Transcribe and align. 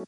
Hey 0.00 0.06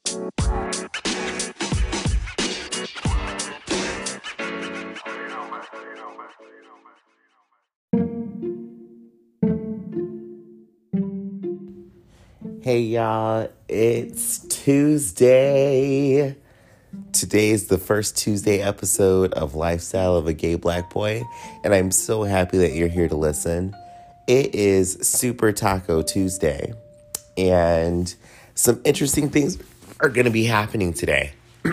y'all, 12.80 13.50
it's 13.68 14.38
Tuesday. 14.48 16.36
Today 17.12 17.50
is 17.50 17.66
the 17.66 17.76
first 17.76 18.16
Tuesday 18.16 18.60
episode 18.60 19.34
of 19.34 19.54
Lifestyle 19.54 20.16
of 20.16 20.26
a 20.26 20.32
Gay 20.32 20.54
Black 20.54 20.88
Boy, 20.88 21.22
and 21.64 21.74
I'm 21.74 21.90
so 21.90 22.22
happy 22.22 22.56
that 22.56 22.72
you're 22.72 22.88
here 22.88 23.08
to 23.08 23.16
listen. 23.16 23.76
It 24.26 24.54
is 24.54 24.94
Super 25.02 25.52
Taco 25.52 26.00
Tuesday, 26.00 26.72
and 27.36 28.14
some 28.54 28.80
interesting 28.84 29.28
things 29.28 29.58
are 30.02 30.08
going 30.08 30.24
to 30.24 30.32
be 30.32 30.44
happening 30.44 30.92
today. 30.92 31.32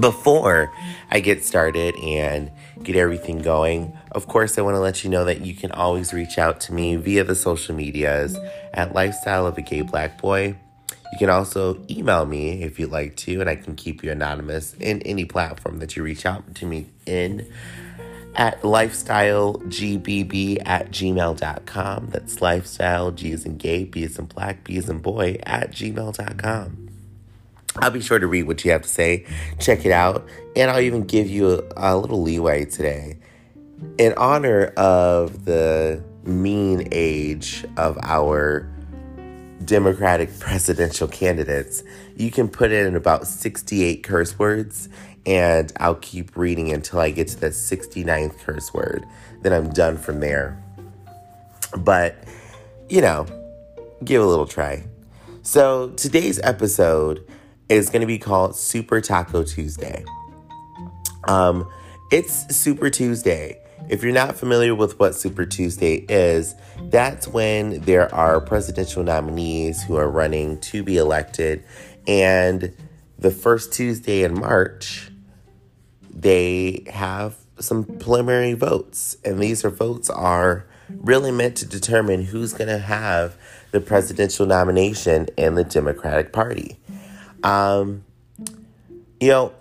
Before 0.00 0.72
I 1.10 1.20
get 1.20 1.44
started 1.44 1.94
and 1.96 2.50
get 2.82 2.96
everything 2.96 3.40
going, 3.40 3.96
of 4.12 4.26
course, 4.26 4.58
I 4.58 4.62
want 4.62 4.74
to 4.74 4.80
let 4.80 5.04
you 5.04 5.10
know 5.10 5.24
that 5.26 5.42
you 5.42 5.54
can 5.54 5.70
always 5.70 6.12
reach 6.12 6.38
out 6.38 6.60
to 6.62 6.74
me 6.74 6.96
via 6.96 7.24
the 7.24 7.34
social 7.34 7.74
medias 7.74 8.38
at 8.72 8.94
Lifestyle 8.94 9.46
of 9.46 9.56
a 9.58 9.62
Gay 9.62 9.82
Black 9.82 10.20
Boy. 10.20 10.56
You 11.12 11.18
can 11.18 11.30
also 11.30 11.82
email 11.90 12.26
me 12.26 12.62
if 12.62 12.78
you'd 12.78 12.90
like 12.90 13.16
to, 13.18 13.40
and 13.40 13.48
I 13.48 13.56
can 13.56 13.74
keep 13.74 14.02
you 14.02 14.10
anonymous 14.10 14.74
in 14.74 15.02
any 15.02 15.24
platform 15.24 15.78
that 15.78 15.94
you 15.94 16.02
reach 16.02 16.26
out 16.26 16.54
to 16.56 16.66
me 16.66 16.86
in 17.06 17.46
at 18.34 18.60
lifestylegbb 18.62 20.62
at 20.66 20.90
gmail.com. 20.90 22.08
That's 22.10 22.42
lifestyle, 22.42 23.12
G 23.12 23.32
is 23.32 23.46
in 23.46 23.56
gay, 23.56 23.84
B 23.84 24.02
is 24.02 24.18
in 24.18 24.26
black, 24.26 24.64
B 24.64 24.76
is 24.76 24.88
in 24.88 24.98
boy 24.98 25.38
at 25.44 25.70
gmail.com. 25.70 26.85
I'll 27.78 27.90
be 27.90 28.00
sure 28.00 28.18
to 28.18 28.26
read 28.26 28.44
what 28.44 28.64
you 28.64 28.70
have 28.70 28.82
to 28.82 28.88
say, 28.88 29.26
check 29.58 29.84
it 29.84 29.92
out, 29.92 30.26
and 30.54 30.70
I'll 30.70 30.80
even 30.80 31.04
give 31.04 31.28
you 31.28 31.62
a, 31.76 31.92
a 31.92 31.96
little 31.96 32.22
leeway 32.22 32.64
today. 32.64 33.18
In 33.98 34.14
honor 34.14 34.66
of 34.76 35.44
the 35.44 36.02
mean 36.24 36.88
age 36.90 37.64
of 37.76 37.98
our 38.02 38.68
Democratic 39.64 40.38
presidential 40.38 41.08
candidates, 41.08 41.82
you 42.16 42.30
can 42.30 42.48
put 42.48 42.72
in 42.72 42.96
about 42.96 43.26
68 43.26 44.02
curse 44.02 44.38
words, 44.38 44.88
and 45.26 45.72
I'll 45.78 45.96
keep 45.96 46.36
reading 46.36 46.72
until 46.72 47.00
I 47.00 47.10
get 47.10 47.28
to 47.28 47.40
the 47.40 47.48
69th 47.48 48.38
curse 48.38 48.72
word. 48.72 49.04
Then 49.42 49.52
I'm 49.52 49.70
done 49.70 49.98
from 49.98 50.20
there. 50.20 50.62
But, 51.76 52.16
you 52.88 53.00
know, 53.00 53.26
give 54.04 54.22
a 54.22 54.26
little 54.26 54.46
try. 54.46 54.84
So 55.42 55.90
today's 55.90 56.40
episode 56.42 57.26
is 57.68 57.90
going 57.90 58.00
to 58.00 58.06
be 58.06 58.18
called 58.18 58.56
Super 58.56 59.00
Taco 59.00 59.42
Tuesday. 59.42 60.04
Um, 61.28 61.68
it's 62.10 62.54
Super 62.56 62.90
Tuesday. 62.90 63.60
If 63.88 64.02
you're 64.02 64.12
not 64.12 64.36
familiar 64.36 64.74
with 64.74 64.98
what 64.98 65.14
Super 65.14 65.44
Tuesday 65.44 66.04
is, 66.08 66.54
that's 66.84 67.28
when 67.28 67.80
there 67.80 68.12
are 68.14 68.40
presidential 68.40 69.02
nominees 69.02 69.82
who 69.82 69.96
are 69.96 70.08
running 70.08 70.60
to 70.60 70.82
be 70.82 70.96
elected. 70.96 71.64
And 72.06 72.74
the 73.18 73.30
first 73.30 73.72
Tuesday 73.72 74.22
in 74.22 74.34
March, 74.34 75.10
they 76.10 76.84
have 76.88 77.36
some 77.58 77.84
preliminary 77.84 78.54
votes. 78.54 79.16
And 79.24 79.40
these 79.40 79.64
are 79.64 79.70
votes 79.70 80.10
are 80.10 80.66
really 80.88 81.32
meant 81.32 81.56
to 81.56 81.66
determine 81.66 82.24
who's 82.24 82.52
going 82.52 82.68
to 82.68 82.78
have 82.78 83.36
the 83.72 83.80
presidential 83.80 84.46
nomination 84.46 85.28
in 85.36 85.54
the 85.54 85.64
Democratic 85.64 86.32
Party. 86.32 86.76
Um, 87.46 88.04
you 89.20 89.28
know, 89.28 89.52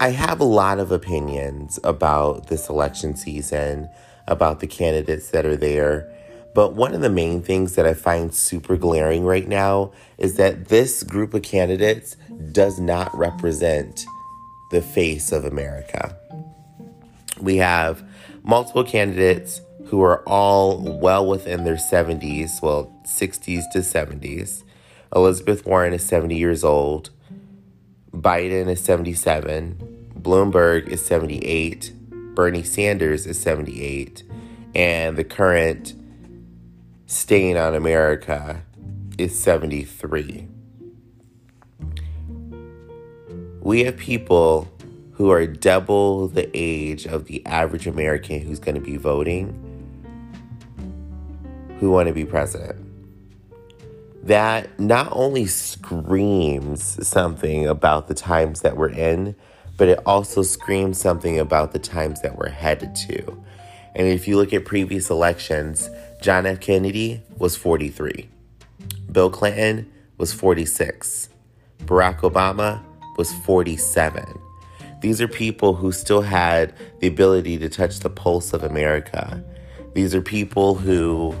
I 0.00 0.08
have 0.08 0.40
a 0.40 0.44
lot 0.44 0.78
of 0.78 0.90
opinions 0.90 1.78
about 1.84 2.46
this 2.48 2.70
election 2.70 3.14
season, 3.14 3.90
about 4.26 4.60
the 4.60 4.66
candidates 4.66 5.30
that 5.30 5.44
are 5.44 5.54
there. 5.54 6.10
But 6.54 6.72
one 6.72 6.94
of 6.94 7.02
the 7.02 7.10
main 7.10 7.42
things 7.42 7.74
that 7.74 7.86
I 7.86 7.92
find 7.92 8.34
super 8.34 8.78
glaring 8.78 9.24
right 9.24 9.46
now 9.46 9.92
is 10.16 10.36
that 10.36 10.68
this 10.68 11.02
group 11.02 11.34
of 11.34 11.42
candidates 11.42 12.16
does 12.52 12.80
not 12.80 13.14
represent 13.14 14.06
the 14.70 14.80
face 14.80 15.30
of 15.30 15.44
America. 15.44 16.16
We 17.38 17.58
have 17.58 18.02
multiple 18.44 18.82
candidates 18.82 19.60
who 19.88 20.00
are 20.00 20.22
all 20.26 20.78
well 20.78 21.26
within 21.26 21.64
their 21.64 21.76
70s, 21.76 22.62
well, 22.62 22.90
60s 23.04 23.70
to 23.72 23.80
70s. 23.80 24.62
Elizabeth 25.14 25.66
Warren 25.66 25.92
is 25.92 26.06
70 26.06 26.34
years 26.34 26.64
old. 26.64 27.10
Biden 28.16 28.68
is 28.68 28.82
77, 28.82 30.14
Bloomberg 30.18 30.88
is 30.88 31.04
78, 31.04 31.92
Bernie 32.34 32.62
Sanders 32.62 33.26
is 33.26 33.38
78, 33.38 34.22
and 34.74 35.18
the 35.18 35.24
current 35.24 35.92
stain 37.04 37.58
on 37.58 37.74
America 37.74 38.62
is 39.18 39.38
73. 39.38 40.48
We 43.60 43.84
have 43.84 43.98
people 43.98 44.72
who 45.12 45.30
are 45.30 45.46
double 45.46 46.28
the 46.28 46.50
age 46.54 47.06
of 47.06 47.26
the 47.26 47.44
average 47.44 47.86
American 47.86 48.40
who's 48.40 48.58
going 48.58 48.76
to 48.76 48.80
be 48.80 48.96
voting 48.96 49.62
who 51.80 51.90
want 51.90 52.08
to 52.08 52.14
be 52.14 52.24
president 52.24 52.85
that 54.26 54.78
not 54.80 55.08
only 55.12 55.46
screams 55.46 57.06
something 57.06 57.66
about 57.66 58.08
the 58.08 58.14
times 58.14 58.60
that 58.62 58.76
we're 58.76 58.90
in, 58.90 59.36
but 59.76 59.88
it 59.88 60.00
also 60.04 60.42
screams 60.42 60.98
something 60.98 61.38
about 61.38 61.72
the 61.72 61.78
times 61.78 62.22
that 62.22 62.36
we're 62.36 62.48
headed 62.48 62.94
to. 62.96 63.44
And 63.94 64.08
if 64.08 64.26
you 64.26 64.36
look 64.36 64.52
at 64.52 64.64
previous 64.64 65.10
elections, 65.10 65.88
John 66.20 66.44
F. 66.44 66.60
Kennedy 66.60 67.22
was 67.38 67.56
43, 67.56 68.28
Bill 69.12 69.30
Clinton 69.30 69.90
was 70.18 70.32
46, 70.32 71.28
Barack 71.84 72.20
Obama 72.20 72.82
was 73.16 73.32
47. 73.32 74.24
These 75.02 75.20
are 75.20 75.28
people 75.28 75.74
who 75.74 75.92
still 75.92 76.22
had 76.22 76.74
the 76.98 77.06
ability 77.06 77.58
to 77.58 77.68
touch 77.68 78.00
the 78.00 78.10
pulse 78.10 78.52
of 78.52 78.64
America. 78.64 79.44
These 79.94 80.14
are 80.14 80.22
people 80.22 80.74
who 80.74 81.36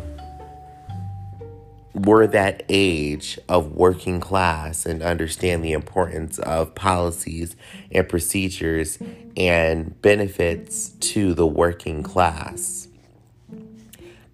were 2.04 2.26
that 2.26 2.62
age 2.68 3.38
of 3.48 3.72
working 3.72 4.20
class 4.20 4.84
and 4.84 5.02
understand 5.02 5.64
the 5.64 5.72
importance 5.72 6.38
of 6.40 6.74
policies 6.74 7.56
and 7.90 8.06
procedures 8.06 8.98
and 9.36 10.00
benefits 10.02 10.90
to 10.90 11.32
the 11.32 11.46
working 11.46 12.02
class. 12.02 12.88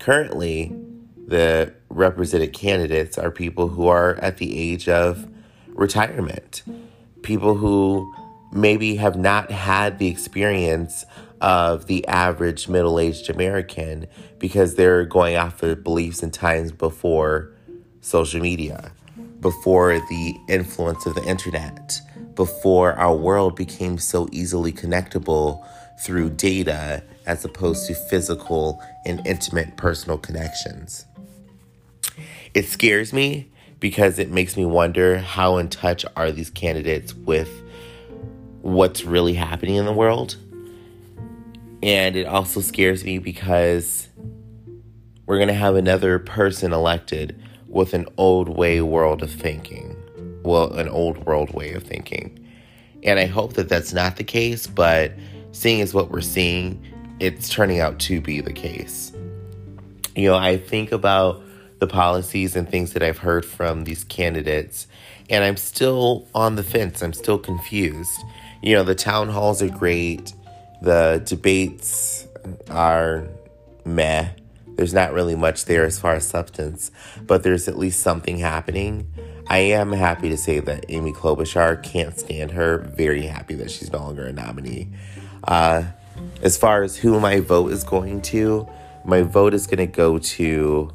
Currently, 0.01 0.75
the 1.29 1.73
represented 1.89 2.53
candidates 2.53 3.17
are 3.17 3.31
people 3.31 3.69
who 3.69 3.87
are 3.87 4.17
at 4.17 4.39
the 4.39 4.59
age 4.59 4.89
of 4.89 5.29
retirement, 5.69 6.63
people 7.23 7.55
who 7.55 8.13
maybe 8.53 8.97
have 8.97 9.17
not 9.17 9.53
had 9.53 10.01
the 10.01 10.09
experience 10.09 11.05
of 11.41 11.87
the 11.87 12.07
average 12.07 12.69
middle 12.69 12.99
aged 12.99 13.31
American 13.31 14.07
because 14.43 14.75
they're 14.75 15.05
going 15.05 15.37
off 15.37 15.63
of 15.63 15.85
beliefs 15.85 16.21
and 16.21 16.35
times 16.35 16.73
before 16.73 17.53
social 18.01 18.41
media, 18.41 18.91
before 19.41 20.01
the 20.11 20.35
influence 20.49 21.07
of 21.07 21.15
the 21.15 21.25
internet, 21.25 22.01
before 22.35 22.93
our 22.95 23.15
world 23.15 23.55
became 23.55 23.99
so 23.99 24.29
easily 24.33 24.73
connectable 24.73 25.65
through 26.01 26.29
data 26.29 27.05
as 27.25 27.45
opposed 27.45 27.87
to 27.87 27.95
physical 27.95 28.83
and 29.07 29.25
intimate 29.25 29.77
personal 29.77 30.19
connections. 30.19 31.07
It 32.53 32.67
scares 32.67 33.13
me 33.13 33.49
because 33.79 34.19
it 34.19 34.29
makes 34.29 34.57
me 34.57 34.67
wonder 34.67 35.19
how 35.19 35.59
in 35.59 35.69
touch 35.69 36.05
are 36.17 36.33
these 36.33 36.51
candidates 36.51 37.15
with 37.15 37.49
what's 38.63 39.05
really 39.05 39.35
happening 39.35 39.77
in 39.77 39.85
the 39.85 39.93
world 39.93 40.37
and 41.83 42.15
it 42.15 42.27
also 42.27 42.61
scares 42.61 43.05
me 43.05 43.19
because 43.19 44.09
we're 45.27 45.37
going 45.37 45.49
to 45.49 45.55
have 45.55 45.77
another 45.77 46.19
person 46.19 46.73
elected 46.73 47.41
with 47.69 47.95
an 47.95 48.07
old 48.17 48.49
way 48.49 48.81
world 48.81 49.23
of 49.23 49.31
thinking. 49.31 49.97
Well, 50.43 50.73
an 50.75 50.89
old 50.89 51.25
world 51.25 51.55
way 51.55 51.73
of 51.75 51.85
thinking. 51.85 52.39
And 53.03 53.19
I 53.19 53.27
hope 53.27 53.55
that 53.55 53.69
that's 53.69 53.93
not 53.93 54.17
the 54.17 54.25
case, 54.25 54.67
but 54.67 55.13
seeing 55.53 55.81
as 55.81 55.95
what 55.95 56.11
we're 56.11 56.21
seeing, 56.21 56.85
it's 57.21 57.49
turning 57.49 57.81
out 57.81 57.99
to 58.01 58.21
be 58.21 58.41
the 58.41 58.53
case. 58.53 59.13
You 60.15 60.29
know, 60.29 60.37
I 60.37 60.59
think 60.59 60.93
about 60.93 61.43
the 61.79 61.87
policies 61.87 62.55
and 62.55 62.69
things 62.69 62.93
that 62.93 63.03
I've 63.03 63.19
heard 63.19 63.45
from 63.45 63.85
these 63.85 64.05
candidates, 64.05 64.87
and 65.31 65.43
I'm 65.43 65.57
still 65.57 66.29
on 66.35 66.57
the 66.57 66.63
fence. 66.63 67.03
I'm 67.03 67.13
still 67.13 67.39
confused. 67.39 68.21
You 68.63 68.75
know, 68.77 68.85
the 68.85 68.95
town 68.95 69.29
halls 69.29 69.63
are 69.63 69.69
great 69.69 70.33
the 70.83 71.23
debates 71.25 72.27
are 72.69 73.29
meh. 73.85 74.31
There's 74.77 74.95
not 74.95 75.13
really 75.13 75.35
much 75.35 75.67
there 75.67 75.85
as 75.85 75.99
far 75.99 76.15
as 76.15 76.27
substance, 76.27 76.91
but 77.21 77.43
there's 77.43 77.69
at 77.69 77.79
least 77.79 78.01
something 78.01 78.39
happening. 78.39 79.13
I 79.49 79.59
am 79.59 79.93
happy 79.93 80.29
to 80.29 80.37
say 80.37 80.61
that 80.61 80.87
Amy 80.89 81.13
Klobuchar 81.13 81.83
can't 81.83 82.19
stand 82.19 82.53
her. 82.53 82.79
Very 82.97 83.23
happy 83.23 83.55
that 83.57 83.71
she's 83.71 83.93
no 83.93 83.99
longer 83.99 84.27
a 84.27 84.33
nominee. 84.33 84.89
Uh, 85.45 85.85
as 86.43 86.57
far 86.57 86.83
as 86.83 86.97
who 86.97 87.21
my 87.21 87.41
vote 87.41 87.73
is 87.73 87.85
going 87.85 88.23
to, 88.23 88.69
my 89.05 89.23
vote 89.23 89.55
is 89.55 89.67
going 89.67 89.79
to 89.79 89.87
go 89.87 90.19
to 90.19 90.91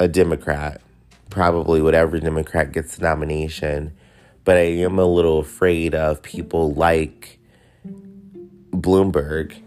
a 0.00 0.08
Democrat, 0.08 0.80
probably 1.30 1.80
whatever 1.80 2.18
Democrat 2.18 2.72
gets 2.72 2.96
the 2.96 3.04
nomination. 3.04 3.92
But 4.44 4.56
I 4.56 4.60
am 4.60 4.98
a 4.98 5.04
little 5.04 5.40
afraid 5.40 5.94
of 5.94 6.22
people 6.22 6.72
like 6.72 7.38
Bloomberg. 8.70 9.62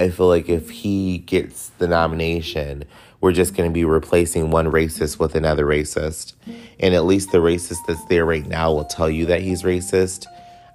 I 0.00 0.08
feel 0.08 0.28
like 0.28 0.48
if 0.48 0.70
he 0.70 1.18
gets 1.18 1.68
the 1.76 1.86
nomination, 1.86 2.84
we're 3.20 3.32
just 3.32 3.54
going 3.54 3.68
to 3.68 3.74
be 3.74 3.84
replacing 3.84 4.50
one 4.50 4.72
racist 4.72 5.18
with 5.18 5.34
another 5.34 5.66
racist. 5.66 6.32
And 6.78 6.94
at 6.94 7.04
least 7.04 7.32
the 7.32 7.38
racist 7.38 7.76
that's 7.86 8.02
there 8.06 8.24
right 8.24 8.46
now 8.46 8.72
will 8.72 8.86
tell 8.86 9.10
you 9.10 9.26
that 9.26 9.42
he's 9.42 9.62
racist. 9.62 10.24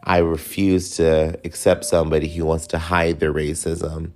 I 0.03 0.19
refuse 0.19 0.97
to 0.97 1.39
accept 1.43 1.85
somebody 1.85 2.27
who 2.27 2.45
wants 2.45 2.67
to 2.67 2.77
hide 2.77 3.19
their 3.19 3.33
racism 3.33 4.11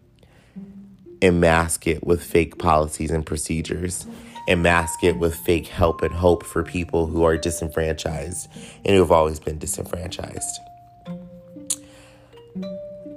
and 1.24 1.42
mask 1.42 1.88
it 1.88 2.06
with 2.06 2.24
fake 2.24 2.60
policies 2.60 3.10
and 3.10 3.26
procedures 3.26 4.06
and 4.48 4.62
mask 4.62 5.04
it 5.04 5.18
with 5.18 5.34
fake 5.34 5.70
help 5.70 6.04
and 6.04 6.14
hope 6.14 6.46
for 6.46 6.62
people 6.62 7.08
who 7.08 7.24
are 7.24 7.36
disenfranchised 7.36 8.48
and 8.86 8.94
who 8.94 9.00
have 9.00 9.12
always 9.12 9.40
been 9.40 9.58
disenfranchised. 9.58 10.60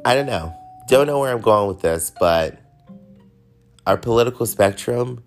I 0.07 0.15
don't 0.15 0.27
know. 0.27 0.57
Don't 0.89 1.07
know 1.07 1.21
where 1.21 1.33
I'm 1.33 1.41
going 1.41 1.69
with 1.69 1.81
this, 1.81 2.13
but 2.19 2.59
our 3.87 3.97
political 3.97 4.47
spectrum, 4.47 5.23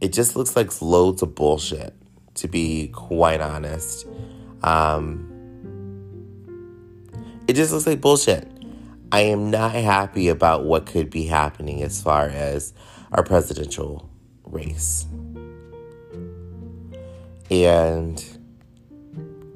it 0.00 0.12
just 0.12 0.36
looks 0.36 0.56
like 0.56 0.82
loads 0.82 1.22
of 1.22 1.34
bullshit, 1.34 1.94
to 2.34 2.48
be 2.48 2.88
quite 2.88 3.40
honest. 3.40 4.06
Um, 4.62 5.32
it 7.46 7.54
just 7.54 7.72
looks 7.72 7.86
like 7.86 8.00
bullshit. 8.00 8.48
I 9.12 9.20
am 9.20 9.50
not 9.50 9.72
happy 9.72 10.28
about 10.28 10.64
what 10.64 10.86
could 10.86 11.10
be 11.10 11.26
happening 11.26 11.82
as 11.82 12.02
far 12.02 12.26
as 12.26 12.74
our 13.12 13.22
presidential 13.22 14.10
race. 14.44 15.06
And 17.50 18.20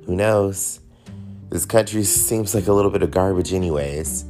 who 0.07 0.15
knows? 0.15 0.81
This 1.49 1.67
country 1.67 2.05
seems 2.05 2.55
like 2.55 2.69
a 2.69 2.73
little 2.73 2.93
bit 2.93 3.03
of 3.03 3.11
garbage, 3.11 3.53
anyways. 3.53 4.25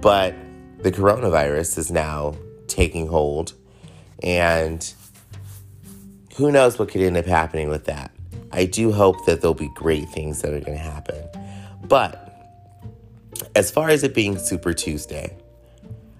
But 0.00 0.34
the 0.78 0.92
coronavirus 0.92 1.78
is 1.78 1.90
now 1.90 2.34
taking 2.68 3.06
hold. 3.08 3.52
And 4.22 4.92
who 6.36 6.52
knows 6.52 6.78
what 6.78 6.88
could 6.88 7.00
end 7.00 7.16
up 7.16 7.26
happening 7.26 7.68
with 7.68 7.84
that. 7.86 8.10
I 8.52 8.64
do 8.64 8.92
hope 8.92 9.26
that 9.26 9.40
there'll 9.40 9.54
be 9.54 9.70
great 9.74 10.08
things 10.10 10.42
that 10.42 10.52
are 10.52 10.60
going 10.60 10.76
to 10.76 10.84
happen. 10.84 11.24
But 11.84 12.22
as 13.54 13.70
far 13.70 13.88
as 13.88 14.02
it 14.02 14.14
being 14.14 14.38
Super 14.38 14.72
Tuesday, 14.72 15.36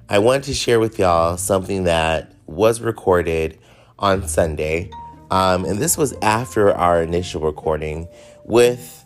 I 0.09 0.19
want 0.19 0.45
to 0.45 0.55
share 0.55 0.81
with 0.81 0.99
y'all 0.99 1.37
something 1.37 1.85
that 1.85 2.33
was 2.47 2.81
recorded 2.81 3.59
on 3.99 4.27
Sunday. 4.29 4.91
Um, 5.31 5.65
and 5.65 5.79
this 5.79 5.97
was 5.97 6.15
after 6.23 6.73
our 6.73 7.03
initial 7.03 7.41
recording 7.41 8.09
with 8.45 9.05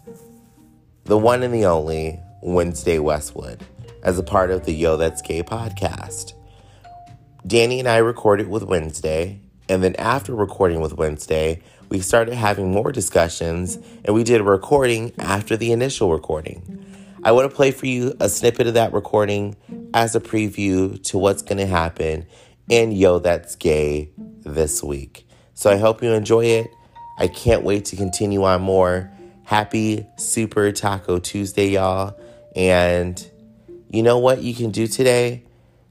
the 1.05 1.17
one 1.17 1.43
and 1.43 1.55
the 1.55 1.64
only 1.64 2.20
Wednesday 2.43 2.99
Westwood 2.99 3.64
as 4.02 4.19
a 4.19 4.23
part 4.23 4.50
of 4.50 4.64
the 4.64 4.73
Yo 4.73 4.97
That's 4.97 5.23
Gay 5.23 5.43
podcast. 5.43 6.35
Danny 7.47 7.79
and 7.79 7.88
I 7.88 7.99
recorded 7.99 8.49
with 8.49 8.62
Wednesday, 8.64 9.41
and 9.69 9.82
then 9.82 9.94
after 9.97 10.35
recording 10.35 10.81
with 10.81 10.94
Wednesday, 10.94 11.62
we 11.91 12.00
started 12.00 12.35
having 12.35 12.70
more 12.70 12.93
discussions 12.93 13.79
and 14.05 14.14
we 14.14 14.25
did 14.25 14.41
a 14.41 14.44
recording 14.44 15.12
after 15.19 15.56
the 15.56 15.73
initial 15.73 16.12
recording. 16.12 16.87
I 17.23 17.32
want 17.32 17.50
to 17.50 17.55
play 17.55 17.70
for 17.73 17.87
you 17.87 18.17
a 18.20 18.29
snippet 18.29 18.67
of 18.67 18.75
that 18.75 18.93
recording 18.93 19.56
as 19.93 20.14
a 20.14 20.20
preview 20.20 21.03
to 21.05 21.19
what's 21.19 21.43
going 21.43 21.58
to 21.58 21.67
happen 21.67 22.26
in 22.69 22.93
Yo 22.93 23.19
That's 23.19 23.56
Gay 23.56 24.11
this 24.17 24.82
week. 24.82 25.29
So 25.55 25.70
I 25.70 25.76
hope 25.76 26.03
you 26.03 26.12
enjoy 26.12 26.46
it. 26.46 26.70
I 27.19 27.29
can't 27.29 27.62
wait 27.62 27.85
to 27.87 27.96
continue 27.96 28.44
on 28.44 28.62
more. 28.62 29.11
Happy 29.44 30.06
Super 30.17 30.73
Taco 30.73 31.19
Tuesday, 31.19 31.70
y'all. 31.70 32.19
And 32.56 33.30
you 33.93 34.05
know 34.05 34.19
what 34.19 34.43
you 34.43 34.55
can 34.55 34.71
do 34.71 34.87
today? 34.87 35.43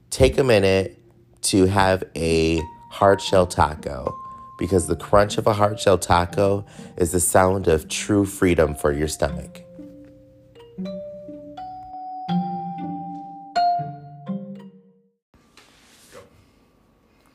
Take 0.08 0.38
a 0.38 0.44
minute 0.44 0.98
to 1.42 1.66
have 1.66 2.02
a 2.16 2.58
hard 2.88 3.20
shell 3.20 3.46
taco 3.46 4.16
because 4.58 4.86
the 4.86 4.96
crunch 4.96 5.36
of 5.36 5.46
a 5.46 5.52
hard 5.52 5.78
shell 5.78 5.98
taco 5.98 6.64
is 6.96 7.12
the 7.12 7.20
sound 7.20 7.68
of 7.68 7.88
true 7.88 8.24
freedom 8.24 8.74
for 8.74 8.90
your 8.90 9.06
stomach. 9.06 9.62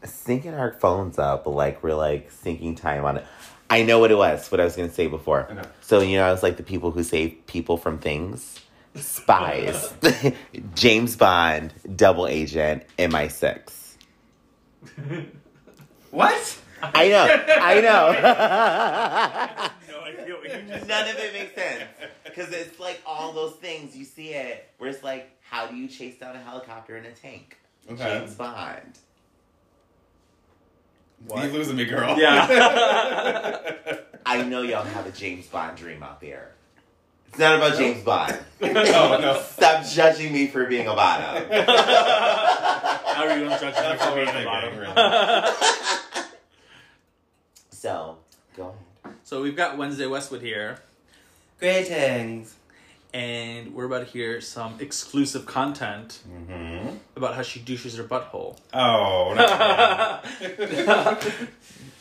Syncing 0.03 0.57
our 0.57 0.71
phones 0.71 1.19
up, 1.19 1.45
like 1.45 1.83
we're 1.83 1.93
like 1.93 2.31
syncing 2.31 2.75
time 2.75 3.05
on 3.05 3.17
it. 3.17 3.25
I 3.69 3.83
know 3.83 3.99
what 3.99 4.09
it 4.09 4.17
was, 4.17 4.51
what 4.51 4.59
I 4.59 4.63
was 4.63 4.75
gonna 4.75 4.89
say 4.89 5.05
before. 5.05 5.47
know. 5.53 5.61
So 5.81 6.01
you 6.01 6.17
know, 6.17 6.25
I 6.25 6.31
was 6.31 6.41
like 6.41 6.57
the 6.57 6.63
people 6.63 6.89
who 6.89 7.03
save 7.03 7.45
people 7.45 7.77
from 7.77 7.99
things, 7.99 8.59
spies, 8.95 9.93
James 10.75 11.15
Bond, 11.15 11.73
double 11.95 12.27
agent, 12.27 12.83
MI6. 12.97 13.95
What? 16.11 16.57
I 16.81 17.09
know, 17.09 17.43
I 17.47 17.81
know. 17.81 19.71
No 19.89 20.01
idea 20.01 20.35
what 20.35 20.43
you 20.43 20.67
just 20.67 20.87
None 20.87 21.07
of 21.09 21.15
it 21.17 21.33
makes 21.33 21.55
sense 21.55 21.83
because 22.23 22.51
it's 22.51 22.79
like 22.79 23.01
all 23.05 23.33
those 23.33 23.53
things 23.53 23.95
you 23.95 24.05
see 24.05 24.29
it 24.29 24.69
where 24.77 24.89
it's 24.89 25.03
like, 25.03 25.31
how 25.41 25.65
do 25.67 25.75
you 25.75 25.87
chase 25.87 26.17
down 26.19 26.35
a 26.35 26.39
helicopter 26.39 26.95
in 26.97 27.05
a 27.05 27.11
tank? 27.11 27.57
Okay. 27.89 28.19
James 28.19 28.35
Bond. 28.35 28.99
You 31.27 31.41
losing 31.51 31.75
me, 31.75 31.85
girl. 31.85 32.17
Yeah. 32.19 32.47
I 34.25 34.43
know 34.43 34.61
y'all 34.61 34.83
have 34.83 35.05
a 35.07 35.11
James 35.11 35.47
Bond 35.47 35.77
dream 35.77 36.03
out 36.03 36.21
there. 36.21 36.51
It's 37.35 37.39
not 37.41 37.55
about 37.57 37.77
James 37.77 38.01
Bond. 38.01 38.39
no, 38.61 38.71
no. 39.19 39.41
Stop 39.45 39.85
judging 39.85 40.31
me 40.31 40.47
for 40.47 40.65
being 40.67 40.87
a 40.87 40.93
bottom. 40.95 41.43
How 41.51 43.25
are 43.27 43.37
you 43.37 43.43
gonna 43.43 43.59
judge 43.59 43.75
me 43.75 43.97
for 44.05 44.15
being 44.15 44.27
we're 44.27 44.45
bottom? 44.45 44.73
thinking. 44.73 46.23
So, 47.69 48.17
go 48.55 48.73
ahead. 49.03 49.17
So 49.25 49.41
we've 49.43 49.55
got 49.55 49.77
Wednesday 49.77 50.07
Westwood 50.07 50.41
here, 50.41 50.79
Greetings. 51.59 52.55
and 53.13 53.75
we're 53.75 53.85
about 53.85 53.99
to 54.07 54.11
hear 54.11 54.41
some 54.41 54.75
exclusive 54.79 55.45
content 55.45 56.19
Mm-hmm. 56.27 56.95
about 57.15 57.35
how 57.35 57.41
she 57.43 57.59
douches 57.59 57.95
her 57.97 58.03
butthole. 58.05 58.57
Oh, 58.73 59.33
not 59.35 60.25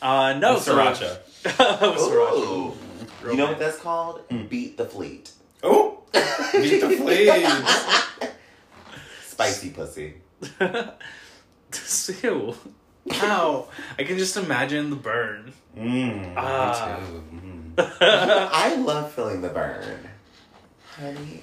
Uh, 0.01 0.39
no, 0.39 0.59
so- 0.59 0.75
Sriracha. 0.77 1.19
With 1.45 1.55
sriracha. 1.99 2.33
Ooh. 2.33 2.73
You 3.31 3.37
know 3.37 3.47
what 3.47 3.59
that's 3.59 3.79
called? 3.79 4.23
Beat 4.49 4.77
the 4.77 4.85
fleet. 4.85 5.31
Oh, 5.63 6.03
beat 6.13 6.81
the 6.81 6.91
fleet. 6.91 8.31
Spicy 9.27 9.71
pussy. 9.71 10.15
Ew. 12.23 12.55
Ow. 13.13 13.69
I 13.99 14.05
can 14.05 14.17
just 14.19 14.37
imagine 14.37 14.91
the 14.91 14.97
burn. 14.97 15.53
Mm, 15.77 16.29
me 16.29 16.35
too. 16.35 17.23
Mm. 17.77 17.99
I 18.01 18.75
love 18.77 19.13
feeling 19.13 19.41
the 19.43 19.49
burn. 19.49 20.09
Honey. 20.97 21.43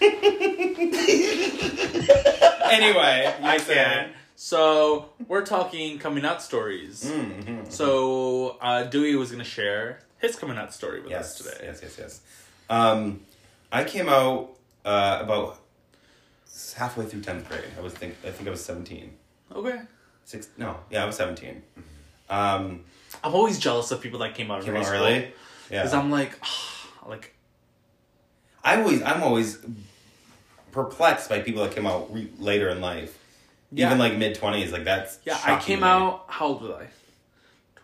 Anyway, 2.70 3.34
I 3.42 3.56
said- 3.58 3.74
can. 3.74 4.10
So 4.36 5.08
we're 5.26 5.44
talking 5.44 5.98
coming 5.98 6.24
out 6.24 6.40
stories. 6.42 7.02
Mm, 7.04 7.42
mhm. 7.44 7.72
So 7.72 8.56
uh, 8.60 8.84
Dewey 8.84 9.16
was 9.16 9.32
gonna 9.32 9.42
share 9.42 10.00
his 10.18 10.36
coming 10.36 10.56
out 10.58 10.72
story 10.74 11.00
with 11.00 11.10
Yes, 11.10 11.40
us 11.40 11.46
today. 11.50 11.64
yes, 11.66 11.80
yes, 11.82 11.96
yes. 11.98 12.20
Um, 12.70 13.20
I 13.72 13.84
came 13.84 14.08
out 14.08 14.50
uh, 14.84 15.18
about 15.22 15.58
halfway 16.76 17.06
through 17.06 17.20
tenth 17.22 17.48
grade. 17.48 17.64
I 17.78 17.80
was 17.80 17.92
think 17.94 18.16
I 18.26 18.30
think 18.30 18.48
I 18.48 18.50
was 18.50 18.64
seventeen. 18.64 19.12
Okay. 19.54 19.80
Six? 20.24 20.48
No, 20.58 20.76
yeah, 20.90 21.02
I 21.02 21.06
was 21.06 21.16
seventeen. 21.16 21.62
Um, 22.28 22.84
I'm 23.24 23.34
always 23.34 23.58
jealous 23.58 23.90
of 23.90 24.00
people 24.02 24.18
that 24.20 24.34
came 24.34 24.50
out 24.50 24.62
came 24.64 24.76
out 24.76 24.86
early. 24.86 25.32
because 25.70 25.94
I'm 25.94 26.10
like, 26.10 26.38
like 27.08 27.34
I 28.64 28.80
always 28.80 29.02
I'm 29.02 29.22
always 29.22 29.58
perplexed 30.72 31.28
by 31.28 31.40
people 31.40 31.62
that 31.64 31.74
came 31.74 31.86
out 31.86 32.12
re- 32.12 32.30
later 32.38 32.68
in 32.68 32.80
life. 32.80 33.18
Yeah. 33.72 33.86
Even 33.86 33.98
like 33.98 34.16
mid 34.16 34.34
twenties, 34.34 34.72
like 34.72 34.84
that's 34.84 35.18
yeah. 35.24 35.38
I 35.44 35.58
came 35.58 35.80
me. 35.80 35.86
out. 35.86 36.24
How 36.28 36.46
old 36.48 36.62
was 36.62 36.70
I? 36.72 36.86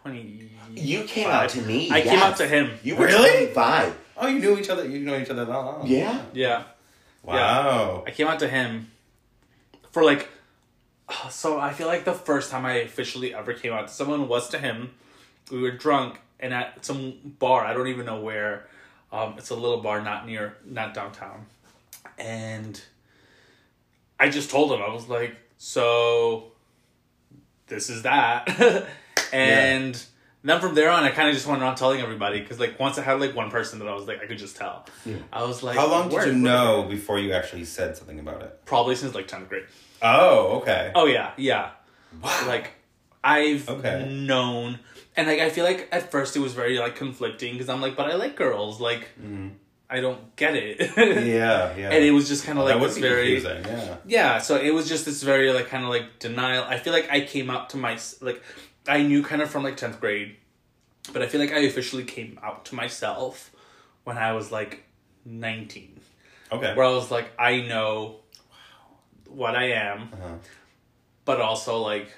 Twenty. 0.04 0.50
You 0.74 1.04
came 1.04 1.28
out 1.28 1.48
to 1.50 1.62
me. 1.62 1.90
I 1.90 2.02
came 2.02 2.18
out 2.18 2.36
to 2.36 2.46
him. 2.46 2.72
You 2.82 2.94
were 2.96 3.06
Really? 3.06 3.30
25. 3.52 3.98
Oh, 4.18 4.26
you 4.26 4.38
knew 4.38 4.58
each 4.58 4.68
other. 4.68 4.86
You 4.86 4.98
know 5.00 5.18
each 5.18 5.30
other 5.30 5.46
that 5.46 5.50
long. 5.52 5.86
Yeah. 5.86 6.20
Yeah. 6.34 6.64
Wow. 7.22 8.04
I 8.06 8.10
came 8.10 8.26
out 8.28 8.38
to 8.40 8.48
him 8.48 8.90
for 9.92 10.04
like. 10.04 10.28
So 11.30 11.58
I 11.58 11.72
feel 11.72 11.86
like 11.86 12.04
the 12.04 12.12
first 12.12 12.50
time 12.50 12.66
I 12.66 12.74
officially 12.74 13.34
ever 13.34 13.54
came 13.54 13.72
out 13.72 13.88
to 13.88 13.94
someone 13.94 14.28
was 14.28 14.50
to 14.50 14.58
him. 14.58 14.90
We 15.50 15.60
were 15.62 15.70
drunk 15.70 16.18
and 16.38 16.52
at 16.52 16.84
some 16.84 17.34
bar. 17.38 17.64
I 17.64 17.72
don't 17.72 17.88
even 17.88 18.04
know 18.04 18.20
where. 18.20 18.66
Um, 19.10 19.34
it's 19.38 19.48
a 19.50 19.54
little 19.54 19.80
bar, 19.80 20.02
not 20.02 20.26
near, 20.26 20.56
not 20.66 20.92
downtown, 20.92 21.46
and 22.18 22.80
I 24.18 24.28
just 24.28 24.50
told 24.50 24.72
him 24.72 24.82
I 24.82 24.92
was 24.92 25.08
like, 25.08 25.36
so 25.56 26.50
this 27.68 27.88
is 27.88 28.02
that, 28.02 28.48
and 29.32 30.04
then 30.42 30.60
from 30.60 30.74
there 30.74 30.90
on, 30.90 31.04
I 31.04 31.10
kind 31.10 31.28
of 31.28 31.34
just 31.34 31.46
went 31.46 31.62
around 31.62 31.76
telling 31.76 32.00
everybody 32.00 32.40
because 32.40 32.60
like 32.60 32.78
once 32.78 32.98
I 32.98 33.02
had 33.02 33.20
like 33.20 33.34
one 33.34 33.50
person 33.50 33.78
that 33.78 33.88
I 33.88 33.94
was 33.94 34.06
like 34.06 34.22
I 34.22 34.26
could 34.26 34.38
just 34.38 34.56
tell. 34.56 34.86
Yeah. 35.06 35.16
I 35.32 35.44
was 35.44 35.62
like, 35.62 35.76
How 35.76 35.88
long 35.88 36.08
did 36.10 36.12
you 36.26 36.32
word." 36.32 36.36
know 36.36 36.86
before 36.88 37.18
you 37.18 37.32
actually 37.32 37.64
said 37.64 37.96
something 37.96 38.18
about 38.18 38.42
it? 38.42 38.64
Probably 38.66 38.94
since 38.94 39.14
like 39.14 39.26
tenth 39.28 39.48
grade. 39.48 39.64
Oh, 40.02 40.58
okay. 40.58 40.92
Oh 40.94 41.06
yeah, 41.06 41.32
yeah. 41.36 41.70
wow. 42.22 42.46
Like 42.46 42.72
I've 43.22 43.68
Okay. 43.68 44.06
known, 44.10 44.78
and 45.16 45.26
like 45.26 45.40
I 45.40 45.48
feel 45.48 45.64
like 45.64 45.88
at 45.92 46.10
first 46.10 46.36
it 46.36 46.40
was 46.40 46.52
very 46.52 46.78
like 46.78 46.94
conflicting 46.94 47.54
because 47.54 47.70
I'm 47.70 47.80
like, 47.80 47.96
but 47.96 48.10
I 48.10 48.16
like 48.16 48.36
girls. 48.36 48.80
Like 48.82 49.08
mm-hmm. 49.18 49.48
I 49.88 50.00
don't 50.00 50.36
get 50.36 50.56
it. 50.56 50.78
yeah, 50.96 51.74
yeah. 51.74 51.90
And 51.90 52.04
it 52.04 52.10
was 52.10 52.28
just 52.28 52.44
kind 52.44 52.58
of 52.58 52.66
like 52.66 52.78
this 52.80 52.98
very 52.98 53.40
confusing. 53.40 53.64
Yeah. 53.64 53.96
yeah. 54.06 54.38
So 54.38 54.56
it 54.56 54.74
was 54.74 54.88
just 54.88 55.06
this 55.06 55.22
very 55.22 55.50
like 55.52 55.68
kind 55.68 55.84
of 55.84 55.90
like 55.90 56.18
denial. 56.18 56.64
I 56.64 56.78
feel 56.78 56.92
like 56.92 57.08
I 57.10 57.22
came 57.22 57.48
out 57.48 57.70
to 57.70 57.78
my 57.78 57.98
like 58.20 58.42
I 58.86 59.02
knew 59.02 59.22
kind 59.22 59.40
of 59.42 59.50
from 59.50 59.62
like 59.62 59.76
tenth 59.76 60.00
grade, 60.00 60.36
but 61.12 61.22
I 61.22 61.26
feel 61.26 61.40
like 61.40 61.52
I 61.52 61.58
officially 61.60 62.04
came 62.04 62.38
out 62.42 62.64
to 62.66 62.74
myself 62.74 63.50
when 64.04 64.18
I 64.18 64.32
was 64.32 64.52
like 64.52 64.84
nineteen 65.24 66.00
Okay. 66.52 66.74
where 66.74 66.84
I 66.86 66.90
was 66.90 67.10
like, 67.10 67.30
I 67.38 67.62
know 67.62 68.16
what 69.28 69.56
I 69.56 69.72
am, 69.72 70.10
Uh-huh. 70.12 70.34
but 71.24 71.40
also 71.40 71.78
like 71.78 72.08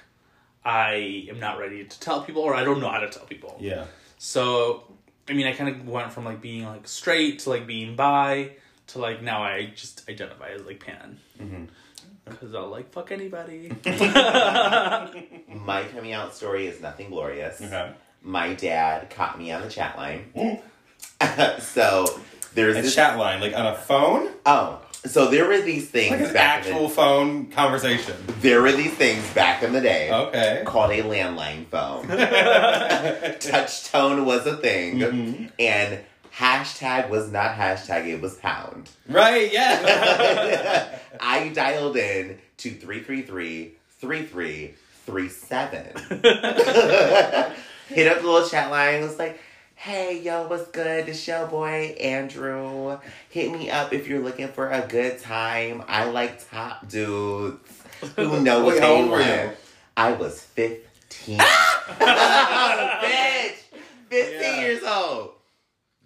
I 0.65 1.25
am 1.29 1.39
not 1.39 1.57
ready 1.59 1.85
to 1.85 1.99
tell 1.99 2.21
people, 2.23 2.41
or 2.41 2.53
I 2.53 2.63
don't 2.65 2.81
know 2.81 2.89
how 2.89 2.99
to 2.99 3.09
tell 3.09 3.25
people. 3.25 3.57
Yeah. 3.61 3.85
So, 4.17 4.83
I 5.29 5.33
mean, 5.33 5.47
I 5.47 5.53
kind 5.53 5.69
of 5.69 5.87
went 5.87 6.11
from 6.11 6.25
like 6.25 6.41
being 6.41 6.65
like 6.65 6.87
straight 6.87 7.39
to 7.39 7.49
like 7.51 7.65
being 7.65 7.95
bi 7.95 8.51
to 8.87 8.99
like 8.99 9.21
now 9.21 9.43
I 9.43 9.71
just 9.75 10.07
identify 10.09 10.49
as 10.49 10.65
like 10.65 10.79
pan. 10.85 11.19
Mm-hmm. 11.39 11.63
Because 12.29 12.53
I'll 12.55 12.67
like 12.69 12.91
fuck 12.91 13.11
anybody. 13.11 13.69
My 13.85 15.83
coming 15.93 16.13
out 16.13 16.33
story 16.35 16.67
is 16.67 16.81
nothing 16.81 17.09
glorious. 17.09 17.61
Okay. 17.61 17.91
My 18.23 18.53
dad 18.53 19.09
caught 19.09 19.37
me 19.39 19.51
on 19.51 19.61
the 19.61 19.69
chat 19.69 19.95
line. 19.97 20.31
so 21.59 22.19
there's 22.53 22.77
A 22.77 22.81
this. 22.81 22.95
chat 22.95 23.17
line, 23.17 23.39
like 23.41 23.55
on 23.55 23.67
a 23.67 23.75
phone, 23.75 24.29
oh, 24.45 24.81
so 25.05 25.29
there 25.29 25.47
were 25.47 25.61
these 25.61 25.87
things 25.89 26.11
like 26.11 26.21
an 26.29 26.33
back 26.33 26.65
in 26.65 26.71
actual 26.73 26.87
the, 26.89 26.93
phone 26.95 27.45
conversation. 27.51 28.15
there 28.41 28.61
were 28.61 28.71
these 28.71 28.93
things 28.93 29.23
back 29.33 29.63
in 29.63 29.71
the 29.73 29.79
day 29.81 30.11
Okay. 30.11 30.63
called 30.65 30.91
a 30.91 31.01
landline 31.03 31.65
phone. 31.67 32.07
Touch 33.39 33.85
tone 33.91 34.25
was 34.25 34.45
a 34.47 34.57
thing, 34.57 34.99
Mhm. 34.99 35.51
and 35.59 35.99
hashtag 36.35 37.09
was 37.09 37.31
not 37.31 37.55
hashtag; 37.55 38.05
it 38.07 38.21
was 38.21 38.35
pound. 38.35 38.89
Right. 39.09 39.51
Yeah. 39.51 40.99
I 41.19 41.49
dialed 41.49 41.97
in 41.97 42.37
to 42.57 42.69
333 42.71 43.73
3337. 43.99 46.09
Hit 47.89 48.07
up 48.11 48.21
the 48.21 48.27
little 48.27 48.47
chat 48.49 48.69
line. 48.69 49.01
was 49.01 49.17
like, 49.17 49.39
hey, 49.75 50.19
yo, 50.21 50.47
what's 50.47 50.67
good? 50.69 51.05
This 51.05 51.25
your 51.27 51.47
boy, 51.47 51.95
Andrew. 52.01 52.97
Hit 53.29 53.51
me 53.51 53.69
up 53.71 53.93
if 53.93 54.07
you're 54.07 54.21
looking 54.21 54.49
for 54.49 54.69
a 54.69 54.85
good 54.87 55.19
time. 55.21 55.83
I 55.87 56.05
like 56.05 56.49
top 56.49 56.87
dudes 56.89 57.59
who 58.15 58.39
know 58.41 58.63
what 58.65 58.79
they 58.81 59.03
want. 59.07 59.55
I 59.95 60.11
was 60.13 60.41
15. 60.41 61.39
Bitch! 61.39 63.53
15 64.09 64.41
Yeah. 64.41 64.59
years 64.61 64.83
old. 64.83 65.31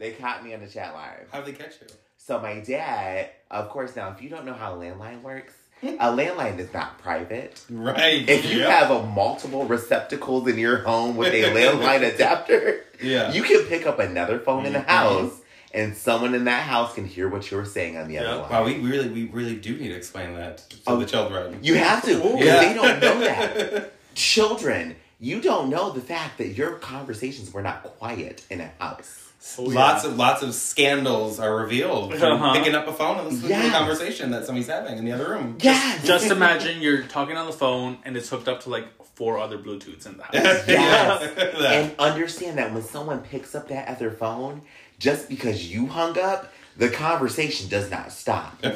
They 0.02 0.14
caught 0.14 0.44
me 0.44 0.52
on 0.56 0.62
the 0.62 0.68
chat 0.68 0.96
line. 0.96 1.12
How 1.32 1.42
did 1.42 1.54
they 1.56 1.64
catch 1.64 1.76
you? 1.80 1.86
So 2.18 2.40
my 2.42 2.60
dad, 2.60 3.30
of 3.52 3.70
course, 3.70 3.96
now 3.96 4.10
if 4.10 4.20
you 4.20 4.30
don't 4.30 4.46
know 4.48 4.54
how 4.54 4.74
a 4.74 4.78
landline 4.78 5.22
works, 5.22 5.54
a 5.84 5.88
landline 6.08 6.58
is 6.58 6.74
not 6.74 6.98
private. 6.98 7.64
Right. 7.70 8.28
If 8.28 8.52
you 8.52 8.62
Yep. 8.62 8.70
have 8.70 8.90
a 8.90 9.04
multiple 9.06 9.66
receptacles 9.66 10.48
in 10.48 10.58
your 10.58 10.78
home 10.78 11.18
with 11.18 11.32
a 11.36 11.44
landline 11.54 12.02
adapter, 12.16 12.84
Yeah. 13.00 13.32
you 13.32 13.44
can 13.44 13.64
pick 13.68 13.86
up 13.86 14.00
another 14.00 14.40
phone 14.40 14.66
in 14.66 14.74
the 14.74 14.80
Mhm. 14.80 14.86
house, 14.88 15.34
and 15.72 15.96
someone 15.96 16.34
in 16.34 16.46
that 16.46 16.64
house 16.64 16.96
can 16.96 17.06
hear 17.06 17.30
what 17.30 17.52
you're 17.52 17.64
saying 17.64 17.96
on 17.96 18.08
the 18.08 18.18
other 18.18 18.38
line. 18.42 18.50
Wow, 18.50 18.64
we 18.66 18.80
really, 18.80 19.08
we 19.08 19.26
really 19.26 19.56
do 19.56 19.78
need 19.78 19.90
to 19.90 19.96
explain 19.96 20.34
that 20.36 20.68
to 20.68 20.78
Oh. 20.88 20.98
the 20.98 21.06
children. 21.06 21.60
You 21.62 21.76
have 21.76 22.04
to, 22.06 22.16
because 22.16 22.40
Yeah. 22.44 22.60
they 22.60 22.74
don't 22.74 23.00
know 23.00 23.20
that. 23.20 23.92
Children, 24.16 24.96
you 25.20 25.42
don't 25.42 25.70
know 25.70 25.92
the 25.92 26.02
fact 26.02 26.40
that 26.40 26.48
your 26.50 26.72
conversations 26.80 27.54
were 27.54 27.62
not 27.62 27.84
quiet 27.84 28.44
in 28.50 28.62
a 28.62 28.72
house. 28.80 29.28
Oh, 29.58 29.70
yeah. 29.72 29.80
lots 29.80 30.06
of 30.06 30.18
lots 30.18 30.44
of 30.44 30.54
scandals 30.54 31.40
are 31.40 31.56
revealed 31.56 32.14
from 32.16 32.34
Uh-huh. 32.42 32.54
picking 32.54 32.76
up 32.76 32.88
a 32.88 32.94
phone 32.94 33.18
and 33.20 33.28
listening 33.28 33.50
to 33.50 33.56
Yeah. 33.58 33.68
a 33.68 33.72
conversation 33.72 34.32
that 34.32 34.46
somebody's 34.46 34.68
having 34.68 34.98
in 35.00 35.06
the 35.06 35.12
other 35.14 35.30
room. 35.30 35.58
Yeah. 35.62 35.98
Just 36.04 36.30
imagine 36.30 36.82
you're 36.82 37.04
talking 37.04 37.36
on 37.38 37.48
the 37.48 37.52
phone 37.54 37.98
and 38.06 38.16
it's 38.16 38.30
hooked 38.30 38.48
up 38.48 38.62
to 38.62 38.70
like 38.70 38.86
four 39.16 39.40
other 39.40 39.58
Bluetooths 39.58 40.06
in 40.06 40.18
the 40.18 40.24
house. 40.24 40.34
Yes. 40.68 41.56
And 41.58 41.96
understand 42.00 42.58
that 42.60 42.72
when 42.74 42.84
someone 42.84 43.20
picks 43.22 43.56
up 43.56 43.68
that 43.70 43.88
other 43.88 44.12
phone, 44.12 44.62
just 45.00 45.28
because 45.28 45.72
you 45.72 45.88
hung 45.88 46.18
up, 46.20 46.52
the 46.78 46.90
conversation 46.90 47.68
does 47.68 47.90
not 47.90 48.12
stop. 48.12 48.58
yeah. 48.64 48.72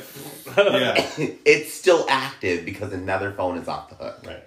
it's 1.45 1.73
still 1.73 2.05
active 2.09 2.65
because 2.65 2.91
another 2.91 3.31
phone 3.31 3.57
is 3.57 3.67
off 3.67 3.89
the 3.89 3.95
hook. 4.03 4.21
Right. 4.25 4.43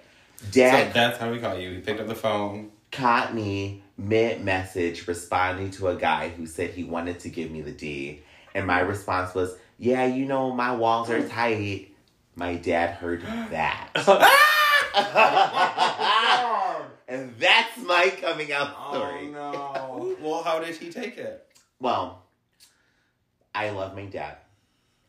Dad 0.51 0.87
So 0.87 0.93
that's 0.93 1.17
how 1.17 1.31
we 1.31 1.39
call 1.39 1.57
you. 1.57 1.71
He 1.71 1.79
picked 1.79 1.99
up 1.99 2.07
the 2.07 2.15
phone. 2.15 2.71
Caught 2.91 3.33
me 3.33 3.83
mid 3.97 4.43
message 4.43 5.07
responding 5.07 5.71
to 5.71 5.89
a 5.89 5.95
guy 5.95 6.29
who 6.29 6.45
said 6.45 6.71
he 6.71 6.83
wanted 6.83 7.19
to 7.21 7.29
give 7.29 7.51
me 7.51 7.61
the 7.61 7.71
D. 7.71 8.21
And 8.53 8.65
my 8.65 8.79
response 8.79 9.35
was, 9.35 9.55
Yeah, 9.77 10.05
you 10.05 10.25
know, 10.25 10.51
my 10.51 10.75
walls 10.75 11.09
are 11.09 11.27
tight. 11.27 11.93
My 12.35 12.55
dad 12.55 12.95
heard 12.95 13.21
that. 13.21 13.89
and 17.07 17.35
that's 17.37 17.77
my 17.79 18.09
coming 18.21 18.51
out 18.51 18.71
story. 18.89 19.27
Oh, 19.27 19.31
no. 19.31 20.17
well, 20.21 20.43
how 20.43 20.59
did 20.59 20.75
he 20.75 20.91
take 20.91 21.17
it? 21.17 21.45
Well, 21.79 22.23
I 23.53 23.69
love 23.71 23.95
my 23.95 24.05
dad. 24.05 24.37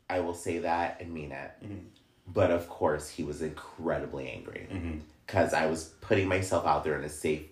I 0.08 0.20
will 0.20 0.34
say 0.34 0.58
that 0.58 1.00
and 1.00 1.12
mean 1.12 1.32
it. 1.32 1.50
Mhm. 1.64 1.80
But 2.26 2.50
of 2.50 2.68
course, 2.68 3.08
he 3.08 3.24
was 3.24 3.42
incredibly 3.42 4.30
angry 4.30 4.68
because 5.26 5.52
I 5.52 5.66
was 5.66 5.84
putting 6.00 6.28
myself 6.28 6.64
out 6.64 6.84
there 6.84 6.96
in 6.96 7.04
a 7.04 7.08
safe 7.08 7.42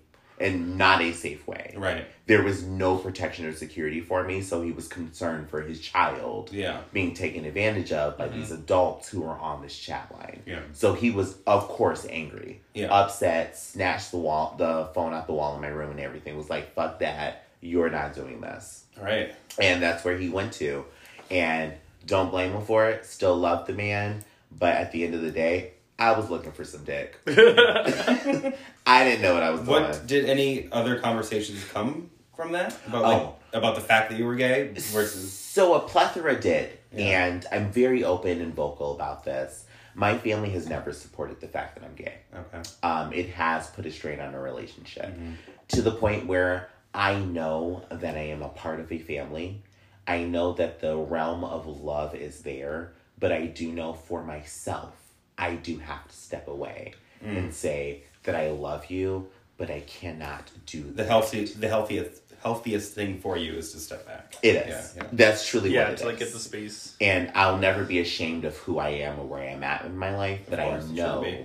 and 0.41 0.79
not 0.79 1.01
a 1.03 1.13
safe 1.13 1.47
way. 1.47 1.75
Right. 1.77 2.07
There 2.27 2.43
was 2.43 2.63
no 2.63 2.97
protection 2.97 3.47
or 3.47 3.53
security 3.53 4.01
for 4.01 4.23
me, 4.25 4.43
so 4.43 4.63
he 4.63 4.73
was 4.73 4.87
concerned 4.89 5.49
for 5.51 5.63
his 5.63 5.81
child 5.81 6.51
Yeah. 6.53 6.81
being 6.93 7.15
taken 7.15 7.45
advantage 7.45 7.93
of 7.93 8.17
by 8.19 8.29
these 8.29 8.47
mm-hmm. 8.51 8.63
adults 8.63 9.09
who 9.09 9.23
were 9.23 9.39
on 9.39 9.63
this 9.63 9.77
chat 9.77 10.11
line. 10.13 10.43
Yeah. 10.47 10.61
So 10.73 10.95
he 10.95 11.11
was, 11.11 11.37
of 11.47 11.69
course, 11.69 12.07
angry, 12.09 12.61
Yeah. 12.75 12.93
upset, 12.93 13.57
snatched 13.59 14.11
the 14.11 14.19
wall, 14.19 14.55
the 14.59 14.91
phone 14.95 15.15
out 15.15 15.27
the 15.27 15.33
wall 15.33 15.55
in 15.55 15.61
my 15.61 15.69
room, 15.69 15.91
and 15.91 16.01
everything. 16.01 16.37
Was 16.37 16.51
like, 16.51 16.75
"Fuck 16.75 17.01
that! 17.01 17.45
You're 17.61 17.91
not 17.91 18.15
doing 18.15 18.41
this." 18.41 18.85
Right. 19.01 19.35
and 19.61 19.83
that's 19.83 20.05
where 20.05 20.19
he 20.19 20.29
went 20.29 20.53
to 20.55 20.85
and 21.31 21.73
don't 22.07 22.31
blame 22.31 22.53
him 22.53 22.65
for 22.65 22.89
it 22.89 23.05
still 23.07 23.37
love 23.37 23.67
the 23.67 23.73
man 23.73 24.25
but 24.57 24.75
at 24.75 24.91
the 24.93 25.05
end 25.05 25.15
of 25.15 25.21
the 25.23 25.31
day 25.31 25.73
i 25.99 26.13
was 26.13 26.31
looking 26.31 26.53
for 26.53 26.65
some 26.65 26.85
dick 26.85 27.19
i 27.27 29.05
didn't 29.05 29.23
know 29.23 29.35
what 29.35 29.43
i 29.43 29.51
was 29.51 29.61
doing 29.61 29.83
What 29.83 30.07
did 30.07 30.25
any 30.27 30.71
other 30.73 30.99
conversations 31.01 31.65
come 31.73 32.11
from 32.37 32.53
that 32.53 32.77
about 32.87 33.03
like 33.03 33.23
Oh. 33.23 33.35
about 33.53 33.75
the 33.75 33.81
fact 33.81 34.11
that 34.11 34.19
you 34.19 34.27
were 34.27 34.37
gay 34.37 34.69
versus? 34.75 35.33
so 35.33 35.75
a 35.75 35.81
plethora 35.81 36.39
did 36.41 36.79
Yeah. 36.93 37.27
and 37.27 37.47
i'm 37.53 37.71
very 37.73 38.05
open 38.05 38.41
and 38.41 38.55
vocal 38.55 38.95
about 38.95 39.25
this 39.25 39.65
my 39.95 40.17
family 40.17 40.51
has 40.51 40.69
never 40.69 40.93
supported 40.93 41.41
the 41.41 41.49
fact 41.49 41.75
that 41.77 41.85
i'm 41.85 41.95
gay 41.95 42.15
Okay. 42.35 42.63
um, 42.83 43.13
it 43.13 43.31
has 43.31 43.69
put 43.69 43.87
a 43.87 43.91
strain 43.91 44.21
on 44.21 44.35
our 44.35 44.43
relationship 44.43 45.07
Mhm. 45.19 45.35
to 45.69 45.83
the 45.83 45.93
point 45.93 46.27
where 46.27 46.69
I 46.95 47.19
know 47.19 47.85
that 47.91 48.17
I 48.17 48.21
am 48.35 48.41
a 48.43 48.49
part 48.49 48.81
of 48.81 48.91
a 48.91 48.99
family. 48.99 49.63
I 50.07 50.25
know 50.25 50.55
that 50.55 50.81
the 50.81 50.97
realm 50.97 51.45
of 51.45 51.67
love 51.67 52.15
is 52.15 52.41
there, 52.41 52.93
but 53.19 53.31
I 53.31 53.45
do 53.45 53.71
know 53.71 53.93
for 53.93 54.25
myself, 54.25 54.95
I 55.39 55.55
do 55.55 55.79
have 55.79 56.07
to 56.09 56.15
step 56.15 56.49
away 56.49 56.95
Mm. 57.25 57.37
and 57.37 57.55
say 57.55 58.03
that 58.25 58.35
I 58.37 58.51
love 58.51 58.91
you, 58.91 59.29
but 59.57 59.71
I 59.71 59.81
cannot 59.81 60.51
do 60.67 60.83
The 60.83 60.91
that. 61.03 61.07
healthy, 61.09 61.47
the 61.47 61.67
healthiest, 61.69 62.23
healthiest 62.43 62.93
thing 62.95 63.19
for 63.21 63.37
you 63.37 63.55
is 63.55 63.73
to 63.73 63.79
step 63.81 64.07
back. 64.07 64.37
It 64.43 64.55
is. 64.55 64.95
Yeah, 64.97 65.03
yeah. 65.03 65.09
That's 65.13 65.45
truly 65.49 65.71
yeah, 65.75 65.85
what 65.85 65.93
it 65.95 65.97
to 65.99 66.07
like 66.07 66.19
get 66.21 66.33
the 66.33 66.39
space. 66.39 66.95
and 67.01 67.33
I'll 67.35 67.59
never 67.59 67.83
be 67.85 67.99
ashamed 67.99 68.45
of 68.45 68.57
who 68.59 68.79
I 68.79 68.91
am 68.91 69.19
or 69.19 69.27
where 69.27 69.43
I'm 69.49 69.65
at 69.65 69.85
in 69.85 69.97
my 69.99 70.17
life, 70.17 70.43
but 70.49 70.61
I 70.61 70.79
know 70.91 71.45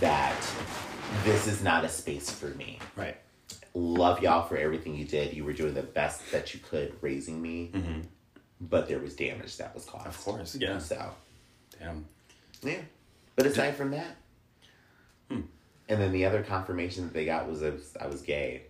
that 0.00 0.36
this 1.24 1.46
is 1.46 1.62
not 1.62 1.84
a 1.84 1.88
space 1.88 2.28
for 2.30 2.48
me. 2.48 2.78
Right. 2.96 3.16
love 3.72 4.22
y'all 4.22 4.46
for 4.46 4.56
everything 4.58 4.94
you 4.96 5.04
did. 5.06 5.32
You 5.34 5.44
were 5.44 5.52
doing 5.54 5.72
the 5.74 5.82
best 5.82 6.30
that 6.32 6.52
you 6.52 6.60
could 6.60 6.94
raising 7.00 7.40
me, 7.40 7.70
Mm-hmm. 7.74 8.00
but 8.60 8.86
there 8.88 8.98
was 8.98 9.14
damage 9.14 9.56
that 9.58 9.74
was 9.74 9.84
caused. 9.86 10.06
Of 10.08 10.18
course. 10.22 10.56
Yeah. 10.56 10.78
So, 10.78 11.10
Damn. 11.78 12.04
yeah. 12.62 12.80
But 13.36 13.46
aside 13.46 13.76
from 13.76 13.90
that, 13.92 14.16
Hmm. 15.30 15.42
and 15.88 16.00
then 16.00 16.12
the 16.12 16.24
other 16.24 16.42
confirmation 16.42 17.04
that 17.04 17.12
they 17.14 17.24
got 17.24 17.48
was 17.48 17.62
I 17.62 17.70
was, 17.70 17.96
I 18.00 18.06
was 18.06 18.22
gay. 18.22 18.62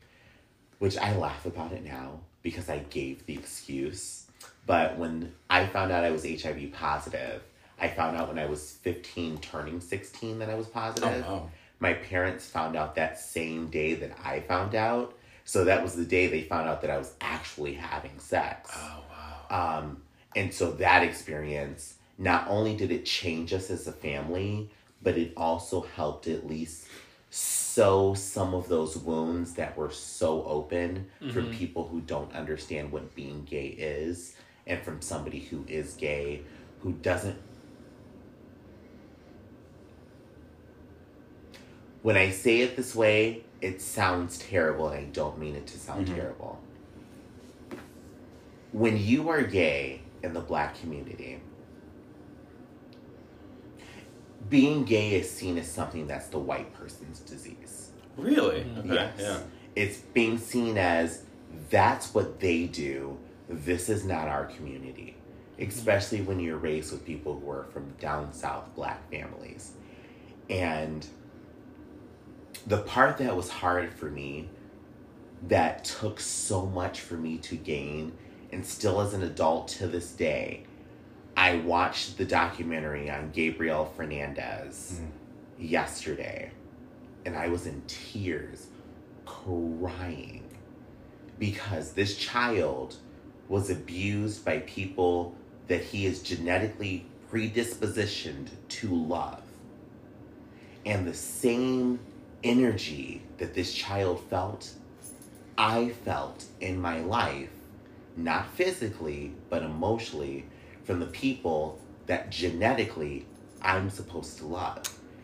which 0.79 0.99
I 0.99 1.17
laugh 1.17 1.47
about 1.47 1.73
it 1.73 1.83
now 1.85 2.21
because 2.43 2.69
I 2.69 2.79
gave 2.81 3.25
the 3.25 3.33
excuse. 3.35 4.27
But 4.67 4.99
when 4.99 5.33
I 5.49 5.65
found 5.67 5.91
out 5.91 6.05
I 6.05 6.11
was 6.11 6.25
HIV 6.27 6.73
positive, 6.73 7.43
I 7.81 7.89
found 7.89 8.17
out 8.19 8.29
when 8.29 8.39
I 8.39 8.45
was 8.47 8.73
15, 8.83 9.39
turning 9.39 9.81
16, 9.81 10.39
that 10.41 10.51
I 10.51 10.55
was 10.55 10.67
positive. 10.67 11.25
Oh, 11.27 11.33
wow. 11.33 11.51
My 11.79 11.95
parents 11.95 12.47
found 12.49 12.77
out 12.77 12.95
that 12.97 13.19
same 13.19 13.69
day 13.69 13.95
that 13.95 14.19
I 14.25 14.41
found 14.41 14.75
out. 14.75 15.17
So 15.47 15.65
that 15.65 15.83
was 15.83 15.95
the 15.95 16.05
day 16.05 16.27
they 16.27 16.43
found 16.43 16.69
out 16.69 16.81
that 16.83 16.91
I 16.91 16.99
was 16.99 17.15
actually 17.21 17.73
having 17.75 18.19
sex. 18.19 18.71
Oh 18.75 19.03
wow. 19.49 19.79
Um, 19.79 20.03
and 20.35 20.53
so 20.53 20.73
that 20.73 21.03
experience, 21.05 21.95
not 22.19 22.47
only 22.49 22.77
did 22.77 22.91
it 22.91 23.05
change 23.05 23.53
us 23.53 23.71
as 23.71 23.87
a 23.87 23.93
family, 23.93 24.71
but 25.03 25.17
it 25.19 25.33
also 25.37 25.83
helped 25.83 26.27
at 26.27 26.47
least 26.47 26.87
sew 27.31 28.15
some 28.15 28.55
of 28.55 28.69
those 28.69 28.97
wounds 28.97 29.55
that 29.55 29.77
were 29.77 29.91
so 29.91 30.45
open 30.45 31.07
for 31.33 31.43
mm-hmm. 31.43 31.53
people 31.53 31.89
who 31.89 32.01
don't 32.01 32.33
understand 32.35 32.91
what 32.91 33.15
being 33.15 33.45
gay 33.45 33.67
is, 33.67 34.37
and 34.67 34.83
from 34.83 35.01
somebody 35.03 35.41
who 35.41 35.65
is 35.69 35.95
gay 35.95 36.43
who 36.81 36.93
doesn't. 36.93 37.39
When 42.03 42.17
I 42.17 42.31
say 42.31 42.61
it 42.61 42.77
this 42.77 42.95
way, 42.95 43.43
it 43.61 43.83
sounds 43.83 44.39
terrible, 44.39 44.89
and 44.89 45.07
I 45.07 45.11
don't 45.11 45.39
mean 45.39 45.57
it 45.57 45.67
to 45.67 45.79
sound 45.79 46.07
mm-hmm. 46.07 46.15
terrible 46.15 46.61
when 48.77 49.03
you 49.03 49.31
are 49.31 49.43
gay 49.43 50.03
in 50.23 50.35
the 50.35 50.41
black 50.41 50.79
community, 50.79 51.41
being 54.49 54.85
gay 54.85 55.15
is 55.15 55.31
seen 55.31 55.59
as 55.59 55.71
something 55.71 56.07
that's 56.07 56.29
the 56.29 56.39
white 56.39 56.73
person's 56.75 57.21
disease. 57.21 57.91
Really? 58.17 58.61
Mm-hmm. 58.61 58.91
Okay. 58.91 58.95
Yes. 58.95 59.15
Yeah. 59.19 59.41
It's 59.75 59.99
being 59.99 60.39
seen 60.39 60.79
as 60.79 61.25
that's 61.71 62.15
what 62.15 62.41
they 62.41 62.67
do. 62.67 63.19
This 63.49 63.89
is 63.89 64.05
not 64.05 64.29
our 64.29 64.47
community. 64.47 65.17
Especially 65.59 66.21
when 66.21 66.39
you're 66.41 66.59
raised 66.59 66.93
with 66.93 67.05
people 67.05 67.39
who 67.41 67.51
are 67.51 67.65
from 67.65 67.91
down 67.99 68.33
south 68.33 68.75
black 68.75 69.11
families. 69.11 69.73
And 70.51 71.07
the 72.67 72.79
part 72.79 73.19
that 73.19 73.35
was 73.37 73.49
hard 73.49 73.93
for 73.93 74.07
me, 74.07 74.49
that 75.49 75.85
took 75.85 76.21
so 76.21 76.67
much 76.67 77.01
for 77.01 77.15
me 77.15 77.39
to 77.39 77.57
gain, 77.57 78.13
and 78.53 78.65
still 78.65 79.01
as 79.01 79.15
an 79.15 79.23
adult 79.23 79.69
to 79.69 79.87
this 79.87 80.13
day, 80.13 80.65
I 81.37 81.57
watched 81.57 82.17
the 82.17 82.25
documentary 82.25 83.11
on 83.11 83.31
Gabriel 83.31 83.93
Fernandez 83.97 85.01
hmm. 85.01 85.65
yesterday, 85.65 86.51
and 87.27 87.37
I 87.37 87.49
was 87.49 87.67
in 87.67 87.83
tears, 87.87 88.69
crying, 89.27 90.45
because 91.39 91.93
this 91.93 92.17
child 92.17 92.97
was 93.49 93.71
abused 93.71 94.45
by 94.45 94.61
people 94.61 95.35
that 95.69 95.83
he 95.83 96.07
is 96.07 96.23
genetically 96.23 97.07
predispositioned 97.31 98.49
to 98.69 98.89
love. 98.89 99.43
And 100.87 101.07
the 101.07 101.15
same 101.15 101.99
energy 102.45 103.23
that 103.39 103.55
this 103.55 103.75
child 103.75 104.23
felt, 104.31 104.71
I 105.59 105.91
felt 106.05 106.45
in 106.61 106.81
my 106.81 107.01
life, 107.01 107.51
not 108.17 108.49
physically, 108.53 109.33
but 109.51 109.63
emotionally, 109.63 110.47
from 110.87 111.01
the 111.01 111.07
people 111.07 111.79
that 112.07 112.31
genetically 112.31 113.27
I'm 113.61 113.91
supposed 113.91 114.39
to 114.39 114.47
love. 114.47 114.83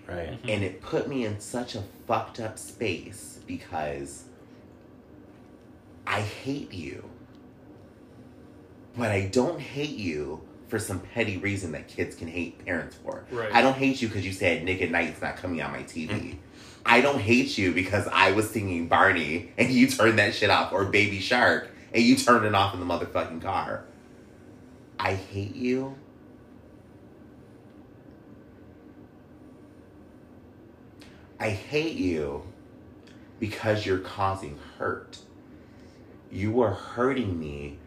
Right. 0.09 0.33
Mm-hmm. 0.33 0.49
And 0.49 0.65
it 0.65 0.83
put 0.83 1.09
me 1.09 1.25
in 1.25 1.41
such 1.41 1.77
a 1.77 1.85
fucked 2.07 2.41
up 2.41 2.59
space 2.59 3.39
because 3.47 4.25
I 6.07 6.21
hate 6.21 6.73
you. 6.73 7.09
But 8.97 9.11
I 9.11 9.27
don't 9.27 9.61
hate 9.61 9.97
you 9.97 10.43
for 10.67 10.79
some 10.79 11.01
petty 11.01 11.39
reason 11.39 11.73
that 11.73 11.87
kids 11.87 12.17
can 12.17 12.29
hate 12.29 12.65
parents 12.65 12.97
for. 12.97 13.25
Right. 13.31 13.55
I 13.55 13.63
don't 13.63 13.77
hate 13.77 14.03
you 14.03 14.09
because 14.09 14.27
you 14.27 14.33
said 14.33 14.65
Nick 14.65 14.83
at 14.83 14.91
Night's 14.91 15.23
not 15.23 15.37
coming 15.37 15.63
on 15.63 15.71
my 15.71 15.85
TV. 15.85 16.09
Mm. 16.09 16.37
I 16.85 17.01
don't 17.01 17.21
hate 17.21 17.57
you 17.57 17.73
because 17.73 18.09
I 18.09 18.33
was 18.33 18.51
singing 18.51 18.89
Barney 18.89 19.53
and 19.57 19.71
you 19.71 19.87
turned 19.87 20.19
that 20.19 20.35
shit 20.35 20.51
off 20.51 20.73
or 20.73 20.85
Baby 20.87 21.21
Shark 21.21 21.71
and 21.95 22.03
you 22.03 22.17
turned 22.17 22.45
it 22.45 22.55
off 22.55 22.75
in 22.75 22.81
the 22.81 22.87
motherfucking 22.87 23.41
car. 23.43 23.85
I 25.03 25.15
hate 25.15 25.57
you. 25.57 25.97
I 31.41 31.51
hate 31.51 31.97
you 31.97 32.47
because 33.41 33.85
you're 33.85 33.99
causing 33.99 34.57
hurt. 34.79 35.19
You 36.31 36.61
are 36.61 36.71
hurting 36.71 37.37
me 37.37 37.79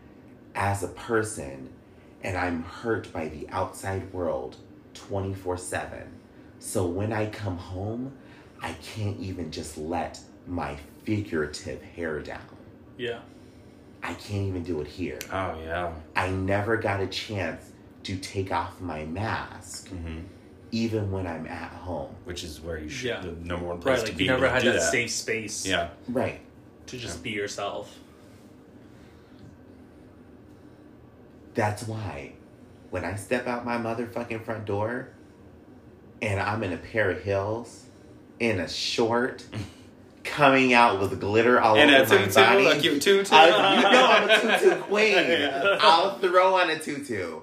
as 0.55 0.83
a 0.83 0.89
person, 0.89 1.69
and 2.21 2.35
I'm 2.35 2.63
hurt 2.63 3.13
by 3.13 3.29
the 3.29 3.47
outside 3.47 4.11
world 4.11 4.57
24 4.93 5.57
7. 5.57 6.11
So 6.59 6.85
when 6.85 7.13
I 7.13 7.27
come 7.27 7.57
home, 7.57 8.11
I 8.61 8.73
can't 8.73 9.17
even 9.21 9.51
just 9.51 9.77
let 9.77 10.19
my 10.47 10.77
figurative 11.05 11.81
hair 11.81 12.19
down. 12.19 12.41
Yeah. 12.97 13.21
I 14.07 14.13
can't 14.13 14.43
even 14.47 14.63
do 14.63 14.81
it 14.81 14.87
here. 14.87 15.17
Oh 15.31 15.57
yeah. 15.63 15.91
I 16.15 16.29
never 16.29 16.77
got 16.77 16.99
a 17.01 17.07
chance 17.07 17.71
to 18.03 18.15
take 18.17 18.51
off 18.51 18.79
my 18.79 19.03
mask, 19.05 19.89
hmm 19.89 20.19
even 20.71 21.09
when 21.11 21.25
I'm 21.25 21.47
at 21.47 21.71
home. 21.71 22.13
Which 22.25 22.43
is 22.43 22.59
where 22.59 22.77
you 22.77 22.89
should 22.89 23.07
Yeah. 23.07 23.21
the 23.21 23.31
number 23.31 23.65
one 23.67 23.79
place 23.79 23.99
Right. 23.99 24.05
to 24.07 24.11
Like 24.11 24.17
be 24.17 24.23
you 24.25 24.29
never 24.31 24.45
able 24.45 24.49
to 24.49 24.53
had 24.55 24.63
do 24.63 24.71
that, 24.73 24.79
that. 24.79 24.91
safe 24.91 25.11
space 25.11 25.65
Yeah. 25.65 25.89
Right. 26.09 26.41
to 26.87 26.97
just 26.97 27.17
Yeah. 27.19 27.23
be 27.23 27.29
yourself. 27.31 27.97
That's 31.53 31.87
why 31.87 32.33
when 32.89 33.05
I 33.05 33.15
step 33.15 33.47
out 33.47 33.63
my 33.65 33.77
motherfucking 33.77 34.43
front 34.43 34.65
door 34.65 35.09
and 36.21 36.39
I'm 36.41 36.61
in 36.63 36.73
a 36.73 36.77
pair 36.77 37.09
of 37.11 37.23
heels, 37.23 37.85
in 38.39 38.59
a 38.59 38.67
short, 38.67 39.45
coming 40.35 40.73
out 40.73 40.99
with 40.99 41.19
glitter 41.19 41.59
all 41.61 41.77
And 41.77 41.89
over 41.95 42.19
my 42.19 42.27
body. 42.27 42.65
a 42.67 42.79
cute 42.79 43.01
tutu. 43.01 43.33
I- 43.33 43.75
you 43.75 43.81
know 43.83 44.05
I'm 44.05 44.29
a 44.29 44.59
tutu 44.59 44.81
queen. 44.83 45.13
Yeah. 45.13 45.77
I'll 45.81 46.19
throw 46.19 46.55
on 46.55 46.69
a 46.69 46.77
tutu. 46.77 47.39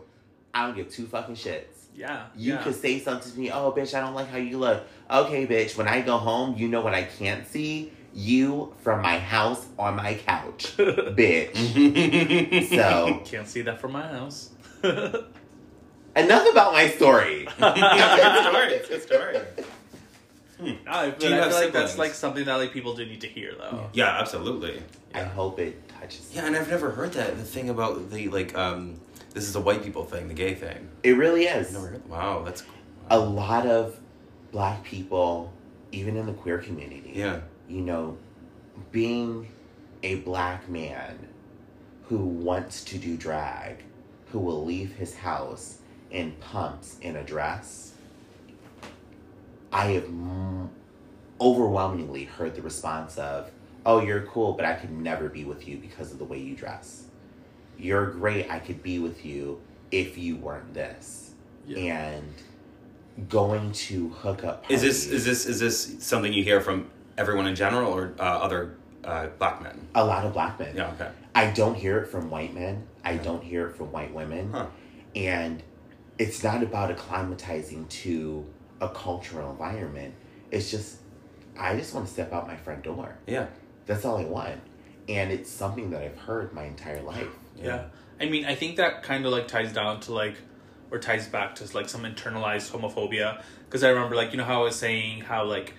I 0.52 0.66
don't 0.66 0.76
give 0.76 0.90
two 0.90 1.06
fucking 1.06 1.36
shits. 1.36 1.64
Yeah. 1.96 2.26
You 2.36 2.54
yeah. 2.54 2.62
could 2.62 2.74
say 2.74 2.98
something 3.00 3.32
to 3.32 3.38
me, 3.38 3.50
oh, 3.50 3.72
bitch, 3.72 3.94
I 3.94 4.00
don't 4.00 4.14
like 4.14 4.28
how 4.28 4.36
you 4.38 4.58
look. 4.58 4.84
Okay, 5.10 5.46
bitch, 5.46 5.76
when 5.76 5.88
I 5.88 6.02
go 6.02 6.18
home, 6.18 6.56
you 6.58 6.68
know 6.68 6.80
what 6.82 6.94
I 6.94 7.04
can't 7.04 7.46
see? 7.46 7.92
You 8.14 8.74
from 8.82 9.00
my 9.00 9.18
house 9.18 9.66
on 9.78 9.96
my 9.96 10.14
couch, 10.14 10.76
bitch. 10.76 12.68
So, 12.68 13.22
Can't 13.24 13.48
see 13.48 13.62
that 13.62 13.80
from 13.80 13.92
my 13.92 14.06
house. 14.06 14.50
enough 14.82 16.50
about 16.50 16.72
my 16.74 16.88
story. 16.88 17.46
It's 17.48 17.58
a 17.58 17.72
good 17.72 18.44
story. 18.50 18.72
It's 18.74 19.06
a 19.06 19.08
good 19.08 19.66
story. 20.62 20.80
No, 20.84 20.92
I, 20.92 21.10
but 21.10 21.20
Do 21.20 21.28
you 21.28 21.34
I 21.34 21.38
have 21.38 21.48
feel 21.48 21.60
like 21.60 21.72
that's 21.72 21.98
like 21.98 22.14
something 22.14 22.44
that 22.44 22.54
like 22.54 22.72
people 22.72 22.94
do 22.94 23.04
need 23.04 23.20
to 23.22 23.28
hear 23.28 23.54
though. 23.56 23.90
Yeah, 23.92 24.18
absolutely. 24.18 24.82
I 25.14 25.22
hope 25.22 25.58
it 25.58 25.88
touches. 25.88 26.30
Yeah, 26.34 26.46
and 26.46 26.56
I've 26.56 26.70
never 26.70 26.90
heard 26.90 27.12
that. 27.12 27.36
The 27.36 27.44
thing 27.44 27.68
about 27.68 28.10
the 28.10 28.28
like, 28.28 28.56
um, 28.56 29.00
this 29.34 29.48
is 29.48 29.56
a 29.56 29.60
white 29.60 29.82
people 29.82 30.04
thing, 30.04 30.28
the 30.28 30.34
gay 30.34 30.54
thing. 30.54 30.88
It 31.02 31.16
really 31.16 31.44
is. 31.44 31.72
never 31.72 31.88
heard. 31.88 32.08
Wow, 32.08 32.42
that's 32.44 32.64
A 33.10 33.18
lot 33.18 33.66
of 33.66 33.98
black 34.50 34.84
people, 34.84 35.52
even 35.90 36.16
in 36.16 36.26
the 36.26 36.32
queer 36.32 36.58
community, 36.58 37.12
yeah. 37.14 37.40
you 37.68 37.80
know, 37.80 38.16
being 38.90 39.48
a 40.02 40.16
black 40.16 40.68
man 40.68 41.18
who 42.04 42.18
wants 42.18 42.84
to 42.84 42.98
do 42.98 43.16
drag, 43.16 43.78
who 44.26 44.38
will 44.38 44.64
leave 44.64 44.92
his 44.94 45.14
house 45.14 45.78
in 46.10 46.32
pumps 46.32 46.98
in 47.00 47.16
a 47.16 47.24
dress, 47.24 47.91
I 49.72 49.86
have 49.92 50.08
overwhelmingly 51.40 52.24
heard 52.24 52.54
the 52.54 52.62
response 52.62 53.18
of, 53.18 53.50
Oh, 53.84 54.00
you're 54.00 54.22
cool, 54.22 54.52
but 54.52 54.64
I 54.64 54.74
could 54.74 54.92
never 54.92 55.28
be 55.28 55.44
with 55.44 55.66
you 55.66 55.76
because 55.76 56.12
of 56.12 56.18
the 56.18 56.24
way 56.24 56.38
you 56.38 56.54
dress. 56.54 57.06
You're 57.76 58.06
great, 58.06 58.48
I 58.48 58.60
could 58.60 58.82
be 58.82 59.00
with 59.00 59.24
you 59.24 59.60
if 59.90 60.16
you 60.16 60.36
weren't 60.36 60.72
this. 60.72 61.32
Yeah. 61.66 61.78
And 61.78 63.28
going 63.28 63.72
to 63.72 64.08
hook 64.10 64.44
up 64.44 64.70
Is 64.70 64.82
this 64.82 65.06
is 65.06 65.24
this 65.24 65.46
is 65.46 65.60
this 65.60 65.96
something 65.98 66.32
you 66.32 66.42
hear 66.42 66.60
from 66.60 66.90
everyone 67.18 67.46
in 67.46 67.54
general 67.54 67.92
or 67.92 68.14
uh, 68.18 68.22
other 68.22 68.76
uh, 69.04 69.26
black 69.38 69.62
men? 69.62 69.86
a 69.94 70.04
lot 70.04 70.24
of 70.24 70.32
black 70.32 70.58
men. 70.60 70.76
Yeah. 70.76 70.92
Okay. 70.92 71.08
I 71.34 71.50
don't 71.50 71.74
hear 71.74 71.98
it 71.98 72.06
from 72.06 72.30
white 72.30 72.54
men. 72.54 72.86
I 73.04 73.16
don't 73.16 73.42
hear 73.42 73.68
it 73.68 73.76
from 73.76 73.90
white 73.90 74.14
women. 74.14 74.52
Huh. 74.52 74.66
And 75.16 75.62
it's 76.18 76.44
not 76.44 76.62
about 76.62 76.96
acclimatizing 76.96 77.88
to 77.88 78.46
a 78.82 78.88
cultural 78.88 79.50
environment. 79.50 80.14
It's 80.50 80.70
just, 80.70 80.98
I 81.58 81.76
just 81.76 81.94
want 81.94 82.06
to 82.06 82.12
step 82.12 82.32
out 82.32 82.46
my 82.46 82.56
front 82.56 82.82
door. 82.82 83.16
Yeah. 83.26 83.46
That's 83.86 84.04
all 84.04 84.18
I 84.18 84.24
want. 84.24 84.60
And 85.08 85.32
it's 85.32 85.50
something 85.50 85.90
that 85.90 86.02
I've 86.02 86.18
heard 86.18 86.52
my 86.52 86.64
entire 86.64 87.02
life. 87.02 87.28
Yeah. 87.56 87.84
I 88.20 88.26
mean, 88.26 88.44
I 88.44 88.54
think 88.54 88.76
that 88.76 89.02
kind 89.02 89.24
of 89.24 89.32
like 89.32 89.48
ties 89.48 89.72
down 89.72 90.00
to 90.00 90.12
like, 90.12 90.36
or 90.90 90.98
ties 90.98 91.26
back 91.26 91.54
to 91.56 91.76
like 91.76 91.88
some 91.88 92.02
internalized 92.02 92.70
homophobia. 92.70 93.42
Because 93.64 93.82
I 93.82 93.88
remember, 93.88 94.14
like, 94.14 94.32
you 94.32 94.38
know 94.38 94.44
how 94.44 94.60
I 94.60 94.64
was 94.64 94.76
saying 94.76 95.22
how 95.22 95.44
like 95.44 95.74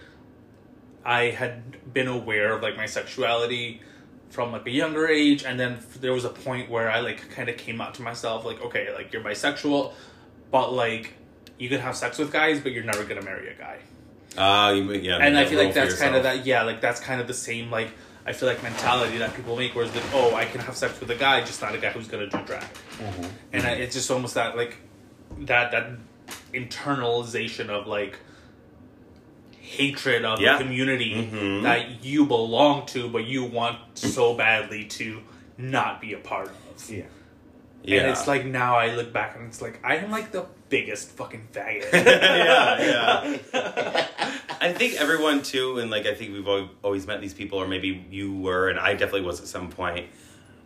I 1.06 1.26
had 1.26 1.94
been 1.94 2.08
aware 2.08 2.54
of 2.54 2.64
like 2.64 2.76
my 2.76 2.88
sexuality 2.88 3.82
from 4.30 4.52
like 4.52 4.66
a 4.66 4.72
younger 4.72 5.08
age, 5.08 5.44
and 5.44 5.60
then 5.60 5.74
f- 5.74 6.02
there 6.02 6.14
was 6.14 6.26
a 6.26 6.30
point 6.30 6.70
where 6.70 6.90
I 6.90 7.02
like 7.02 7.30
kind 7.30 7.50
of 7.50 7.58
came 7.58 7.80
out 7.80 7.94
to 7.96 8.02
myself 8.02 8.46
like, 8.46 8.62
okay, 8.64 8.92
like 8.94 9.14
you're 9.14 9.22
bisexual, 9.22 9.94
but 10.50 10.74
like 10.74 11.14
you 11.64 11.70
can 11.70 11.80
have 11.80 11.96
sex 11.96 12.18
with 12.18 12.32
guys, 12.32 12.60
but 12.60 12.72
you're 12.74 12.84
never 12.84 13.04
gonna 13.06 13.22
marry 13.22 13.48
a 13.50 13.54
guy. 13.54 13.78
Ah, 14.38 14.72
you 14.72 14.92
yeah. 14.94 15.18
and 15.18 15.38
I 15.38 15.46
feel 15.46 15.64
like 15.64 15.74
that's 15.74 15.96
kind 16.00 16.16
of 16.16 16.24
that 16.24 16.46
yeah, 16.46 16.64
like 16.64 16.82
that's 16.82 17.00
kind 17.00 17.22
of 17.22 17.28
the 17.28 17.34
same 17.34 17.72
like 17.72 17.90
I 18.26 18.34
feel 18.34 18.50
like 18.50 18.62
mentality 18.64 19.18
that 19.20 19.34
people 19.36 19.56
make, 19.56 19.74
where 19.76 19.86
it's 19.86 19.96
like 19.96 20.04
oh 20.14 20.34
I 20.36 20.46
can 20.46 20.60
have 20.62 20.76
sex 20.76 21.00
with 21.00 21.10
a 21.12 21.16
guy, 21.16 21.40
just 21.42 21.62
not 21.62 21.74
a 21.76 21.78
guy 21.78 21.92
who's 21.92 22.08
gonna 22.08 22.28
do 22.28 22.42
drag, 22.44 22.64
Mm-hmm. 22.64 23.28
and 23.54 23.64
I, 23.68 23.72
it's 23.84 23.96
just 23.96 24.10
almost 24.12 24.34
that 24.36 24.58
like 24.58 24.76
that 25.52 25.72
that 25.72 25.88
internalization 26.54 27.70
of 27.70 27.88
like 27.88 28.18
hatred 29.60 30.26
of 30.26 30.40
Yeah. 30.42 30.58
the 30.58 30.64
community 30.64 31.30
Mhm. 31.32 31.64
that 31.64 32.04
you 32.04 32.26
belong 32.26 32.86
to, 32.88 33.08
but 33.10 33.26
you 33.26 33.44
want 33.46 33.78
so 33.98 34.34
badly 34.36 34.84
to 34.86 35.22
not 35.58 36.02
be 36.02 36.14
a 36.14 36.18
part 36.18 36.48
of. 36.50 36.90
Yeah. 36.90 37.04
Yeah. 37.84 38.02
And 38.02 38.12
it's 38.12 38.28
like 38.28 38.46
now 38.46 38.76
I 38.76 38.96
look 38.96 39.12
back 39.12 39.36
and 39.36 39.48
it's 39.48 39.62
like 39.62 39.80
I 39.84 39.98
am 39.98 40.10
like 40.10 40.32
the 40.32 40.46
biggest 40.70 41.10
fucking 41.12 41.50
faggot. 41.52 41.92
yeah, 41.94 43.38
yeah. 43.54 44.08
I 44.62 44.72
think 44.72 44.96
everyone 44.96 45.44
too, 45.44 45.80
and 45.80 45.92
like 45.92 46.06
I 46.06 46.14
think 46.14 46.32
we've 46.32 46.70
always 46.82 47.06
met 47.06 47.20
these 47.20 47.34
people, 47.34 47.60
or 47.60 47.68
maybe 47.68 48.06
you 48.10 48.34
were, 48.34 48.70
and 48.70 48.80
I 48.80 48.94
definitely 48.94 49.24
was 49.24 49.42
at 49.42 49.48
some 49.48 49.70
point, 49.70 50.08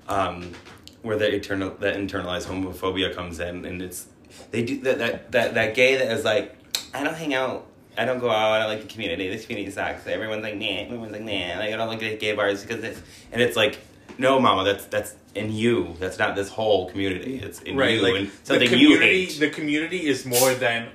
um, 0.08 0.54
where 1.02 1.18
the 1.18 1.34
eternal 1.34 1.72
that 1.80 1.96
internalized 1.96 2.46
homophobia 2.46 3.16
comes 3.16 3.40
in, 3.40 3.66
and 3.66 3.82
it's 3.82 4.08
they 4.52 4.64
do 4.64 4.80
that 4.82 5.00
that 5.00 5.32
that 5.32 5.54
that 5.56 5.74
gay 5.76 5.98
that 5.98 6.12
is 6.12 6.24
like, 6.24 6.56
I 6.94 7.04
don't 7.04 7.16
hang 7.16 7.34
out. 7.34 7.66
I 7.98 8.06
don't 8.06 8.20
go 8.20 8.30
out. 8.30 8.52
I 8.52 8.60
don't 8.60 8.70
like 8.70 8.82
the 8.82 8.88
community. 8.88 9.28
This 9.28 9.48
community 9.48 9.72
sucks. 9.72 10.06
Everyone's 10.06 10.44
like, 10.44 10.56
nah. 10.56 10.68
Everyone's 10.68 11.12
like, 11.12 11.24
nah. 11.24 11.58
Like, 11.58 11.74
I 11.74 11.78
don't 11.78 11.88
like 11.88 12.00
the 12.00 12.16
gay 12.16 12.34
bars 12.34 12.62
because 12.62 12.84
it's, 12.84 13.02
and 13.32 13.42
it's 13.42 13.58
like, 13.58 13.80
no, 14.18 14.40
mama, 14.40 14.64
that's 14.64 14.86
that's 14.86 15.16
in 15.36 15.52
you. 15.52 15.96
That's 16.00 16.18
not 16.18 16.36
this 16.36 16.50
whole 16.50 16.90
community. 16.90 17.40
It's 17.44 17.62
in 17.62 17.78
right 17.78 17.96
you 17.96 18.02
like 18.02 18.16
and 18.16 18.28
the 18.28 18.32
something 18.46 18.62
you 18.72 18.88
community 18.96 19.26
hate. 19.26 19.40
the 19.40 19.50
community 19.50 20.08
is 20.08 20.26
more 20.26 20.54
than 20.54 20.90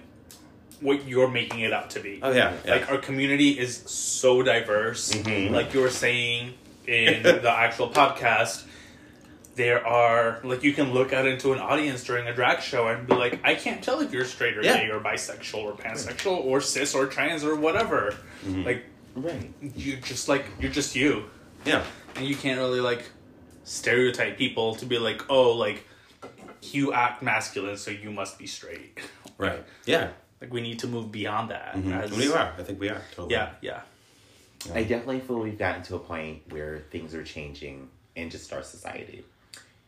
what 0.80 1.06
you're 1.06 1.28
making 1.28 1.60
it 1.60 1.72
out 1.72 1.90
to 1.90 2.00
be 2.00 2.18
oh 2.22 2.32
yeah, 2.32 2.52
yeah. 2.64 2.72
like 2.72 2.90
our 2.90 2.98
community 2.98 3.50
is 3.56 3.76
so 3.86 4.42
diverse 4.42 5.12
Mhm. 5.12 5.50
like 5.52 5.72
you 5.74 5.80
were 5.80 5.90
saying 5.90 6.54
in 6.88 7.22
the 7.44 7.48
actual 7.48 7.88
podcast 7.88 8.64
there 9.54 9.86
are 9.86 10.40
like 10.42 10.64
you 10.64 10.72
can 10.72 10.92
look 10.92 11.12
out 11.12 11.24
into 11.24 11.52
an 11.52 11.60
audience 11.60 12.02
during 12.02 12.26
a 12.26 12.34
drag 12.34 12.60
show 12.60 12.88
and 12.88 13.06
be 13.06 13.14
like 13.14 13.38
i 13.44 13.54
can't 13.54 13.80
tell 13.84 14.00
if 14.00 14.12
you're 14.12 14.24
straight 14.24 14.56
or 14.58 14.62
Yeah. 14.64 14.78
gay 14.78 14.90
or 14.90 14.98
bisexual 14.98 15.62
or 15.62 15.72
pansexual 15.74 16.44
or 16.44 16.60
cis 16.60 16.96
or 16.96 17.06
trans 17.06 17.44
or 17.44 17.54
whatever 17.54 18.16
Mhm. 18.44 18.64
like 18.66 18.82
Right. 19.14 19.52
you 19.76 19.98
just 19.98 20.28
like 20.28 20.46
you're 20.58 20.72
just 20.72 20.96
you 20.96 21.26
yeah. 21.64 21.84
And 22.16 22.26
you 22.26 22.34
can't 22.36 22.58
really 22.58 22.80
like 22.80 23.04
stereotype 23.64 24.36
people 24.38 24.74
to 24.76 24.86
be 24.86 24.98
like 24.98 25.22
oh 25.30 25.52
like 25.52 25.86
you 26.62 26.92
act 26.92 27.22
masculine 27.22 27.76
so 27.76 27.90
you 27.90 28.10
must 28.10 28.38
be 28.38 28.46
straight 28.46 28.98
Right. 29.38 29.64
Yeah. 29.86 30.10
like 30.40 30.52
we 30.52 30.60
need 30.60 30.78
to 30.80 30.86
move 30.86 31.10
beyond 31.10 31.50
that 31.50 31.74
Mhm. 31.74 31.92
as- 32.02 32.12
we 32.12 32.30
are. 32.32 32.52
I 32.58 32.62
think 32.62 32.78
we 32.80 32.88
are. 32.90 33.02
Totally. 33.14 33.34
yeah 33.34 33.50
yeah 33.60 33.80
I 34.72 34.82
definitely 34.84 35.18
feel 35.20 35.40
we've 35.40 35.58
gotten 35.58 35.82
to 35.84 35.96
a 35.96 35.98
point 35.98 36.42
where 36.50 36.84
things 36.92 37.14
are 37.16 37.24
changing 37.24 37.88
in 38.14 38.30
just 38.30 38.52
our 38.52 38.62
society, 38.62 39.24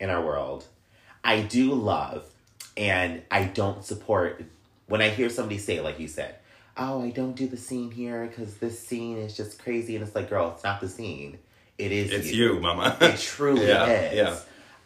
in 0.00 0.10
our 0.10 0.20
world. 0.20 0.66
I 1.22 1.42
do 1.42 1.74
love, 1.74 2.26
and 2.76 3.22
I 3.30 3.44
don't 3.44 3.84
support 3.84 4.42
when 4.88 5.00
I 5.00 5.10
hear 5.10 5.30
somebody 5.30 5.58
say, 5.58 5.78
like 5.80 6.00
you 6.00 6.08
said, 6.08 6.34
"Oh, 6.76 7.00
I 7.00 7.10
don't 7.10 7.36
do 7.36 7.46
the 7.46 7.56
scene 7.56 7.92
here 7.92 8.26
because 8.26 8.56
this 8.56 8.80
scene 8.80 9.16
is 9.16 9.36
just 9.36 9.62
crazy," 9.62 9.94
and 9.94 10.04
it's 10.04 10.16
like, 10.16 10.28
girl, 10.28 10.50
it's 10.52 10.64
not 10.64 10.80
the 10.80 10.88
scene. 10.88 11.38
It 11.78 11.90
is 11.92 12.12
It's 12.12 12.32
you, 12.32 12.60
mama. 12.60 12.96
It 13.00 13.18
truly 13.18 13.66
Yeah, 13.68 13.86
is. 13.86 14.16
yeah. 14.16 14.36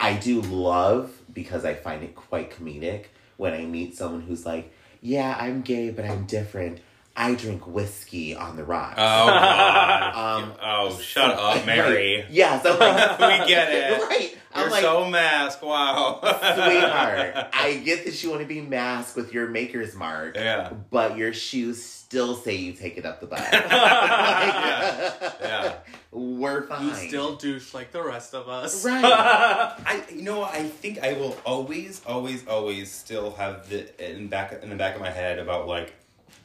I 0.00 0.14
do 0.14 0.40
love 0.40 1.10
because 1.32 1.64
I 1.64 1.74
find 1.74 2.02
it 2.02 2.14
quite 2.14 2.50
comedic 2.50 3.06
when 3.36 3.52
I 3.52 3.64
meet 3.66 3.96
someone 3.96 4.20
who's 4.22 4.46
like, 4.46 4.72
"Yeah, 5.00 5.36
I'm 5.38 5.62
gay, 5.62 5.90
but 5.90 6.04
I'm 6.04 6.24
different. 6.24 6.78
I 7.16 7.34
drink 7.34 7.66
whiskey 7.66 8.34
on 8.36 8.56
the 8.56 8.64
rocks." 8.64 8.94
Oh, 8.96 9.26
God. 9.26 10.14
Um, 10.44 10.52
oh, 10.62 10.98
shut 11.00 11.30
up, 11.32 11.66
Mary. 11.66 12.22
Right. 12.22 12.30
Yeah, 12.30 12.60
so 12.62 12.76
like, 12.78 13.18
We 13.42 13.48
get 13.48 13.68
it. 13.72 14.00
Right. 14.02 14.37
I'm 14.54 14.62
You're 14.62 14.70
like, 14.70 14.82
so 14.82 15.08
masked. 15.10 15.62
Wow. 15.62 16.20
sweetheart, 16.22 17.48
I 17.52 17.80
get 17.84 18.04
that 18.06 18.22
you 18.22 18.30
want 18.30 18.42
to 18.42 18.48
be 18.48 18.60
masked 18.60 19.14
with 19.16 19.32
your 19.32 19.46
maker's 19.48 19.94
mark, 19.94 20.36
Yeah. 20.36 20.72
but 20.90 21.16
your 21.18 21.32
shoes 21.32 21.82
still 21.84 22.34
say 22.34 22.54
you 22.56 22.72
take 22.72 22.96
it 22.96 23.04
up 23.04 23.20
the 23.20 23.26
butt. 23.26 23.40
Yeah. 23.52 25.32
Yeah. 25.40 25.74
We're 26.10 26.62
fine. 26.66 26.86
you 26.86 26.94
still 26.94 27.36
douche 27.36 27.74
like 27.74 27.92
the 27.92 28.02
rest 28.02 28.34
of 28.34 28.48
us 28.48 28.84
Right. 28.84 29.04
I, 29.04 30.02
you 30.10 30.22
know, 30.22 30.42
I 30.42 30.62
think 30.64 31.00
I 31.00 31.12
will 31.12 31.36
always, 31.44 32.00
always, 32.06 32.46
always 32.46 32.90
still 32.90 33.32
have 33.32 33.68
the 33.68 33.88
in 34.12 34.28
back 34.28 34.52
in 34.62 34.70
the 34.70 34.76
back 34.76 34.94
of 34.94 35.00
my 35.02 35.10
head 35.10 35.38
about 35.38 35.68
like, 35.68 35.92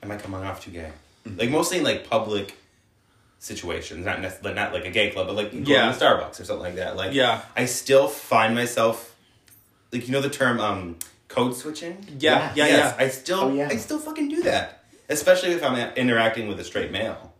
am 0.01 0.11
I 0.11 0.17
coming 0.17 0.41
off 0.41 0.63
too 0.63 0.71
gay? 0.71 0.91
Mm-hmm. 1.25 1.39
Like 1.39 1.49
mostly 1.49 1.77
in 1.77 1.83
like 1.85 2.09
public 2.09 2.55
situations, 3.43 4.05
not 4.05 4.21
necessarily 4.21 4.55
not 4.55 4.73
like 4.73 4.85
a 4.85 4.89
gay 4.89 5.09
club, 5.11 5.27
but 5.27 5.35
like 5.35 5.51
going 5.51 5.65
Yeah. 5.65 5.91
to 5.91 5.97
Starbucks 5.99 6.39
or 6.39 6.45
something 6.45 6.63
like 6.63 6.75
that. 6.75 6.95
Like, 6.95 7.13
Yeah. 7.13 7.41
I 7.55 7.65
still 7.65 8.07
find 8.07 8.55
myself, 8.55 9.13
like 9.91 10.07
you 10.07 10.13
know 10.13 10.21
the 10.21 10.29
term 10.29 10.59
um 10.59 10.97
code 11.27 11.55
switching. 11.55 11.97
yeah 12.19 12.51
yeah 12.55 12.67
Yes, 12.67 12.95
yeah 12.97 13.05
I 13.05 13.09
still, 13.09 13.39
Oh, 13.41 13.53
yeah. 13.53 13.67
I 13.69 13.75
still 13.77 13.99
fucking 13.99 14.29
do 14.29 14.43
that, 14.43 14.83
especially 15.09 15.51
if 15.51 15.63
I'm 15.63 15.77
interacting 15.95 16.47
with 16.47 16.59
a 16.59 16.63
straight 16.63 16.91
male. 16.91 17.33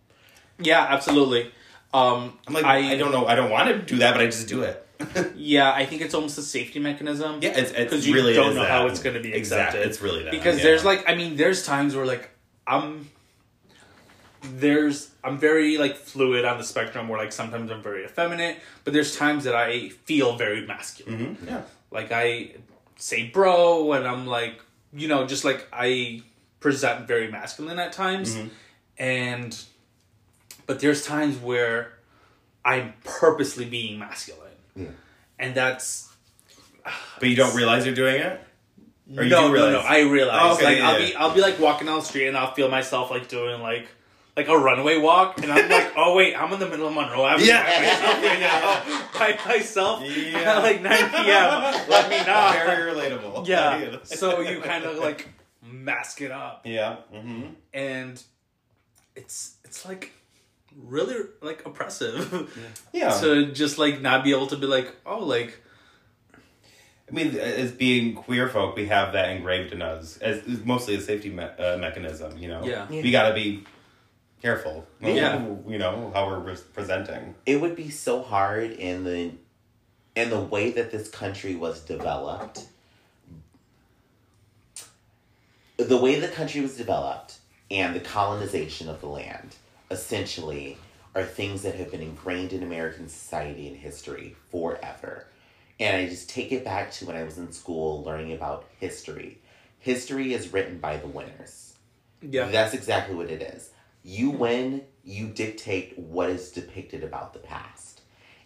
yeah 0.60 0.86
absolutely 0.90 1.52
um 1.94 2.38
I'm 2.48 2.54
like, 2.54 2.66
I, 2.66 2.98
don't 2.98 3.12
know, 3.12 3.26
I 3.28 3.36
don't 3.36 3.50
want 3.52 3.70
to 3.70 3.78
do 3.80 3.98
that, 4.00 4.14
but 4.14 4.22
I 4.22 4.26
just 4.26 4.48
do 4.48 4.62
it. 4.64 4.80
yeah 5.36 5.72
i 5.74 5.86
think 5.86 6.02
it's 6.02 6.14
almost 6.14 6.38
a 6.38 6.42
safety 6.42 6.80
mechanism 6.80 7.40
yeah, 7.42 7.50
it's, 7.50 7.72
it's 7.72 7.80
because 7.84 8.08
you 8.08 8.14
really 8.14 8.34
don't 8.34 8.52
is 8.52 8.56
know 8.56 8.62
that. 8.62 8.70
how 8.72 8.86
it's 8.88 9.02
going 9.02 9.16
to 9.16 9.20
be 9.22 9.34
Exactly, 9.34 9.80
accepted 9.82 9.90
it's 9.90 10.02
really 10.02 10.24
that 10.24 10.32
because 10.32 10.58
yeah. 10.58 10.64
there's 10.64 10.86
like 10.86 11.04
i 11.10 11.16
mean 11.16 11.36
there's 11.36 11.66
times 11.66 11.94
where 11.96 12.06
like 12.06 12.30
i'm 12.68 13.10
there's 14.44 15.12
i'm 15.24 15.38
very 15.38 15.78
like 15.78 15.96
fluid 15.96 16.44
on 16.46 16.58
the 16.58 16.64
spectrum 16.64 17.08
where 17.08 17.18
like 17.20 17.32
sometimes 17.32 17.72
i'm 17.72 17.82
very 17.82 18.04
effeminate 18.04 18.58
but 18.84 18.94
there's 18.94 19.16
times 19.16 19.46
that 19.46 19.56
i 19.56 19.90
feel 19.90 20.36
very 20.36 20.66
masculine 20.66 21.38
Mhm, 21.38 21.48
yeah. 21.48 21.62
like 21.92 22.12
i 22.12 22.52
say 22.98 23.30
bro 23.30 23.94
and 23.94 24.06
i'm 24.08 24.28
like 24.28 24.60
you 24.94 25.08
know 25.08 25.26
just 25.26 25.46
like 25.46 25.68
i 25.72 26.22
present 26.60 27.08
very 27.08 27.32
masculine 27.32 27.80
at 27.80 27.94
times 27.94 28.36
Mhm. 28.36 28.50
and 28.98 29.64
but 30.68 30.80
there's 30.82 31.06
times 31.06 31.38
where 31.38 31.94
i'm 32.66 32.94
purposely 33.06 33.66
being 33.66 33.98
masculine 33.98 34.52
Yeah. 34.76 34.88
and 35.40 35.56
that's 35.56 36.10
But 37.20 37.30
you 37.30 37.36
don't 37.38 37.56
realize 37.56 37.86
you're 37.86 37.96
doing 37.96 38.20
it? 38.22 38.42
Or 39.18 39.24
you 39.24 39.30
no, 39.30 39.48
do 39.50 39.54
no, 39.56 39.72
no. 39.72 39.80
I 39.80 40.00
realize. 40.02 40.40
Oh, 40.42 40.54
okay, 40.56 40.66
like 40.66 40.78
yeah, 40.78 40.90
I'll 40.90 41.00
yeah. 41.00 41.08
be, 41.08 41.16
I'll 41.16 41.34
be 41.34 41.42
like 41.42 41.60
walking 41.60 41.88
down 41.88 42.00
the 42.00 42.06
street 42.06 42.28
and 42.28 42.36
I'll 42.38 42.54
feel 42.54 42.70
myself 42.70 43.12
like 43.12 43.28
doing 43.30 43.62
like, 43.62 43.88
like 44.36 44.48
a 44.48 44.58
runaway 44.58 44.98
walk, 44.98 45.40
and 45.42 45.52
I'm 45.52 45.70
like, 45.70 45.94
oh 45.98 46.16
wait, 46.16 46.36
I'm 46.36 46.52
in 46.54 46.60
the 46.60 46.68
middle 46.68 46.88
of 46.88 46.94
Monroe 46.94 47.26
Avenue 47.26 47.46
Yeah. 47.46 47.64
by 47.64 47.82
myself 47.86 48.24
right 48.24 48.40
now, 48.40 49.20
by 49.46 49.54
myself 49.58 50.04
Yeah. 50.04 50.40
at 50.58 50.64
like 50.64 50.82
9 50.82 51.10
p.m. 51.10 51.90
Let 51.90 52.10
me 52.10 52.18
know. 52.26 52.52
Very 52.66 52.92
relatable. 52.94 53.48
Yeah. 53.48 53.98
So 54.04 54.40
you 54.42 54.60
kind 54.62 54.86
of 54.86 54.98
like 54.98 55.30
mask 55.62 56.22
it 56.22 56.32
up, 56.32 56.62
Yeah. 56.66 56.98
hmm 57.14 57.44
and 57.74 58.22
it's 59.16 59.56
it's 59.64 59.86
like 59.86 60.12
really 60.76 61.16
like 61.42 61.64
oppressive 61.68 62.52
Yeah. 62.92 63.12
to 63.22 63.52
just 63.52 63.78
like 63.78 64.02
not 64.02 64.24
be 64.24 64.32
able 64.32 64.48
to 64.48 64.58
be 64.58 64.66
like, 64.66 64.96
oh, 65.06 65.20
like 65.20 65.60
I 67.08 67.12
mean, 67.14 67.36
as 67.38 67.72
being 67.72 68.16
queer 68.16 68.50
folk, 68.50 68.76
we 68.76 68.88
have 68.88 69.14
that 69.14 69.30
engraved 69.30 69.74
in 69.74 69.82
us 69.84 70.18
as 70.18 70.40
as 70.48 70.64
mostly 70.66 70.96
a 70.96 71.02
safety 71.02 71.30
me- 71.30 71.44
uh, 71.44 71.78
mechanism. 71.78 72.38
You 72.40 72.48
know, 72.48 72.64
Yeah. 72.66 72.88
we 72.90 73.12
got 73.12 73.28
to 73.30 73.36
be 73.36 73.64
careful. 74.44 74.86
Yeah. 75.02 75.46
you 75.68 75.80
know 75.80 76.12
how 76.14 76.28
we're 76.28 76.40
re- 76.40 76.58
presenting. 76.74 77.34
it 77.46 77.60
would 77.60 77.76
be 77.76 77.90
so 77.90 78.22
hard 78.22 78.72
in 78.72 79.04
the 79.04 79.32
in 80.16 80.30
the 80.30 80.40
way 80.40 80.70
that 80.72 80.92
this 80.92 81.10
country 81.10 81.56
was 81.56 81.80
developed 81.80 82.68
the 85.78 85.98
way 85.98 86.20
the 86.20 86.28
country 86.28 86.62
was 86.62 86.78
developed 86.78 87.38
and 87.72 87.96
the 87.96 88.00
colonization 88.00 88.90
of 88.90 89.02
the 89.02 89.08
land 89.08 89.56
essentially 89.90 90.78
are 91.16 91.24
things 91.24 91.62
that 91.64 91.76
have 91.76 91.92
been 91.92 92.02
ingrained 92.02 92.54
in 92.54 92.64
American 92.64 93.08
society 93.08 93.68
and 93.68 93.78
history 93.78 94.36
forever. 94.50 95.28
And 95.80 95.98
I 95.98 96.08
just 96.08 96.30
take 96.30 96.52
it 96.52 96.64
back 96.64 96.92
to 96.94 97.06
when 97.06 97.16
I 97.16 97.24
was 97.24 97.38
in 97.38 97.52
school 97.52 98.04
learning 98.04 98.34
about 98.34 98.66
history. 98.80 99.40
History 99.80 100.34
is 100.34 100.54
written 100.54 100.80
by 100.80 100.98
the 100.98 101.08
winners. 101.08 101.74
yeah, 102.22 102.48
That's 102.50 102.74
exactly 102.74 103.16
what 103.16 103.30
it 103.30 103.42
is. 103.42 103.72
You 104.04 104.30
win, 104.30 104.84
you 105.04 105.28
dictate 105.28 105.98
what 105.98 106.30
is 106.30 106.52
depicted 106.52 107.04
about 107.04 107.34
the 107.34 107.40
past. 107.40 108.02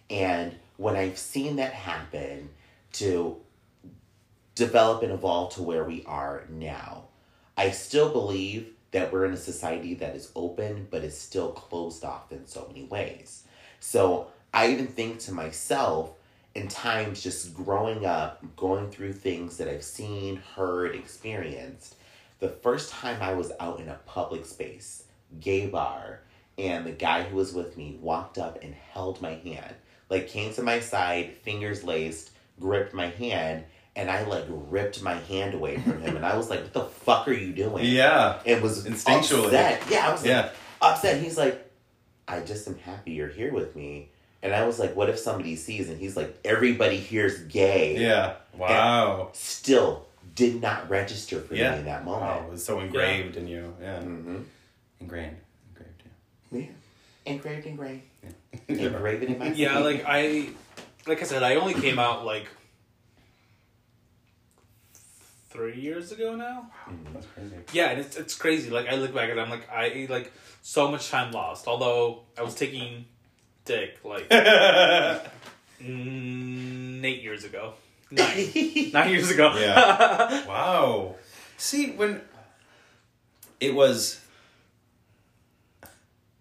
And 0.08 0.54
when 0.76 0.96
I've 0.96 1.18
seen 1.18 1.56
that 1.56 1.72
happen 1.72 2.50
to 2.94 3.36
develop 4.54 5.02
and 5.02 5.12
evolve 5.12 5.54
to 5.54 5.62
where 5.62 5.84
we 5.84 6.04
are 6.06 6.44
now, 6.48 7.04
I 7.56 7.70
still 7.70 8.10
believe 8.10 8.68
that 8.92 9.12
we're 9.12 9.26
in 9.26 9.32
a 9.32 9.36
society 9.36 9.94
that 9.94 10.16
is 10.16 10.30
open 10.34 10.86
but 10.90 11.04
is 11.04 11.18
still 11.18 11.50
closed 11.50 12.04
off 12.04 12.32
in 12.32 12.46
so 12.46 12.66
many 12.68 12.84
ways. 12.84 13.44
So 13.80 14.28
I 14.54 14.70
even 14.70 14.86
think 14.86 15.18
to 15.20 15.32
myself, 15.32 16.12
in 16.54 16.68
times 16.68 17.22
just 17.22 17.54
growing 17.54 18.06
up, 18.06 18.42
going 18.56 18.90
through 18.90 19.12
things 19.12 19.58
that 19.58 19.68
I've 19.68 19.84
seen, 19.84 20.36
heard, 20.56 20.94
experienced, 20.94 21.96
the 22.40 22.48
first 22.48 22.90
time 22.90 23.20
I 23.20 23.34
was 23.34 23.52
out 23.60 23.80
in 23.80 23.88
a 23.88 24.00
public 24.06 24.46
space, 24.46 25.04
gay 25.40 25.66
bar, 25.66 26.20
and 26.56 26.84
the 26.86 26.92
guy 26.92 27.22
who 27.24 27.36
was 27.36 27.52
with 27.52 27.76
me 27.76 27.98
walked 28.00 28.38
up 28.38 28.58
and 28.62 28.74
held 28.74 29.20
my 29.22 29.34
hand, 29.34 29.74
like 30.10 30.28
came 30.28 30.52
to 30.54 30.62
my 30.62 30.80
side, 30.80 31.32
fingers 31.42 31.84
laced, 31.84 32.30
gripped 32.60 32.94
my 32.94 33.06
hand, 33.08 33.64
and 33.96 34.10
I 34.10 34.24
like 34.24 34.44
ripped 34.48 35.02
my 35.02 35.14
hand 35.14 35.54
away 35.54 35.78
from 35.78 36.00
him, 36.00 36.16
and 36.16 36.24
I 36.24 36.36
was 36.36 36.48
like, 36.50 36.60
"What 36.62 36.72
the 36.72 36.84
fuck 36.84 37.28
are 37.28 37.32
you 37.32 37.52
doing?" 37.52 37.84
Yeah. 37.84 38.40
and 38.46 38.62
was 38.62 38.84
Instinctually. 38.86 39.46
upset. 39.46 39.82
Yeah, 39.90 40.08
I 40.08 40.12
was 40.12 40.22
like, 40.22 40.28
Yeah. 40.30 40.50
upset. 40.80 41.20
He's 41.22 41.36
like, 41.38 41.64
I 42.26 42.40
just 42.40 42.68
am 42.68 42.78
happy 42.78 43.12
you're 43.12 43.28
here 43.28 43.52
with 43.52 43.74
me. 43.74 44.10
And 44.42 44.54
I 44.54 44.66
was 44.66 44.78
like, 44.78 44.94
what 44.94 45.08
if 45.08 45.18
somebody 45.18 45.56
sees? 45.56 45.88
And 45.88 45.98
he's 45.98 46.16
like, 46.16 46.38
everybody 46.44 46.96
here's 46.98 47.38
gay. 47.44 47.96
Yeah. 47.98 48.34
Wow. 48.56 49.30
Still 49.32 50.06
did 50.36 50.60
not 50.60 50.88
register 50.88 51.40
for 51.40 51.56
Yeah. 51.56 51.72
me 51.72 51.78
in 51.78 51.84
that 51.86 52.04
Wow. 52.04 52.20
moment. 52.20 52.46
It 52.46 52.50
was 52.52 52.64
so 52.64 52.78
engraved 52.78 53.36
in 53.36 53.48
you. 53.48 53.74
Yeah. 53.80 54.00
hmm 54.00 54.36
Ingrained. 55.00 55.36
Engraved. 55.70 56.02
Yeah. 56.50 56.58
Yeah. 56.60 57.32
Engraved, 57.32 57.66
engraved. 57.66 58.02
Yeah. 58.22 58.30
Engraved 58.86 59.22
in 59.24 59.38
my 59.38 59.52
Yeah, 59.52 59.78
like 59.78 60.04
I, 60.06 60.48
like 61.06 61.20
I 61.20 61.24
said, 61.24 61.42
I 61.42 61.56
only 61.56 61.74
came 61.74 61.98
out 61.98 62.24
like 62.24 62.46
three 65.50 65.80
years 65.80 66.12
ago 66.12 66.36
now. 66.36 66.70
That's 67.12 67.26
crazy. 67.26 67.56
Yeah, 67.72 67.90
and 67.90 68.00
it's 68.00 68.16
it's 68.16 68.34
crazy. 68.34 68.70
Like 68.70 68.88
I 68.88 68.94
look 68.96 69.14
back 69.14 69.30
at 69.30 69.36
it, 69.36 69.40
I'm 69.40 69.50
like 69.50 69.68
I 69.70 70.06
like 70.08 70.32
so 70.62 70.90
much 70.90 71.10
time 71.10 71.32
lost. 71.32 71.66
Although 71.66 72.22
I 72.38 72.42
was 72.42 72.54
taking 72.54 73.06
dick 73.64 73.98
like 74.04 74.28
mm, 74.30 75.24
eight 77.04 77.22
years 77.22 77.44
ago, 77.44 77.74
nine 78.10 78.50
nine 78.92 79.10
years 79.10 79.30
ago. 79.30 79.54
Yeah. 79.58 80.46
Wow. 80.46 81.16
See, 81.56 81.90
when 81.90 82.20
it 83.60 83.74
was, 83.74 84.20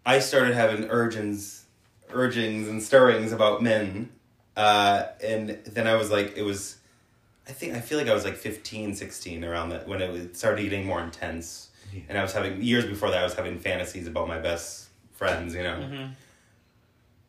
I 0.07 0.19
started 0.19 0.53
having 0.55 0.85
urgings, 0.89 1.65
urgings 2.11 2.67
and 2.69 2.81
stirrings 2.81 3.33
about 3.33 3.61
men, 3.61 4.09
uh, 4.55 5.07
and 5.23 5.49
then 5.65 5.85
I 5.85 5.95
was 5.95 6.09
like, 6.09 6.37
it 6.37 6.43
was, 6.43 6.77
I 7.47 7.51
think 7.51 7.73
I 7.75 7.81
feel 7.81 7.97
like 7.97 8.07
I 8.07 8.13
was 8.13 8.23
like 8.23 8.37
15, 8.37 8.95
16 8.95 9.43
around 9.43 9.69
that 9.69 9.85
when 9.87 10.01
it 10.01 10.09
was, 10.09 10.37
started 10.39 10.63
getting 10.63 10.85
more 10.85 11.01
intense, 11.01 11.69
Yeah. 11.93 12.01
and 12.09 12.17
I 12.17 12.21
was 12.21 12.31
having 12.33 12.61
years 12.61 12.85
before 12.85 13.09
that 13.11 13.19
I 13.19 13.23
was 13.23 13.33
having 13.33 13.59
fantasies 13.59 14.07
about 14.07 14.27
my 14.29 14.39
best 14.39 14.87
friends, 15.11 15.53
you 15.53 15.63
know, 15.63 15.75
Mhm. 15.77 16.11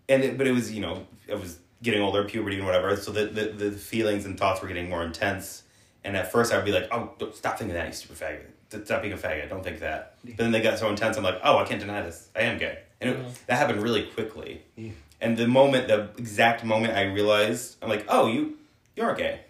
and 0.08 0.22
it, 0.24 0.38
but 0.38 0.46
it 0.46 0.52
was 0.52 0.70
you 0.72 0.80
know 0.80 1.06
I 1.30 1.34
was 1.34 1.58
getting 1.82 2.00
older, 2.00 2.22
puberty 2.24 2.56
and 2.58 2.66
whatever, 2.66 2.94
so 2.96 3.10
the, 3.10 3.26
the 3.26 3.44
the 3.46 3.70
feelings 3.72 4.24
and 4.24 4.38
thoughts 4.38 4.60
were 4.62 4.68
getting 4.68 4.88
more 4.88 5.02
intense. 5.04 5.64
And 6.04 6.16
at 6.16 6.30
first, 6.32 6.52
I'd 6.52 6.64
be 6.64 6.72
like, 6.72 6.88
"Oh, 6.92 7.10
don't, 7.18 7.34
stop 7.34 7.58
thinking 7.58 7.74
that, 7.74 7.86
you 7.88 7.92
stupid 7.92 8.18
faggot! 8.18 8.46
Stop 8.70 9.02
being 9.02 9.14
a 9.14 9.16
faggot! 9.16 9.48
Don't 9.48 9.62
think 9.64 9.80
that." 9.80 10.14
But 10.24 10.36
then 10.36 10.50
they 10.52 10.60
got 10.60 10.78
so 10.78 10.88
intense, 10.90 11.16
I'm 11.16 11.24
like, 11.24 11.40
"Oh, 11.42 11.58
I 11.58 11.64
can't 11.64 11.80
deny 11.80 12.02
this. 12.02 12.28
I 12.36 12.40
am 12.42 12.58
gay," 12.58 12.78
and 13.00 13.10
it, 13.10 13.18
Mhm. 13.18 13.46
that 13.46 13.56
happened 13.58 13.82
really 13.82 14.04
quickly. 14.04 14.62
Yeah. 14.76 14.90
And 15.20 15.36
the 15.36 15.48
moment, 15.48 15.88
the 15.88 16.10
exact 16.18 16.64
moment 16.64 16.94
I 16.94 17.04
realized, 17.04 17.76
I'm 17.82 17.88
like, 17.88 18.04
"Oh, 18.08 18.26
you 18.26 18.58
you're 18.96 19.14
gay." 19.14 19.40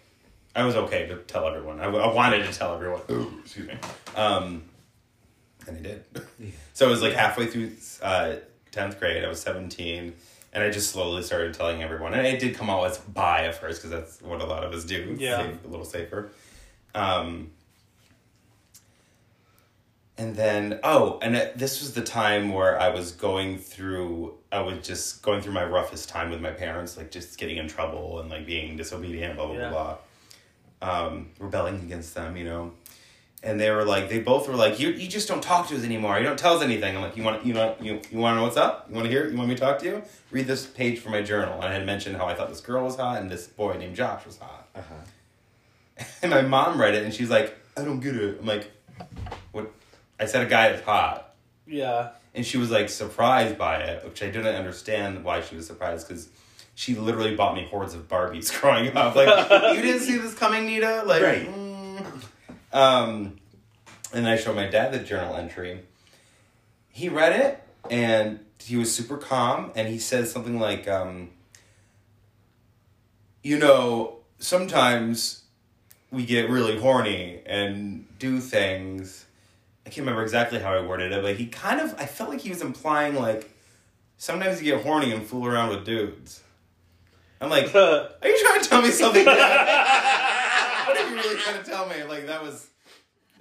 I 0.55 0.63
was 0.63 0.75
okay 0.75 1.05
to 1.07 1.17
tell 1.17 1.47
everyone. 1.47 1.79
I 1.79 1.87
wanted 1.87 2.43
to 2.45 2.51
tell 2.53 2.73
everyone. 2.73 3.01
Ooh, 3.11 3.31
excuse 3.43 3.67
me. 3.67 3.75
Um, 4.15 4.63
and 5.67 5.77
I 5.77 5.81
did. 5.81 6.05
Yeah. 6.39 6.49
So 6.73 6.87
it 6.87 6.89
was 6.89 7.01
like 7.01 7.13
halfway 7.13 7.45
through 7.45 7.71
uh, 8.01 8.37
10th 8.71 8.99
grade, 8.99 9.23
I 9.23 9.27
was 9.27 9.41
17, 9.41 10.13
and 10.53 10.63
I 10.63 10.69
just 10.71 10.91
slowly 10.91 11.21
started 11.21 11.53
telling 11.53 11.83
everyone. 11.83 12.13
And 12.13 12.25
it 12.25 12.39
did 12.39 12.55
come 12.55 12.69
out 12.69 12.83
as 12.85 12.97
bi 12.97 13.45
at 13.45 13.55
first, 13.55 13.81
because 13.83 13.91
that's 13.91 14.21
what 14.21 14.41
a 14.41 14.45
lot 14.45 14.63
of 14.63 14.73
us 14.73 14.85
do. 14.85 15.15
Yeah. 15.19 15.37
safe- 15.43 15.65
a 15.65 15.67
little 15.67 15.85
safer. 15.85 16.31
Um, 16.95 17.51
and 20.19 20.35
then, 20.35 20.79
oh, 20.83 21.17
and 21.23 21.35
it, 21.35 21.57
this 21.57 21.81
was 21.81 21.93
the 21.93 22.03
time 22.03 22.53
where 22.53 22.79
I 22.79 22.89
was 22.89 23.11
going 23.13 23.57
through, 23.57 24.35
I 24.51 24.59
was 24.61 24.85
just 24.85 25.23
going 25.23 25.41
through 25.41 25.53
my 25.53 25.65
roughest 25.65 26.09
time 26.09 26.29
with 26.29 26.41
my 26.41 26.51
parents, 26.51 26.95
like 26.97 27.09
just 27.09 27.39
getting 27.39 27.57
in 27.57 27.67
trouble 27.67 28.19
and 28.19 28.29
like 28.29 28.45
being 28.45 28.77
disobedient, 28.77 29.35
blah, 29.35 29.47
blah, 29.47 29.55
Yeah. 29.55 29.69
blah, 29.69 29.97
blah. 30.81 31.07
Um, 31.07 31.29
rebelling 31.39 31.75
against 31.81 32.13
them, 32.13 32.37
you 32.37 32.43
know 32.45 32.73
and 33.41 33.57
they 33.59 33.71
were 33.71 33.85
like, 33.85 34.09
they 34.09 34.19
both 34.19 34.49
were 34.49 34.55
like, 34.55 34.81
you 34.81 34.89
you 34.89 35.07
just 35.07 35.27
don't 35.27 35.41
talk 35.41 35.69
to 35.69 35.75
us 35.77 35.83
anymore. 35.85 36.17
You 36.17 36.25
don't 36.25 36.37
tell 36.37 36.57
us 36.57 36.61
anything. 36.61 36.95
I'm 36.97 37.01
like, 37.01 37.15
you 37.15 37.23
want 37.23 37.45
you 37.45 37.53
want 37.53 37.81
you 37.81 38.01
you 38.11 38.17
want 38.19 38.33
to 38.33 38.37
know 38.37 38.43
what's 38.43 38.57
up? 38.57 38.87
You 38.89 38.95
want 38.95 39.05
to 39.05 39.09
hear? 39.11 39.23
it? 39.23 39.31
You 39.31 39.37
want 39.37 39.47
me 39.47 39.55
to 39.55 39.61
talk 39.61 39.79
to 39.79 39.85
you? 39.85 40.03
Read 40.29 40.45
this 40.45 40.65
page 40.65 40.99
from 40.99 41.13
my 41.13 41.21
journal. 41.21 41.53
And 41.55 41.63
I 41.65 41.73
had 41.73 41.85
mentioned 41.85 42.17
how 42.17 42.25
I 42.27 42.33
thought 42.35 42.49
this 42.49 42.59
girl 42.59 42.83
was 42.83 42.97
hot 42.97 43.21
and 43.21 43.31
this 43.31 43.47
boy 43.47 43.77
named 43.77 43.95
Josh 43.95 44.25
was 44.25 44.37
hot. 44.39 44.67
Uh-huh. 44.75 46.03
And 46.21 46.31
my 46.31 46.41
mom 46.41 46.79
read 46.81 46.95
it 46.95 47.03
and 47.03 47.13
she's 47.13 47.29
like, 47.29 47.57
I 47.77 47.83
don't 47.85 48.01
get 48.01 48.15
it. 48.15 48.39
I'm 48.41 48.45
like? 48.45 48.69
I 50.19 50.25
said 50.25 50.45
a 50.45 50.49
guy 50.49 50.69
that's 50.69 50.83
hot. 50.83 51.33
Yeah. 51.65 52.09
And 52.35 52.45
she 52.45 52.57
was 52.57 52.69
like 52.71 52.89
surprised 52.89 53.57
by 53.57 53.77
it, 53.77 54.03
which 54.05 54.21
I 54.21 54.27
didn't 54.27 54.55
understand 54.55 55.23
why 55.23 55.41
she 55.41 55.55
was 55.55 55.65
surprised 55.67 56.07
because 56.07 56.29
she 56.75 56.95
literally 56.95 57.35
bought 57.35 57.55
me 57.55 57.65
hordes 57.69 57.93
of 57.93 58.07
Barbies 58.07 58.51
growing 58.61 58.95
up. 58.95 59.15
Like, 59.15 59.75
you 59.75 59.81
didn't 59.81 60.01
see 60.01 60.17
this 60.17 60.33
coming, 60.35 60.65
Nita? 60.65 61.03
Like, 61.05 61.21
Right. 61.23 61.47
mm. 61.47 62.03
um, 62.71 63.37
and 64.13 64.27
I 64.27 64.35
showed 64.37 64.55
my 64.55 64.67
dad 64.67 64.91
the 64.93 64.99
journal 64.99 65.35
entry. 65.35 65.81
He 66.89 67.09
read 67.09 67.39
it 67.39 67.63
and 67.89 68.39
he 68.59 68.75
was 68.75 68.93
super 68.93 69.17
calm 69.17 69.71
and 69.75 69.87
he 69.87 69.99
said 69.99 70.27
something 70.27 70.59
like, 70.59 70.87
um, 70.87 71.29
you 73.43 73.57
know, 73.57 74.17
sometimes 74.39 75.43
we 76.11 76.25
get 76.25 76.49
really 76.49 76.79
horny 76.79 77.41
and 77.45 78.05
do 78.19 78.39
things. 78.39 79.25
I 79.89 79.91
can't 79.91 80.05
remember 80.05 80.21
exactly 80.21 80.59
how 80.59 80.71
I 80.71 80.85
worded 80.85 81.11
it, 81.11 81.23
but 81.23 81.35
he 81.35 81.47
kind 81.47 81.81
of, 81.81 81.95
I 81.99 82.05
felt 82.05 82.29
like 82.29 82.41
he 82.41 82.49
was 82.49 82.61
implying 82.61 83.15
like, 83.15 83.49
sometimes 84.17 84.61
you 84.61 84.71
get 84.71 84.83
horny 84.83 85.11
and 85.11 85.25
fool 85.25 85.47
around 85.47 85.69
with 85.69 85.83
dudes. 85.83 86.43
I'm 87.41 87.49
like, 87.49 87.73
are 87.75 88.09
you 88.23 88.39
trying 88.45 88.61
to 88.61 88.69
tell 88.69 88.83
me 88.83 88.91
something? 88.91 89.25
What 89.25 89.35
are 90.95 91.09
you 91.09 91.15
really 91.15 91.39
trying 91.39 91.63
to 91.63 91.67
tell 91.67 91.87
me? 91.87 92.03
Like 92.03 92.27
that 92.27 92.43
was 92.43 92.67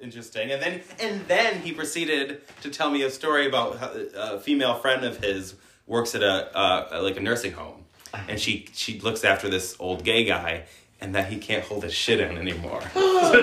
interesting. 0.03 0.51
And 0.53 0.63
then 0.63 0.81
and 1.01 1.27
then 1.29 1.61
he 1.61 1.73
proceeded 1.73 2.41
to 2.63 2.71
tell 2.71 2.91
me 2.91 3.03
a 3.03 3.11
story 3.11 3.47
about 3.47 3.79
how 3.79 3.91
a 4.17 4.41
female 4.41 4.75
friend 4.77 5.05
of 5.05 5.23
his 5.23 5.55
works 5.87 6.15
at 6.15 6.23
a 6.23 6.57
uh, 6.57 7.01
like 7.03 7.17
a 7.17 7.21
nursing 7.21 7.53
home, 7.53 7.85
and 8.29 8.39
she 8.39 8.69
she 8.75 9.01
looks 9.01 9.25
after 9.25 9.49
this 9.49 9.77
old 9.79 10.05
gay 10.05 10.25
guy. 10.25 10.65
And 11.01 11.15
that 11.15 11.29
he 11.29 11.39
can't 11.39 11.63
hold 11.65 11.85
his 11.85 11.95
shit 11.95 12.19
in 12.21 12.37
anymore. 12.37 12.83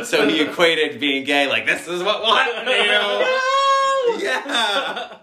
so 0.04 0.28
he 0.28 0.42
equated 0.42 1.00
being 1.00 1.24
gay 1.24 1.48
like 1.48 1.66
this 1.66 1.88
is 1.88 2.04
what 2.04 2.20
will 2.22 2.36
happen 2.36 2.66
to 2.66 2.72
you. 2.72 4.24
Yeah. 4.24 5.18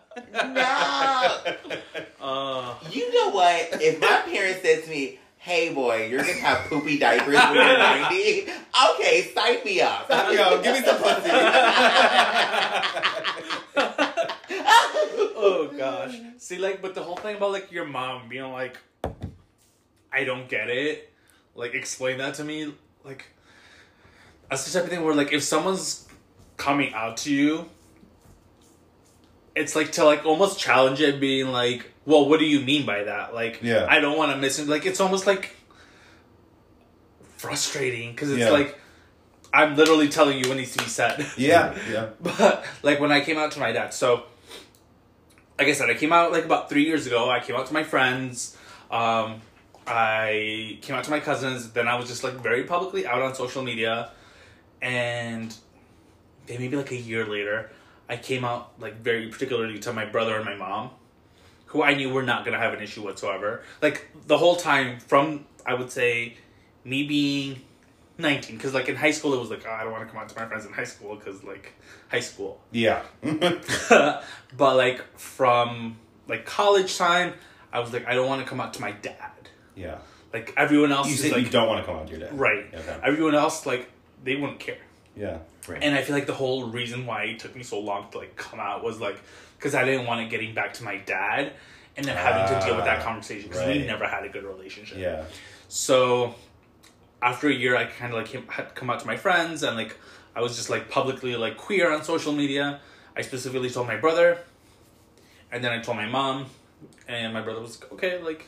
No. 0.55 1.39
Uh, 2.23 2.75
You 2.91 3.13
know 3.13 3.31
what? 3.31 3.83
If 3.83 4.01
my 4.01 4.23
parents 4.31 4.63
said 4.63 4.85
to 4.85 4.89
me, 4.91 5.19
"Hey, 5.39 5.75
boy, 5.75 6.07
you're 6.07 6.21
gonna 6.21 6.35
have 6.35 6.69
poopy 6.69 6.99
diapers 6.99 7.35
when 7.35 7.55
you're 7.55 7.79
90," 7.79 8.47
okay, 8.95 9.33
sign 9.35 9.59
me 9.65 9.81
up. 9.81 10.09
Yo, 10.09 10.63
give 10.63 10.75
me 10.77 10.83
some 10.85 10.99
pussy. 10.99 11.31
oh 15.37 15.71
gosh. 15.77 16.15
See, 16.39 16.59
like, 16.59 16.81
but 16.81 16.95
the 16.95 17.03
whole 17.03 17.17
thing 17.17 17.37
about 17.37 17.51
like 17.53 17.73
your 17.73 17.87
mom 17.87 18.29
being 18.29 18.51
like, 18.53 18.79
I 20.13 20.25
don't 20.25 20.49
get 20.49 20.69
it. 20.71 21.12
Like, 21.55 21.75
explain 21.75 22.19
that 22.19 22.35
to 22.35 22.45
me. 22.45 22.73
Like, 23.05 23.27
that's 24.51 24.65
the 24.65 24.73
type 24.79 24.85
of 24.85 24.91
thing 24.91 25.05
where 25.05 25.15
like 25.15 25.33
if 25.33 25.43
someone's 25.43 26.07
coming 26.57 26.93
out 26.95 27.17
to 27.19 27.33
you, 27.33 27.69
it's 29.55 29.75
like 29.77 29.93
to 29.93 30.05
like 30.05 30.25
almost 30.25 30.59
challenge 30.59 31.01
it, 31.01 31.21
being 31.21 31.49
like, 31.49 31.91
well, 32.07 32.29
what 32.29 32.39
do 32.41 32.47
you 32.47 32.61
mean 32.61 32.85
by 32.87 33.05
that? 33.05 33.35
Like, 33.35 33.61
Yeah. 33.63 33.87
I 33.89 34.01
don't 34.01 34.17
want 34.17 34.33
to 34.33 34.39
miss 34.39 34.59
it. 34.59 34.69
Like, 34.69 34.87
it's 34.87 35.01
almost 35.01 35.27
like 35.27 35.55
frustrating 37.37 38.13
because 38.13 38.31
it's 38.31 38.41
Yeah. 38.41 38.51
like. 38.51 38.79
I'm 39.55 39.77
literally 39.77 40.09
telling 40.09 40.39
you 40.43 40.49
what 40.49 40.57
needs 40.57 40.73
to 40.73 40.79
be 40.83 40.89
said. 40.89 41.27
yeah, 41.37 41.77
yeah. 41.91 42.07
But 42.23 42.65
like 42.83 43.01
when 43.01 43.13
I 43.13 43.21
came 43.21 43.37
out 43.37 43.53
to 43.53 43.61
my 43.61 43.71
dad, 43.71 43.93
so 43.93 44.23
like 45.59 45.69
I 45.69 45.73
said, 45.75 45.91
I 45.91 45.95
came 45.95 46.11
out 46.11 46.33
like 46.33 46.47
about 46.47 46.71
three 46.71 46.85
years 46.87 47.07
ago. 47.07 47.29
I 47.29 47.39
came 47.41 47.55
out 47.55 47.67
to 47.67 47.75
my 47.75 47.83
friends. 47.85 48.57
Um, 48.91 49.43
I 49.87 50.79
came 50.83 50.97
out 50.97 51.05
to 51.05 51.11
my 51.11 51.21
cousins. 51.21 51.71
Then 51.73 51.89
I 51.89 51.97
was 51.97 52.09
just 52.09 52.25
like 52.25 52.35
very 52.35 52.65
publicly 52.65 53.07
out 53.07 53.23
on 53.23 53.35
social 53.35 53.63
media, 53.63 54.11
and 54.81 55.55
then 56.47 56.59
maybe 56.61 56.77
like 56.77 56.91
a 56.91 56.97
year 56.97 57.27
later, 57.27 57.71
I 58.09 58.17
came 58.17 58.45
out 58.45 58.73
like 58.79 58.97
very 59.01 59.29
particularly 59.29 59.79
to 59.81 59.93
my 59.93 60.05
brother 60.05 60.37
and 60.37 60.45
my 60.45 60.57
mom, 60.57 60.91
who 61.67 61.83
I 61.83 61.95
knew 61.95 62.11
were 62.11 62.23
not 62.23 62.45
gonna 62.45 62.59
have 62.59 62.75
an 62.75 62.83
issue 62.83 63.05
whatsoever. 63.05 63.63
Like 63.81 64.09
the 64.27 64.39
whole 64.39 64.57
time 64.57 65.01
from 65.01 65.47
I 65.67 65.75
would 65.75 65.91
say 65.91 66.37
me 66.85 67.05
being 67.05 67.61
19 68.19 68.57
because 68.57 68.75
like 68.75 68.89
in 68.89 68.97
high 68.97 69.11
school 69.11 69.33
it 69.35 69.41
was 69.41 69.51
like 69.51 69.65
oh, 69.67 69.71
i 69.71 69.83
don't 69.85 69.93
want 69.93 70.07
to 70.07 70.13
come 70.13 70.21
out 70.21 70.29
to 70.29 70.39
my 70.39 70.47
friends 70.47 70.67
in 70.67 70.73
high 70.73 70.85
school 70.85 71.15
because 71.17 71.43
like 71.45 71.73
high 72.11 72.21
school 72.21 72.61
Yeah. 72.73 73.03
but 73.23 74.77
like 74.77 75.01
from 75.19 75.97
like 76.29 76.45
college 76.45 76.99
time 76.99 77.35
I 77.73 77.81
was 77.81 77.93
like, 77.93 78.07
I 78.07 78.15
don't 78.15 78.29
want 78.29 78.43
to 78.43 78.49
come 78.49 78.61
out 78.61 78.75
to 78.75 78.81
my 78.81 78.93
dad. 78.93 79.42
Yeah. 79.75 79.99
Like 80.33 80.55
everyone 80.57 80.93
else 80.93 81.09
You 81.09 81.15
is 81.15 81.21
said 81.23 81.33
like 81.33 81.45
you 81.45 81.51
don't 81.51 81.69
want 81.69 81.81
to 81.81 81.87
come 81.87 81.97
on 82.01 82.07
to 82.07 82.11
your 82.13 82.21
dad. 82.21 82.39
right. 82.39 82.65
Okay. 82.73 82.97
Everyone 83.03 83.35
else 83.35 83.67
like 83.67 83.91
they 84.25 84.37
wouldn't 84.37 84.59
care. 84.61 84.79
Yeah. 85.17 85.39
Right. 85.69 85.83
And 85.83 85.95
I 85.95 86.03
feel 86.03 86.15
like 86.17 86.27
the 86.27 86.35
whole 86.35 86.65
reason 86.69 87.05
why 87.07 87.25
it 87.25 87.39
took 87.39 87.55
me 87.55 87.63
so 87.63 87.79
long 87.81 88.11
to 88.13 88.19
like 88.19 88.35
come 88.37 88.59
out 88.61 88.83
was 88.83 89.01
like 89.01 89.19
because 89.59 89.75
I 89.75 89.85
didn't 89.85 90.07
want 90.07 90.21
it 90.23 90.31
getting 90.31 90.55
back 90.55 90.75
to 90.75 90.85
my 90.85 90.97
dad 90.99 91.53
and 91.97 92.07
then 92.07 92.17
having 92.17 92.59
to 92.59 92.65
deal 92.67 92.77
with 92.77 92.87
that 92.87 93.01
Ah, 93.01 93.05
conversation 93.05 93.49
because 93.51 93.67
we 93.67 93.87
never 93.87 94.07
had 94.09 94.25
a 94.25 94.29
good 94.29 94.45
relationship. 94.45 94.99
Yeah. 94.99 95.25
So 95.69 96.35
after 97.21 97.49
a 97.49 97.53
year, 97.55 97.77
I 97.77 97.85
kind 97.85 98.13
of 98.13 98.19
like 98.19 98.27
came, 98.27 98.47
had 98.49 98.75
come 98.75 98.89
out 98.91 99.01
to 99.01 99.07
my 99.07 99.17
friends 99.17 99.63
and 99.63 99.77
like 99.77 99.97
I 100.35 100.41
was 100.41 100.57
just 100.57 100.71
like 100.71 100.89
publicly 100.91 101.37
like 101.37 101.59
queer 101.59 101.93
on 101.93 102.03
social 102.05 102.33
media. 102.33 102.81
I 103.15 103.21
specifically 103.21 103.69
told 103.69 103.87
my 103.87 103.97
brother, 103.99 104.39
and 105.53 105.63
then 105.63 105.71
I 105.71 105.81
told 105.83 105.99
my 105.99 106.07
mom, 106.09 106.47
and 107.07 107.35
my 107.35 107.43
brother 107.43 107.61
was 107.61 107.79
okay, 107.93 108.23
like 108.23 108.47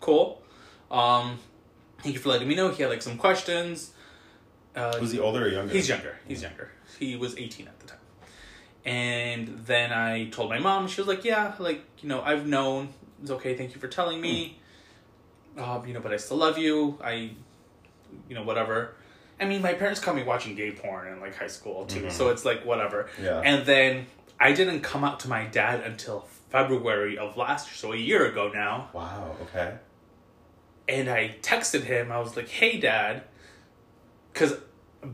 cool. 0.00 0.42
Um, 0.90 1.38
thank 2.02 2.14
you 2.14 2.20
for 2.20 2.28
letting 2.30 2.48
me 2.48 2.54
know. 2.54 2.70
He 2.70 2.82
had 2.82 2.90
like 2.90 3.02
some 3.02 3.16
questions. 3.16 3.92
Uh, 4.74 4.96
Was 5.00 5.12
he 5.12 5.18
older 5.18 5.44
or 5.44 5.48
younger? 5.48 5.72
He's 5.72 5.88
younger. 5.88 6.16
He's 6.26 6.42
younger. 6.42 6.70
He 6.98 7.16
was 7.16 7.36
18 7.36 7.66
at 7.68 7.78
the 7.80 7.86
time. 7.86 7.98
And 8.84 9.58
then 9.66 9.92
I 9.92 10.28
told 10.30 10.48
my 10.48 10.58
mom. 10.58 10.88
She 10.88 11.00
was 11.00 11.08
like, 11.08 11.24
"Yeah, 11.24 11.54
like 11.58 11.84
you 12.00 12.08
know, 12.08 12.22
I've 12.22 12.46
known. 12.46 12.88
It's 13.20 13.30
okay. 13.30 13.54
Thank 13.54 13.74
you 13.74 13.80
for 13.80 13.88
telling 13.88 14.20
me. 14.20 14.58
Um, 15.58 15.86
you 15.86 15.92
know, 15.92 16.00
but 16.00 16.12
I 16.12 16.16
still 16.16 16.38
love 16.38 16.56
you. 16.56 16.98
I, 17.02 17.32
you 18.28 18.34
know, 18.34 18.42
whatever. 18.42 18.94
I 19.38 19.44
mean, 19.44 19.60
my 19.62 19.74
parents 19.74 20.00
caught 20.00 20.14
me 20.14 20.22
watching 20.22 20.54
gay 20.54 20.70
porn 20.72 21.08
in 21.12 21.20
like 21.20 21.34
high 21.36 21.46
school 21.48 21.84
too, 21.86 22.08
so 22.10 22.28
it's 22.30 22.44
like 22.44 22.64
whatever. 22.64 23.08
Yeah. 23.22 23.40
And 23.40 23.66
then 23.66 24.06
I 24.38 24.52
didn't 24.52 24.80
come 24.80 25.02
out 25.04 25.20
to 25.20 25.28
my 25.28 25.44
dad 25.44 25.80
until 25.80 26.26
February 26.50 27.18
of 27.18 27.36
last 27.36 27.68
year, 27.68 27.74
so 27.74 27.92
a 27.92 27.96
year 27.96 28.26
ago 28.26 28.50
now 28.52 28.88
Wow. 28.92 29.36
Okay. 29.42 29.74
And 30.90 31.08
I 31.08 31.36
texted 31.40 31.84
him. 31.84 32.10
I 32.10 32.18
was 32.18 32.36
like, 32.36 32.48
"Hey, 32.48 32.78
Dad," 32.78 33.22
because 34.32 34.54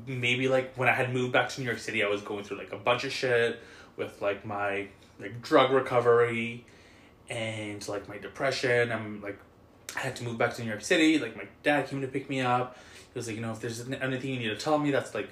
maybe 0.06 0.48
like 0.48 0.74
when 0.74 0.88
I 0.88 0.92
had 0.92 1.12
moved 1.12 1.32
back 1.32 1.50
to 1.50 1.60
New 1.60 1.66
York 1.66 1.78
City, 1.78 2.02
I 2.02 2.08
was 2.08 2.22
going 2.22 2.44
through 2.44 2.58
like 2.58 2.72
a 2.72 2.78
bunch 2.78 3.04
of 3.04 3.12
shit 3.12 3.60
with 3.96 4.20
like 4.22 4.44
my 4.44 4.88
like 5.20 5.42
drug 5.42 5.70
recovery 5.70 6.64
and 7.28 7.86
like 7.88 8.08
my 8.08 8.18
depression. 8.18 8.90
I'm 8.90 9.20
like, 9.20 9.38
I 9.94 10.00
had 10.00 10.16
to 10.16 10.24
move 10.24 10.38
back 10.38 10.54
to 10.54 10.62
New 10.62 10.68
York 10.68 10.82
City. 10.82 11.18
Like 11.18 11.36
my 11.36 11.46
dad 11.62 11.88
came 11.88 12.00
to 12.00 12.08
pick 12.08 12.28
me 12.30 12.40
up. 12.40 12.78
He 13.12 13.18
was 13.18 13.26
like, 13.26 13.36
you 13.36 13.42
know, 13.42 13.52
if 13.52 13.60
there's 13.60 13.88
anything 13.88 14.30
you 14.30 14.38
need 14.38 14.48
to 14.48 14.56
tell 14.56 14.78
me 14.78 14.90
that's 14.90 15.14
like 15.14 15.30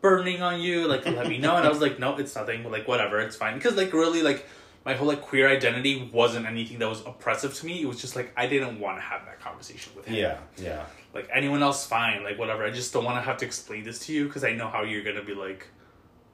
burning 0.00 0.42
on 0.42 0.60
you, 0.60 0.88
like 0.88 1.06
let 1.06 1.28
me 1.28 1.38
know. 1.38 1.56
And 1.56 1.64
I 1.64 1.68
was 1.68 1.80
like, 1.80 2.00
no, 2.00 2.16
it's 2.16 2.34
nothing. 2.34 2.68
Like 2.68 2.88
whatever, 2.88 3.20
it's 3.20 3.36
fine. 3.36 3.54
Because 3.54 3.76
like 3.76 3.92
really 3.92 4.22
like 4.22 4.44
my 4.84 4.94
whole 4.94 5.06
like 5.06 5.22
queer 5.22 5.48
identity 5.48 6.10
wasn't 6.12 6.46
anything 6.46 6.78
that 6.80 6.88
was 6.88 7.04
oppressive 7.06 7.54
to 7.54 7.66
me. 7.66 7.82
It 7.82 7.86
was 7.86 8.00
just 8.00 8.16
like 8.16 8.32
I 8.36 8.46
didn't 8.46 8.80
want 8.80 8.98
to 8.98 9.02
have 9.02 9.24
that 9.26 9.40
conversation 9.40 9.92
with 9.94 10.06
him. 10.06 10.14
Yeah. 10.16 10.38
Yeah. 10.56 10.84
Like 11.14 11.28
anyone 11.32 11.62
else, 11.62 11.86
fine. 11.86 12.24
Like 12.24 12.38
whatever. 12.38 12.64
I 12.64 12.70
just 12.70 12.92
don't 12.92 13.04
want 13.04 13.16
to 13.18 13.22
have 13.22 13.36
to 13.38 13.44
explain 13.46 13.84
this 13.84 14.00
to 14.06 14.12
you 14.12 14.26
because 14.26 14.44
I 14.44 14.52
know 14.52 14.68
how 14.68 14.82
you're 14.82 15.04
gonna 15.04 15.24
be 15.24 15.34
like. 15.34 15.66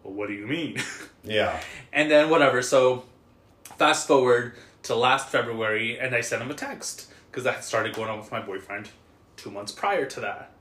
Well, 0.02 0.14
what 0.14 0.28
do 0.28 0.34
you 0.34 0.46
mean? 0.46 0.80
Yeah. 1.24 1.60
and 1.92 2.10
then 2.10 2.30
whatever. 2.30 2.62
So 2.62 3.04
fast 3.76 4.06
forward 4.06 4.54
to 4.84 4.94
last 4.94 5.28
February, 5.28 5.98
and 5.98 6.14
I 6.14 6.22
sent 6.22 6.40
him 6.40 6.50
a 6.50 6.54
text 6.54 7.10
because 7.30 7.44
I 7.46 7.52
had 7.52 7.64
started 7.64 7.94
going 7.94 8.08
on 8.08 8.18
with 8.18 8.32
my 8.32 8.40
boyfriend 8.40 8.88
two 9.36 9.50
months 9.50 9.72
prior 9.72 10.06
to 10.06 10.20
that. 10.20 10.52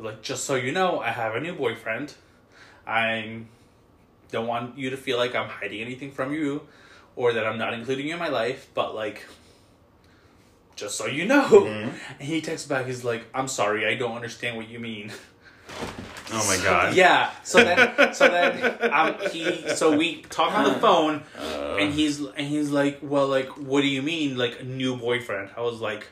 Like, 0.00 0.22
just 0.22 0.44
so 0.44 0.56
you 0.56 0.72
know, 0.72 0.98
I 0.98 1.10
have 1.10 1.36
a 1.36 1.40
new 1.40 1.54
boyfriend. 1.54 2.14
I 2.86 3.42
don't 4.32 4.48
want 4.48 4.78
you 4.78 4.90
to 4.90 4.96
feel 4.96 5.18
like 5.18 5.36
I'm 5.36 5.48
hiding 5.48 5.80
anything 5.80 6.10
from 6.10 6.32
you 6.32 6.62
or 7.16 7.32
that 7.32 7.46
I'm 7.46 7.58
not 7.58 7.74
including 7.74 8.06
you 8.06 8.14
in 8.14 8.18
my 8.18 8.28
life, 8.28 8.68
but 8.74 8.94
like, 8.94 9.26
just 10.76 10.96
so 10.96 11.06
you 11.06 11.26
know. 11.26 11.66
And 11.66 12.28
he 12.28 12.40
texts 12.40 12.66
back, 12.66 12.86
he's 12.86 13.04
like, 13.04 13.24
I'm 13.34 13.48
sorry, 13.48 13.86
I 13.86 13.94
don't 13.96 14.14
understand 14.16 14.56
what 14.56 14.68
you 14.68 14.78
mean. 14.78 15.12
Oh 16.32 16.46
my 16.46 16.62
god. 16.62 16.94
Yeah. 16.94 17.30
So 17.42 17.62
then, 17.62 18.14
so 18.14 18.28
then, 18.28 18.92
um, 18.92 19.16
he, 19.30 19.68
so 19.70 19.96
we 19.96 20.22
talk 20.22 20.54
on 20.54 20.64
the 20.64 20.78
phone, 20.78 21.22
and 21.38 21.92
he's 21.92 22.20
and 22.20 22.46
he's 22.46 22.70
like, 22.70 22.98
well, 23.02 23.26
like, 23.26 23.48
what 23.56 23.82
do 23.82 23.88
you 23.88 24.02
mean, 24.02 24.36
like, 24.36 24.60
a 24.60 24.64
new 24.64 24.96
boyfriend? 24.96 25.50
I 25.56 25.60
was 25.60 25.80
like, 25.80 26.06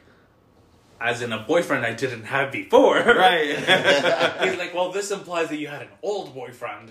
as 1.01 1.23
in 1.23 1.33
a 1.33 1.39
boyfriend 1.39 1.87
I 1.87 1.95
didn't 1.95 2.25
have 2.25 2.51
before. 2.53 2.99
Right. 3.19 3.57
He's 4.49 4.59
like, 4.59 4.75
well, 4.75 4.93
this 4.93 5.11
implies 5.11 5.49
that 5.49 5.57
you 5.57 5.69
had 5.69 5.83
an 5.83 5.89
old 6.03 6.35
boyfriend. 6.35 6.91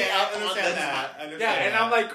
Right. 0.00 0.08
Catch 0.08 0.34
me 0.36 0.42
understand 0.42 0.76
that. 0.78 1.16
I 1.18 1.22
understand 1.24 1.40
Yeah, 1.40 1.52
and 1.64 1.74
that. 1.74 1.82
I'm 1.82 1.90
like, 1.90 2.10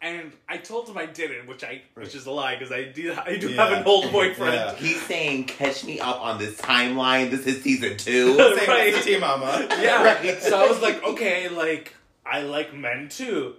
and 0.00 0.32
I 0.48 0.58
told 0.58 0.88
him 0.88 0.98
I 0.98 1.06
didn't, 1.06 1.46
which 1.46 1.64
I, 1.64 1.80
which 1.94 2.14
is 2.14 2.26
a 2.26 2.30
lie 2.30 2.56
because 2.56 2.70
I 2.72 2.84
do, 2.84 3.14
I 3.14 3.36
do 3.36 3.48
Yeah. 3.50 3.64
have 3.68 3.78
an 3.78 3.84
old 3.86 4.12
boyfriend. 4.12 4.54
Yeah. 4.54 4.74
He's 4.74 5.00
saying, 5.02 5.44
catch 5.44 5.84
me 5.84 5.98
up 6.00 6.20
on 6.20 6.38
this 6.38 6.60
timeline. 6.60 7.30
This 7.30 7.46
is 7.46 7.62
season 7.62 7.96
two. 7.96 8.34
Same 8.56 8.68
Right. 8.68 8.92
with 8.92 9.04
the 9.04 9.10
T 9.12 9.18
Mama. 9.18 9.66
Yeah. 9.80 10.02
Right. 10.22 10.42
So 10.42 10.58
I 10.62 10.68
was 10.68 10.80
like, 10.82 11.02
okay, 11.02 11.48
like 11.48 11.94
I 12.26 12.42
like 12.42 12.74
men 12.74 13.08
too, 13.08 13.54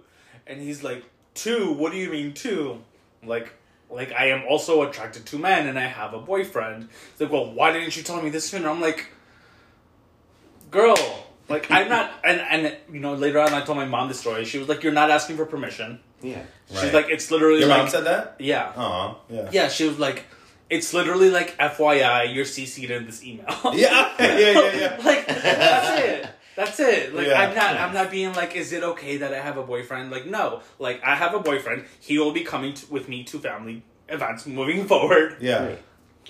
and 0.46 0.60
he's 0.60 0.82
like, 0.84 1.04
two? 1.34 1.72
What 1.72 1.92
do 1.92 1.98
you 1.98 2.10
mean 2.10 2.32
two? 2.32 2.80
Like, 3.24 3.52
like 3.90 4.12
I 4.12 4.26
am 4.28 4.44
also 4.48 4.82
attracted 4.88 5.26
to 5.26 5.38
men, 5.38 5.66
and 5.66 5.76
I 5.78 5.86
have 5.86 6.14
a 6.14 6.18
boyfriend. 6.20 6.88
He's 7.12 7.20
like, 7.22 7.32
well, 7.32 7.50
why 7.52 7.72
didn't 7.72 7.96
you 7.96 8.02
tell 8.04 8.22
me 8.22 8.30
this 8.30 8.48
sooner? 8.48 8.68
I'm 8.68 8.80
like, 8.80 9.06
girl, 10.70 11.25
like 11.48 11.70
I'm 11.70 11.88
not. 11.88 12.10
And 12.24 12.40
and 12.40 12.76
you 12.92 13.00
know, 13.00 13.14
later 13.14 13.40
on, 13.40 13.52
I 13.54 13.60
told 13.62 13.78
my 13.78 13.84
mom 13.84 14.08
the 14.08 14.14
story. 14.14 14.44
She 14.44 14.58
was 14.58 14.68
like, 14.68 14.82
you're 14.82 14.92
not 14.92 15.10
asking 15.10 15.36
for 15.36 15.46
permission. 15.46 16.00
Yeah. 16.22 16.42
She's 16.68 16.82
Right. 16.82 16.94
like, 16.94 17.06
it's 17.10 17.30
literally 17.30 17.60
Your 17.60 17.68
like, 17.68 17.78
mom 17.82 17.88
said 17.88 18.04
that? 18.04 18.36
yeah. 18.38 18.72
Aw. 18.76 19.16
Yeah. 19.28 19.48
Yeah, 19.52 19.68
she 19.68 19.86
was 19.86 19.98
like, 19.98 20.24
it's 20.70 20.92
literally 20.94 21.30
like 21.30 21.56
FYI, 21.58 22.34
you're 22.34 22.44
CC'd 22.46 22.90
in 22.90 23.06
this 23.06 23.22
email. 23.24 23.46
Yeah. 23.74 24.12
Yeah. 24.18 24.38
Yeah. 24.38 24.74
Yeah. 24.74 25.00
like 25.04 25.26
that's 25.26 26.00
it. 26.00 26.28
That's 26.56 26.80
it. 26.80 27.14
Like 27.14 27.26
Yeah. 27.28 27.40
I'm 27.42 27.54
not. 27.54 27.76
I'm 27.76 27.94
not 27.94 28.10
being 28.10 28.32
like, 28.32 28.56
is 28.56 28.72
it 28.72 28.82
okay 28.82 29.18
that 29.18 29.32
I 29.34 29.40
have 29.40 29.58
a 29.58 29.62
boyfriend? 29.62 30.10
Like 30.10 30.26
no. 30.26 30.62
Like 30.78 31.02
I 31.04 31.14
have 31.14 31.34
a 31.34 31.38
boyfriend. 31.40 31.84
He 32.00 32.18
will 32.18 32.32
be 32.32 32.42
coming 32.42 32.74
to, 32.74 32.90
with 32.92 33.08
me 33.08 33.22
to 33.24 33.38
family 33.38 33.82
events 34.08 34.46
moving 34.46 34.86
forward. 34.92 35.36
Yeah. 35.40 35.66
Right. 35.66 35.82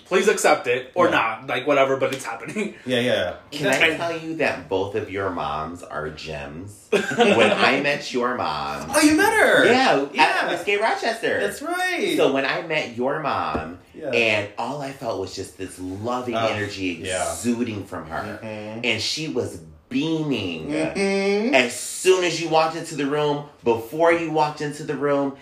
Please 0.05 0.29
accept 0.29 0.67
it 0.69 0.93
or 0.95 1.07
Yeah. 1.07 1.11
not. 1.13 1.47
Like 1.49 1.67
whatever, 1.67 1.97
but 1.97 2.13
it's 2.15 2.25
happening. 2.25 2.75
Yeah. 2.87 3.01
Yeah. 3.01 3.35
Can 3.51 3.67
I 3.69 3.97
tell 3.97 4.17
you 4.17 4.37
that 4.37 4.69
both 4.69 4.95
of 4.95 5.11
your 5.11 5.31
moms 5.31 5.83
are 5.83 6.09
gems? 6.11 6.87
when 6.91 7.51
I 7.53 7.81
met 7.81 8.13
your 8.13 8.37
mom, 8.37 8.91
Oh, 8.95 9.01
you 9.01 9.17
met 9.17 9.33
her. 9.33 9.65
yeah, 9.67 10.07
Yeah. 10.13 10.23
at 10.43 10.49
Whiskey 10.51 10.77
Rochester. 10.77 11.41
That's 11.41 11.61
right. 11.63 12.15
So 12.17 12.33
when 12.33 12.45
I 12.47 12.63
met 12.63 12.97
your 12.97 13.21
mom, 13.21 13.79
Yeah. 13.95 14.11
and 14.11 14.49
all 14.59 14.81
I 14.81 14.93
felt 14.93 15.21
was 15.21 15.35
just 15.35 15.59
this 15.59 15.79
loving 15.81 16.35
Oh, 16.37 16.47
energy 16.47 17.01
yeah. 17.03 17.29
exuding 17.33 17.85
from 17.87 18.07
her, 18.09 18.39
Mhm. 18.43 18.81
and 18.85 19.03
she 19.03 19.27
was 19.29 19.59
beaming. 19.89 20.69
Mhm. 20.73 21.53
As 21.53 21.73
soon 21.79 22.23
as 22.25 22.41
you 22.41 22.49
walked 22.49 22.77
into 22.77 22.95
the 22.97 23.07
room, 23.07 23.47
before 23.65 24.13
you 24.13 24.31
walked 24.31 24.61
into 24.61 24.83
the 24.85 24.95
room, 24.95 25.37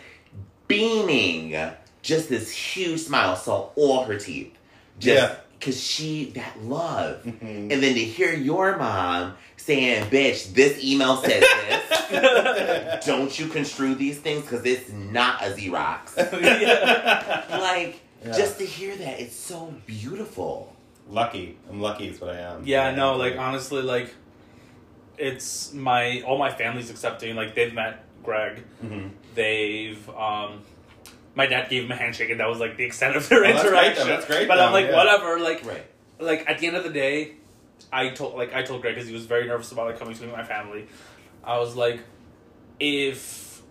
beaming, 0.68 1.54
just 2.04 2.28
this 2.28 2.50
huge 2.52 3.00
smile, 3.00 3.34
saw 3.34 3.70
all 3.76 4.04
her 4.04 4.16
teeth, 4.18 4.52
just 5.00 5.22
Yeah. 5.22 5.34
because 5.58 5.82
she 5.82 6.26
that 6.36 6.62
love, 6.62 7.22
Mhm. 7.24 7.72
and 7.72 7.82
then 7.82 7.94
to 7.94 8.04
hear 8.04 8.32
your 8.34 8.76
mom 8.76 9.34
saying, 9.56 10.10
"Bitch, 10.10 10.52
this 10.52 10.84
email 10.84 11.16
says 11.16 11.40
this." 11.42 13.06
Don't 13.06 13.36
you 13.38 13.46
construe 13.48 13.94
these 13.94 14.18
things 14.18 14.42
because 14.42 14.64
it's 14.66 14.90
not 14.90 15.42
a 15.42 15.46
Xerox. 15.50 16.14
like, 17.50 18.00
Yeah. 18.24 18.32
just 18.36 18.58
to 18.58 18.66
hear 18.66 18.94
that, 18.96 19.20
it's 19.20 19.34
so 19.36 19.74
beautiful. 19.86 20.74
Lucky. 21.10 21.56
I'm 21.70 21.80
lucky. 21.80 22.08
Is 22.08 22.20
what 22.20 22.30
I 22.30 22.40
am. 22.40 22.62
Yeah, 22.66 22.94
no, 22.94 23.16
like 23.16 23.36
honestly, 23.38 23.82
like 23.82 24.08
it's 25.18 25.72
my 25.72 26.22
all 26.22 26.38
my 26.38 26.50
family's 26.52 26.90
accepting. 26.90 27.34
Like 27.36 27.54
they've 27.54 27.72
met 27.74 28.04
Greg. 28.22 28.62
Mhm. 28.84 29.10
They've 29.34 30.08
um 30.10 30.62
my 31.34 31.46
dad 31.46 31.68
gave 31.70 31.84
him 31.84 31.90
a 31.92 31.96
handshake 31.96 32.30
and 32.30 32.38
that 32.40 32.48
was 32.48 32.58
like 32.60 32.76
the 32.76 32.84
extent 32.84 33.16
of 33.16 33.28
their 33.28 33.38
Oh, 33.40 33.42
that's 33.42 33.62
great, 33.62 33.72
interaction. 33.72 34.06
That's 34.08 34.26
great, 34.26 34.48
But 34.48 34.60
I'm 34.60 34.72
like, 34.72 34.86
yeah. 34.86 34.96
whatever, 34.96 35.38
like 35.40 35.64
Right. 35.64 35.84
like 36.18 36.48
at 36.48 36.58
the 36.58 36.66
end 36.68 36.76
of 36.76 36.84
the 36.84 36.90
day, 36.90 37.32
I 37.92 38.10
told 38.10 38.34
like 38.36 38.54
I 38.54 38.62
told 38.62 38.82
Greg 38.82 38.94
because 38.94 39.08
he 39.08 39.14
was 39.14 39.26
very 39.26 39.46
nervous 39.46 39.72
about 39.72 39.86
like 39.86 39.98
coming 39.98 40.14
to 40.14 40.22
meet 40.22 40.32
my 40.32 40.44
family. 40.44 40.86
I 41.42 41.58
was 41.58 41.76
like, 41.76 42.00
if 42.80 43.62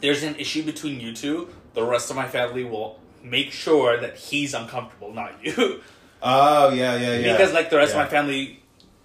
there's 0.00 0.22
an 0.22 0.36
issue 0.36 0.62
between 0.62 1.00
you 1.00 1.14
two, 1.14 1.48
the 1.74 1.82
rest 1.82 2.10
of 2.10 2.16
my 2.16 2.26
family 2.28 2.64
will 2.64 3.00
make 3.22 3.50
sure 3.52 3.98
that 4.00 4.16
he's 4.16 4.54
uncomfortable, 4.54 5.12
not 5.12 5.32
you. 5.44 5.80
Oh 6.22 6.70
yeah, 6.70 6.96
yeah, 6.96 7.18
yeah. 7.18 7.32
because 7.32 7.52
like 7.52 7.68
the 7.68 7.76
rest 7.76 7.94
Yeah. 7.94 8.00
of 8.00 8.06
my 8.06 8.10
family 8.10 8.62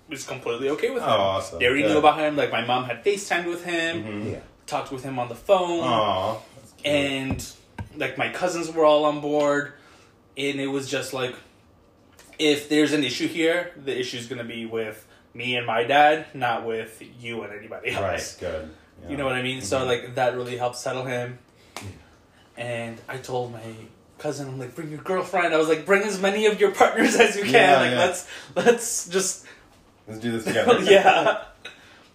was 0.08 0.26
completely 0.26 0.70
okay 0.70 0.90
with 0.90 1.04
him. 1.04 1.10
Oh, 1.10 1.14
awesome. 1.36 1.60
They 1.60 1.66
already 1.66 1.84
Good. 1.84 1.92
knew 1.92 1.98
about 2.00 2.18
him. 2.18 2.38
Like 2.38 2.52
my 2.54 2.66
mom 2.66 2.86
had 2.86 3.04
FaceTimed 3.04 3.46
with 3.48 3.66
him, 3.66 4.04
mm-hmm. 4.04 4.30
Yeah. 4.32 4.40
talked 4.66 4.92
with 4.94 5.04
him 5.04 5.20
on 5.20 5.28
the 5.28 5.36
phone, 5.36 5.82
Aw. 5.84 6.38
That's 6.56 6.72
cute. 6.82 6.86
and 6.94 7.54
like 7.96 8.18
my 8.18 8.30
cousins 8.30 8.72
were 8.72 8.86
all 8.86 9.06
on 9.06 9.22
board, 9.22 9.74
and 10.38 10.60
it 10.60 10.68
was 10.68 10.90
just 10.90 11.14
like, 11.14 11.36
if 12.40 12.70
there's 12.70 12.94
an 12.94 13.04
issue 13.04 13.28
here, 13.28 13.72
the 13.84 13.98
issue 13.98 14.18
is 14.18 14.28
gonna 14.28 14.44
be 14.44 14.66
with 14.66 15.08
me 15.34 15.56
and 15.56 15.66
my 15.66 15.84
dad, 15.84 16.28
not 16.34 16.66
with 16.66 17.02
you 17.20 17.44
and 17.44 17.54
anybody 17.54 17.92
else. 17.92 18.02
Right. 18.42 18.52
Good. 18.52 18.70
You 19.10 19.18
know 19.18 19.26
what 19.26 19.34
I 19.34 19.42
mean? 19.42 19.62
So 19.62 19.80
mm-hmm. 19.80 19.88
like 19.88 20.16
that 20.16 20.36
really 20.36 20.58
helped 20.58 20.78
settle 20.78 21.06
him. 21.06 21.40
And 22.58 23.00
I 23.08 23.18
told 23.18 23.52
my 23.54 23.74
cousin, 24.20 24.48
I'm 24.48 24.60
like, 24.60 24.76
bring 24.76 24.92
your 24.92 25.02
girlfriend. 25.02 25.54
I 25.54 25.58
was 25.58 25.68
like, 25.68 25.86
bring 25.86 26.04
as 26.04 26.22
many 26.22 26.46
of 26.46 26.60
your 26.60 26.72
partners 26.72 27.16
as 27.16 27.36
you 27.36 27.44
can. 27.44 27.54
Yeah, 27.54 27.80
like 27.80 27.92
yeah. 27.92 27.98
let's 27.98 28.28
let's 28.56 29.08
just 29.08 29.46
Let's 30.08 30.20
do 30.20 30.32
this 30.32 30.44
together. 30.44 30.80
yeah. 30.84 31.44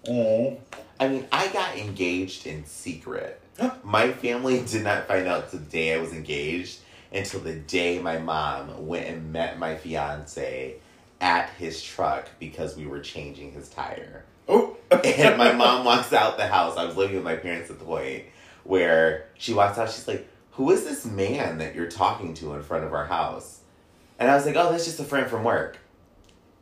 Oh. 0.09 0.59
I 0.99 1.09
mean, 1.09 1.27
I 1.33 1.49
got 1.49 1.77
engaged 1.77 2.47
in 2.47 2.65
secret. 2.67 3.41
My 3.83 4.13
family 4.13 4.63
did 4.65 4.85
not 4.85 5.07
find 5.07 5.27
out 5.27 5.51
the 5.51 5.59
day 5.59 5.95
I 5.95 5.99
was 5.99 6.13
engaged 6.13 6.81
until 7.13 7.41
the 7.41 7.55
day 7.55 7.99
my 7.99 8.19
mom 8.19 8.87
went 8.87 9.07
and 9.07 9.33
met 9.33 9.59
my 9.59 9.77
fiance 9.77 10.77
at 11.21 11.51
his 11.51 11.83
truck 11.83 12.29
because 12.39 12.77
we 12.77 12.87
were 12.87 13.01
changing 13.01 13.53
his 13.53 13.69
tire. 13.69 14.25
Oh. 14.49 14.77
And 15.05 15.37
my 15.37 15.53
mom 15.53 15.85
walks 15.85 16.13
out 16.13 16.37
the 16.37 16.47
house. 16.47 16.77
I 16.77 16.85
was 16.85 16.97
living 16.97 17.17
with 17.17 17.25
my 17.25 17.37
parents 17.37 17.71
at 17.71 17.79
the 17.79 17.85
point 17.85 18.25
where 18.65 19.27
she 19.37 19.53
walks 19.53 19.79
out. 19.79 19.91
She's 19.91 20.07
like, 20.07 20.29
"Who 20.53 20.71
is 20.71 20.85
this 20.85 21.05
man 21.05 21.59
that 21.59 21.75
you're 21.75 21.91
talking 21.91 22.35
to 22.35 22.55
in 22.55 22.63
front 22.63 22.85
of 22.85 22.93
our 22.93 23.07
house?" 23.07 23.61
And 24.19 24.31
I 24.31 24.37
was 24.37 24.47
like, 24.47 24.55
"Oh, 24.57 24.71
that's 24.71 24.85
just 24.85 25.01
a 25.01 25.05
friend 25.05 25.29
from 25.29 25.43
work." 25.43 25.79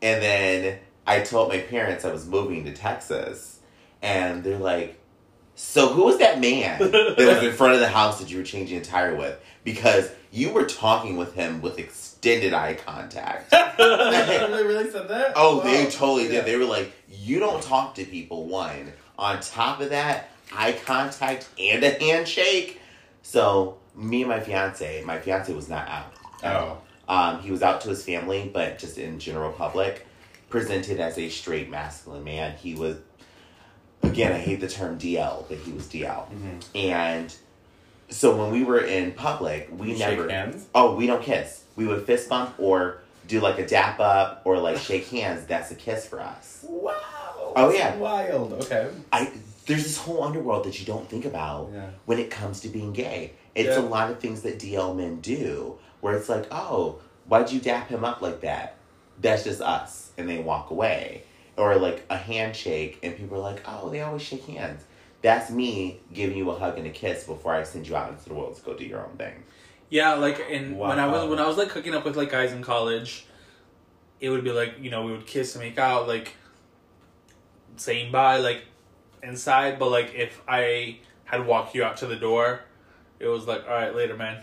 And 0.01 0.23
then 0.23 0.79
I 1.07 1.21
told 1.21 1.51
my 1.51 1.59
parents 1.59 2.05
I 2.05 2.13
was 2.13 2.27
moving 2.27 2.65
to 2.65 2.73
Texas, 2.73 3.59
and 4.01 4.43
they're 4.43 4.59
like, 4.59 4.99
"So 5.55 5.89
who 5.89 6.05
was 6.05 6.19
that 6.19 6.41
man 6.41 6.79
that 6.91 7.17
was 7.19 7.43
in 7.43 7.53
front 7.53 7.75
of 7.75 7.81
the 7.81 7.89
house 7.89 8.19
that 8.21 8.31
you 8.31 8.39
were 8.39 8.45
changing 8.45 8.79
a 8.79 8.85
tire 8.85 9.15
with?" 9.15 9.39
Because 9.65 10.11
you 10.31 10.51
were 10.53 10.65
talking 10.65 11.17
with 11.17 11.35
him 11.35 11.63
with 11.63 11.79
extended 11.79 12.53
eye 12.53 12.75
contact. 12.75 13.51
they 13.79 14.63
really 14.65 14.91
said 14.91 15.09
that? 15.09 15.33
Oh, 15.37 15.61
they 15.61 15.85
Wow. 15.85 15.91
totally 15.91 16.25
Yeah. 16.25 16.31
did. 16.43 16.45
They 16.47 16.57
were 16.57 16.65
like, 16.65 16.93
you 17.09 17.39
don't 17.41 17.63
talk 17.63 17.95
to 17.95 18.05
people, 18.05 18.47
one. 18.47 18.93
On 19.19 19.41
top 19.41 19.81
of 19.81 19.91
that, 19.91 20.29
eye 20.53 20.73
contact 20.85 21.49
and 21.59 21.83
a 21.85 21.91
handshake. 21.91 22.81
So, 23.23 23.79
me 23.95 24.23
and 24.23 24.29
my 24.31 24.41
fiance, 24.41 25.03
my 25.05 25.19
fiance 25.19 25.53
was 25.53 25.69
not 25.69 25.89
out. 25.89 26.13
Oh. 26.43 26.79
Um, 27.09 27.41
he 27.41 27.51
was 27.51 27.63
out 27.63 27.81
to 27.83 27.89
his 27.91 28.05
family, 28.05 28.51
but 28.53 28.79
just 28.79 28.99
in 28.99 29.19
general 29.19 29.53
public, 29.53 30.07
presented 30.51 31.01
as 31.01 31.17
a 31.17 31.29
straight 31.29 31.71
masculine 31.71 32.25
man. 32.25 32.55
He 32.57 32.75
was, 32.75 32.97
again, 34.03 34.33
I 34.33 34.39
hate 34.39 34.61
the 34.61 34.69
term 34.69 34.99
DL, 34.99 35.45
but 35.49 35.59
he 35.59 35.73
was 35.73 35.87
DL. 35.87 36.27
Mhm. 36.33 36.63
And 36.75 37.35
so 38.11 38.37
when 38.37 38.51
we 38.53 38.65
were 38.65 38.81
in 38.81 39.13
public, 39.13 39.69
we 39.77 39.93
You 39.93 39.99
never. 39.99 40.23
shake 40.23 40.31
hands? 40.31 40.67
Oh, 40.75 40.95
we 40.95 41.07
don't 41.07 41.23
kiss. 41.23 41.63
We 41.77 41.87
would 41.87 42.07
fist 42.07 42.29
bump 42.29 42.55
or 42.59 42.99
do 43.27 43.41
like 43.41 43.59
a 43.59 43.67
dap 43.67 43.99
up 44.01 44.43
or 44.45 44.59
like 44.59 44.79
shake 44.79 45.09
hands. 45.09 45.47
That's 45.47 45.71
a 45.71 45.75
kiss 45.75 46.07
for 46.07 46.21
us. 46.21 46.65
Wow. 46.69 46.93
Oh, 47.57 47.71
yeah. 47.73 47.97
Wild. 47.97 48.53
Okay. 48.65 48.89
I 49.13 49.31
there's 49.67 49.85
this 49.85 49.97
whole 49.97 50.23
underworld 50.23 50.65
that 50.65 50.79
you 50.79 50.85
don't 50.85 51.09
think 51.09 51.25
about 51.25 51.71
Yeah. 51.73 51.87
when 52.05 52.19
it 52.19 52.31
comes 52.31 52.61
to 52.61 52.69
being 52.69 52.93
gay. 52.93 53.33
It's 53.55 53.71
Yeah. 53.79 53.83
a 53.83 53.87
lot 53.87 54.11
of 54.11 54.19
things 54.21 54.43
that 54.43 54.59
DL 54.59 54.93
men 54.93 55.21
do 55.21 55.79
where 56.03 56.15
it's 56.15 56.29
like, 56.29 56.45
oh, 56.53 56.97
why'd 57.27 57.51
you 57.51 57.61
dap 57.61 57.89
him 57.89 58.05
up 58.05 58.21
like 58.21 58.43
that? 58.43 58.75
That's 59.23 59.45
just 59.45 59.63
us, 59.63 60.11
and 60.19 60.29
they 60.29 60.39
walk 60.39 60.71
away. 60.71 61.23
Or 61.57 61.77
like 61.77 62.05
a 62.11 62.17
handshake, 62.17 62.99
and 63.03 63.17
people 63.17 63.39
are 63.39 63.53
like, 63.53 63.63
oh, 63.67 63.89
they 63.89 64.01
always 64.01 64.23
shake 64.23 64.45
hands. 64.47 64.83
That's 65.23 65.51
me 65.51 66.01
giving 66.13 66.37
you 66.37 66.51
a 66.51 66.59
hug 66.59 66.77
and 66.79 66.87
a 66.87 66.91
kiss 66.91 67.25
before 67.25 67.55
I 67.55 67.63
send 67.63 67.89
you 67.89 67.97
out 67.97 68.11
into 68.11 68.29
the 68.29 68.35
world 68.35 68.57
to 68.57 68.63
go 68.63 68.75
do 68.75 68.85
your 68.85 69.01
own 69.01 69.17
thing. 69.17 69.45
Yeah, 69.89 70.15
like 70.15 70.45
and 70.51 70.79
when 70.79 70.99
I 70.99 71.07
was 71.07 71.31
when 71.31 71.39
I 71.39 71.47
was 71.47 71.57
like 71.57 71.71
hooking 71.71 71.95
up 71.95 72.05
with 72.05 72.17
like 72.17 72.31
guys 72.31 72.53
in 72.53 72.63
college, 72.63 73.27
it 74.21 74.31
would 74.31 74.43
be 74.43 74.51
like 74.51 74.75
you 74.81 74.91
know 74.91 75.05
we 75.05 75.13
would 75.13 75.27
kiss 75.27 75.55
and 75.55 75.63
make 75.63 75.79
out 75.79 76.09
like 76.09 76.35
saying 77.77 78.11
bye 78.11 78.39
like 78.39 78.65
inside, 79.23 79.79
but 79.79 79.91
like 79.91 80.13
if 80.15 80.43
I 80.49 80.99
had 81.25 81.47
walked 81.47 81.75
you 81.75 81.85
out 81.85 81.99
to 81.99 82.07
the 82.07 82.17
door, 82.17 82.61
it 83.19 83.29
was 83.29 83.47
like 83.47 83.65
all 83.69 83.75
right 83.75 83.95
later, 83.95 84.17
man, 84.17 84.43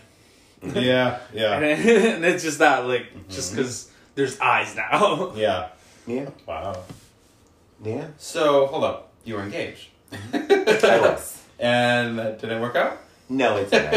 Yeah. 0.62 1.18
Yeah. 1.32 1.54
and, 1.58 1.64
and 2.14 2.24
it's 2.24 2.42
just 2.42 2.58
that 2.58 2.86
like 2.86 3.28
just 3.28 3.52
mm-hmm. 3.52 3.58
because 3.58 3.90
there's 4.14 4.38
eyes 4.40 4.74
now. 4.76 5.32
Yeah. 5.36 5.68
Yeah, 6.06 6.28
Wow. 6.46 6.76
yeah. 7.84 8.08
So 8.18 8.66
hold 8.66 8.84
up. 8.84 9.12
You 9.24 9.36
were 9.36 9.42
engaged. 9.42 9.88
I 10.32 10.98
was. 11.00 11.38
And 11.60 12.18
that 12.18 12.40
didn't 12.40 12.60
work 12.60 12.74
out? 12.74 12.98
No, 13.28 13.56
it's 13.56 13.70
not. 13.72 13.92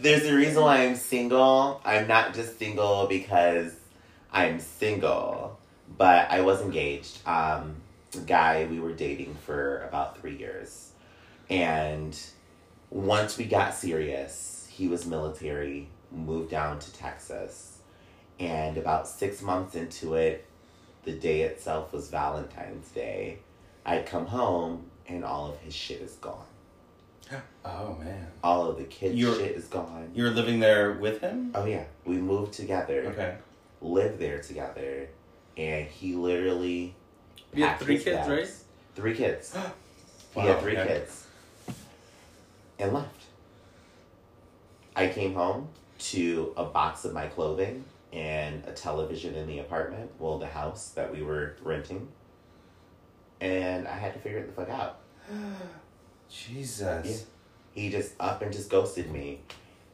There's 0.00 0.24
a 0.24 0.34
reason 0.34 0.60
why 0.62 0.78
I'm 0.86 0.96
single. 0.96 1.80
I'm 1.84 2.08
not 2.08 2.34
just 2.34 2.58
single 2.58 3.06
because 3.06 3.72
I'm 4.32 4.58
single, 4.58 5.60
but 5.96 6.28
I 6.32 6.40
was 6.40 6.60
engaged. 6.62 7.20
Um, 7.28 7.76
guy 8.26 8.66
we 8.68 8.80
were 8.80 8.92
dating 8.92 9.36
for 9.46 9.84
about 9.84 10.18
three 10.20 10.36
years, 10.36 10.90
and 11.48 12.18
once 12.90 13.38
we 13.38 13.44
got 13.44 13.72
serious, 13.74 14.66
he 14.68 14.88
was 14.88 15.06
military, 15.06 15.86
moved 16.10 16.50
down 16.50 16.80
to 16.80 16.92
Texas, 16.92 17.71
and 18.42 18.76
about 18.76 19.06
six 19.06 19.40
months 19.40 19.74
into 19.76 20.14
it, 20.14 20.44
the 21.04 21.12
day 21.12 21.42
itself 21.42 21.92
was 21.92 22.08
Valentine's 22.10 22.88
Day. 22.90 23.38
I 23.86 24.02
come 24.02 24.26
home 24.26 24.86
and 25.08 25.24
all 25.24 25.50
of 25.50 25.58
his 25.60 25.74
shit 25.74 26.00
is 26.00 26.12
gone 26.14 26.44
Oh 27.64 27.96
man. 28.00 28.26
all 28.42 28.68
of 28.70 28.78
the 28.78 28.84
kids' 28.84 29.14
You're- 29.16 29.36
shit 29.36 29.56
is 29.56 29.64
gone. 29.66 30.10
You 30.14 30.24
were 30.24 30.30
living 30.30 30.60
there 30.60 30.92
with 30.92 31.20
him? 31.20 31.52
Oh 31.54 31.64
yeah, 31.64 31.84
we 32.04 32.16
moved 32.16 32.52
together, 32.52 33.04
Okay. 33.08 33.36
lived 33.80 34.18
there 34.18 34.40
together, 34.40 35.08
and 35.56 35.86
he 35.86 36.14
literally. 36.14 36.94
You 37.54 37.62
had 37.64 37.70
packed 37.72 37.82
three 37.84 37.94
his 37.96 38.04
kids, 38.04 38.16
bags. 38.16 38.28
right? 38.30 38.50
Three 38.96 39.14
kids. 39.14 39.54
he 40.34 40.40
Wow, 40.40 40.46
had 40.46 40.60
three 40.60 40.76
okay. 40.78 40.88
kids, 40.88 41.26
and 42.78 42.92
left. 42.92 43.08
I 44.96 45.08
came 45.08 45.34
home 45.34 45.68
to 45.98 46.52
a 46.56 46.64
box 46.64 47.04
of 47.04 47.12
my 47.12 47.26
clothing 47.26 47.84
and 48.12 48.64
a 48.66 48.72
television 48.72 49.34
in 49.34 49.46
the 49.46 49.60
apartment, 49.60 50.10
well, 50.18 50.38
the 50.38 50.46
house 50.46 50.90
that 50.90 51.12
we 51.12 51.22
were 51.22 51.56
renting, 51.62 52.08
and 53.40 53.88
I 53.88 53.96
had 53.96 54.12
to 54.14 54.20
figure 54.20 54.38
it 54.38 54.46
the 54.46 54.52
fuck 54.52 54.70
out. 54.70 55.00
Jesus. 56.28 57.26
he 57.72 57.90
just 57.90 58.14
up 58.20 58.42
and 58.42 58.52
just 58.52 58.70
ghosted 58.70 59.10
me. 59.10 59.40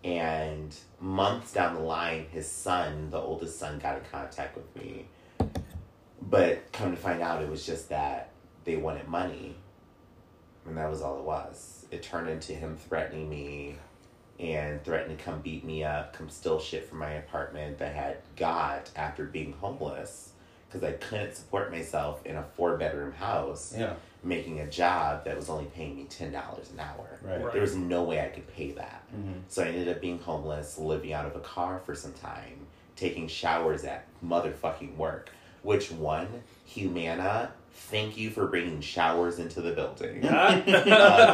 And 0.05 0.75
months 1.01 1.53
down 1.53 1.75
the 1.75 1.81
line 1.81 2.27
his 2.31 2.47
son 2.47 3.11
the 3.11 3.19
oldest 3.19 3.59
son 3.59 3.81
got 3.81 3.99
in 3.99 4.05
contact 4.13 4.57
with 4.57 4.77
me. 4.77 5.07
But 6.23 6.73
come 6.73 6.91
to 6.91 6.97
find 6.97 7.23
out 7.23 7.43
it 7.43 7.49
was 7.49 7.67
just 7.67 7.89
that 7.89 8.31
they 8.65 8.77
wanted 8.77 9.09
money. 9.09 9.57
And 10.67 10.77
that 10.77 10.91
was 10.91 11.01
all 11.01 11.19
it 11.19 11.25
was. 11.25 11.87
It 11.91 12.03
turned 12.03 12.29
into 12.29 12.53
him 12.53 12.77
threatening 12.77 13.29
me 13.29 13.77
and 14.39 14.83
threatened 14.85 15.19
to 15.19 15.25
come 15.25 15.41
beat 15.41 15.65
me 15.65 15.83
up 15.85 16.13
come 16.13 16.29
steal 16.29 16.61
shit 16.61 16.89
from 16.89 16.99
my 16.99 17.11
apartment 17.13 17.79
that 17.79 17.91
I 17.93 17.97
had 17.97 18.17
got 18.37 18.91
after 18.97 19.25
being 19.25 19.53
homeless 19.61 20.31
because 20.69 20.85
i 20.85 20.93
couldn't 20.93 21.35
support 21.35 21.71
myself 21.73 22.25
in 22.27 22.37
a 22.37 22.43
four 22.55 22.77
bedroom 22.77 23.13
house 23.13 23.75
Yeah. 23.77 23.95
making 24.23 24.61
a 24.61 24.67
job 24.67 25.25
that 25.25 25.35
was 25.35 25.49
only 25.49 25.65
paying 25.65 25.97
me 25.97 26.05
$10 26.11 26.31
an 26.73 26.79
hour 26.81 27.19
Right. 27.23 27.43
Right. 27.43 27.53
there 27.53 27.63
was 27.63 27.75
no 27.75 28.03
way 28.05 28.21
I 28.21 28.29
could 28.29 28.47
pay 28.55 28.73
that. 28.73 29.03
Mhm. 29.17 29.41
So 29.49 29.63
I 29.65 29.69
ended 29.69 29.89
up 29.89 30.01
being 30.01 30.19
homeless, 30.21 30.77
living 30.79 31.13
out 31.13 31.25
of 31.27 31.35
a 31.37 31.41
car 31.41 31.81
for 31.87 31.95
some 31.95 32.13
time, 32.13 32.67
taking 32.97 33.27
showers 33.29 33.85
at 33.85 34.05
motherfucking 34.25 34.97
work. 34.97 35.31
Which 35.63 35.91
one? 35.91 36.29
Humana, 36.67 37.51
thank 37.73 38.17
you 38.19 38.31
for 38.31 38.47
bringing 38.47 38.81
showers 38.81 39.39
into 39.39 39.61
the 39.63 39.73
building. 39.73 40.25
uh, 40.27 40.63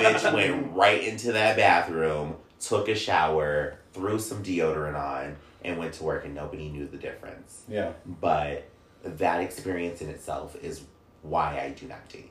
bitch 0.01 0.33
went 0.33 0.75
right 0.75 1.03
into 1.03 1.33
that 1.33 1.57
bathroom, 1.57 2.37
took 2.69 2.89
a 2.89 2.95
shower, 2.95 3.79
threw 3.93 4.19
some 4.19 4.43
deodorant 4.43 4.97
on, 4.99 5.37
and 5.65 5.79
went 5.79 5.95
to 5.95 6.05
work, 6.05 6.25
and 6.25 6.35
nobody 6.35 6.69
knew 6.69 6.87
the 6.87 6.97
difference. 6.99 7.63
Yeah. 7.69 7.93
But 8.21 8.69
that 9.05 9.41
experience 9.41 10.01
in 10.01 10.09
itself 10.09 10.57
is 10.63 10.83
why 11.23 11.61
I 11.61 11.71
do 11.71 11.87
not 11.87 12.09
date. 12.09 12.31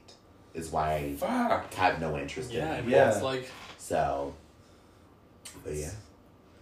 Is 0.53 0.69
why 0.71 0.95
I 0.95 1.15
Fuck. 1.15 1.73
have 1.73 1.99
no 1.99 2.17
interest 2.17 2.51
Yeah, 2.51 2.75
in 2.77 2.85
it. 2.85 2.89
Yeah. 2.91 3.11
it's 3.11 3.23
like 3.23 3.49
So, 3.77 4.33
but 5.63 5.73
yeah. 5.73 5.89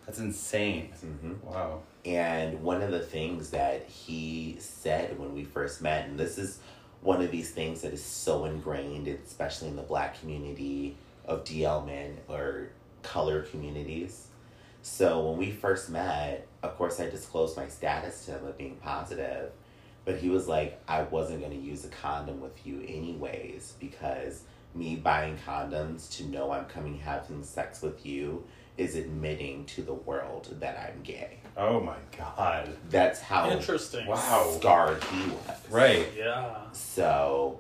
That's 0.06 0.20
insane. 0.20 0.94
hmm 1.02 1.34
Wow. 1.44 1.82
And 2.06 2.64
one 2.64 2.82
of 2.82 2.90
the 2.92 3.00
things 3.00 3.52
that 3.52 3.86
he 3.88 4.56
said 4.60 5.20
when 5.20 5.36
we 5.36 5.44
first 5.44 5.82
met, 5.82 6.08
and 6.08 6.18
this 6.20 6.38
is 6.38 6.60
one 7.02 7.22
of 7.22 7.32
these 7.32 7.52
things 7.52 7.82
that 7.82 7.94
is 7.94 8.04
so 8.04 8.46
ingrained, 8.46 9.08
especially 9.08 9.68
in 9.68 9.76
the 9.76 9.82
black 9.84 10.20
community 10.20 10.96
of 11.26 11.44
DL 11.44 11.86
men 11.86 12.18
or 12.28 12.70
color 13.04 13.44
communities. 13.44 14.28
So 14.82 15.30
when 15.30 15.38
we 15.38 15.52
first 15.52 15.90
met, 15.90 16.48
of 16.64 16.76
course, 16.78 17.00
I 17.00 17.10
disclosed 17.10 17.56
my 17.56 17.68
status 17.68 18.26
to 18.26 18.32
him 18.32 18.46
of 18.46 18.58
being 18.58 18.76
positive, 18.78 19.52
but 20.06 20.18
he 20.18 20.30
was 20.30 20.48
like, 20.48 20.82
I 20.88 21.04
wasn't 21.04 21.40
going 21.40 21.52
to 21.52 21.58
use 21.58 21.86
a 21.86 21.90
condom 21.90 22.42
with 22.42 22.66
you 22.66 22.84
anyways 22.88 23.74
because 23.80 24.44
me 24.74 24.96
buying 24.96 25.38
condoms 25.46 26.16
to 26.18 26.26
know 26.26 26.52
I'm 26.52 26.66
coming 26.66 26.98
having 26.98 27.44
sex 27.44 27.82
with 27.82 28.06
you 28.06 28.44
is 28.78 28.96
admitting 28.96 29.66
to 29.66 29.82
the 29.82 29.94
world 29.94 30.56
that 30.60 30.78
I'm 30.80 31.04
gay. 31.04 31.40
Oh 31.58 31.80
my 31.80 31.98
god. 32.18 32.76
That's 32.90 33.20
how 33.20 33.50
interesting. 33.52 34.08
Wow. 34.08 34.56
scarred 34.58 35.04
he 35.04 35.30
was. 35.30 35.70
Right. 35.70 36.08
Yeah. 36.18 36.56
So 36.72 37.60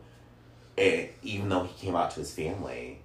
it, 0.77 1.15
even 1.21 1.49
though 1.49 1.63
he 1.63 1.85
came 1.85 1.95
out 1.95 2.11
to 2.11 2.21
his 2.21 2.33
family, 2.33 3.00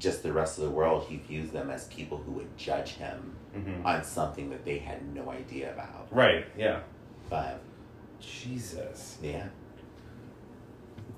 just 0.00 0.22
the 0.24 0.32
rest 0.32 0.58
of 0.58 0.64
the 0.64 0.70
world, 0.70 1.04
he 1.08 1.18
views 1.18 1.50
them 1.50 1.70
as 1.70 1.84
people 1.86 2.16
who 2.18 2.32
would 2.32 2.56
judge 2.56 2.94
him 2.94 3.36
Mhm. 3.54 3.84
on 3.84 4.02
something 4.02 4.50
that 4.50 4.64
they 4.64 4.78
had 4.78 5.14
no 5.14 5.30
idea 5.30 5.72
about. 5.72 6.08
Right. 6.10 6.46
Yeah. 6.56 6.80
But 7.28 7.60
Jesus. 8.18 9.18
yeah. 9.22 9.46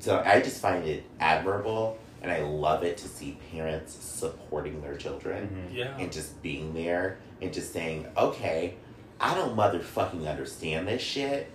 So 0.01 0.21
I 0.25 0.41
just 0.41 0.61
find 0.61 0.85
it 0.87 1.05
admirable 1.21 1.97
and 2.23 2.31
I 2.31 2.41
love 2.43 2.83
it 2.85 2.97
to 2.99 3.09
see 3.09 3.39
parents 3.53 3.93
supporting 3.95 4.81
their 4.83 4.97
children 4.97 5.69
Mhm. 5.71 5.77
Yeah. 5.77 5.97
and 5.99 6.11
just 6.13 6.43
being 6.43 6.75
there 6.75 7.19
and 7.41 7.53
just 7.53 7.73
saying, 7.73 8.07
okay, 8.17 8.75
I 9.21 9.35
don't 9.35 9.57
motherfucking 9.57 10.29
understand 10.29 10.89
this 10.89 11.03
shit, 11.03 11.51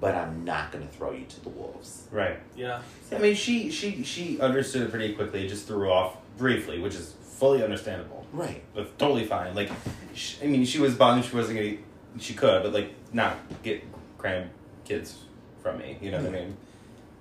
but 0.00 0.14
I'm 0.14 0.44
not 0.44 0.70
gonna 0.70 0.86
throw 0.86 1.10
you 1.12 1.24
to 1.26 1.40
the 1.42 1.48
wolves. 1.48 2.06
Right. 2.12 2.38
Yeah. 2.54 2.80
I 3.12 3.18
mean, 3.18 3.34
she 3.34 3.70
she 3.72 4.04
she 4.04 4.38
understood 4.40 4.82
it 4.82 4.90
pretty 4.90 5.14
quickly. 5.14 5.48
Just 5.48 5.66
threw 5.66 5.90
off 5.90 6.16
briefly, 6.36 6.80
which 6.80 6.94
is 6.94 7.14
fully 7.22 7.62
understandable. 7.62 8.26
Right. 8.32 8.62
But 8.74 8.98
totally 8.98 9.24
fine. 9.24 9.54
Like, 9.54 9.70
sh 10.14 10.36
I 10.42 10.46
mean, 10.46 10.64
she 10.64 10.78
was 10.78 10.94
bummed 10.94 11.24
she 11.24 11.34
wasn't 11.36 11.58
gonna. 11.58 11.76
She 12.18 12.34
could, 12.34 12.62
but 12.62 12.72
like, 12.72 12.92
not 13.12 13.36
get 13.62 13.82
grandkids 14.18 15.14
from 15.62 15.78
me. 15.78 15.98
You 16.00 16.10
know 16.10 16.18
what 16.18 16.26
I 16.26 16.30
mean? 16.30 16.56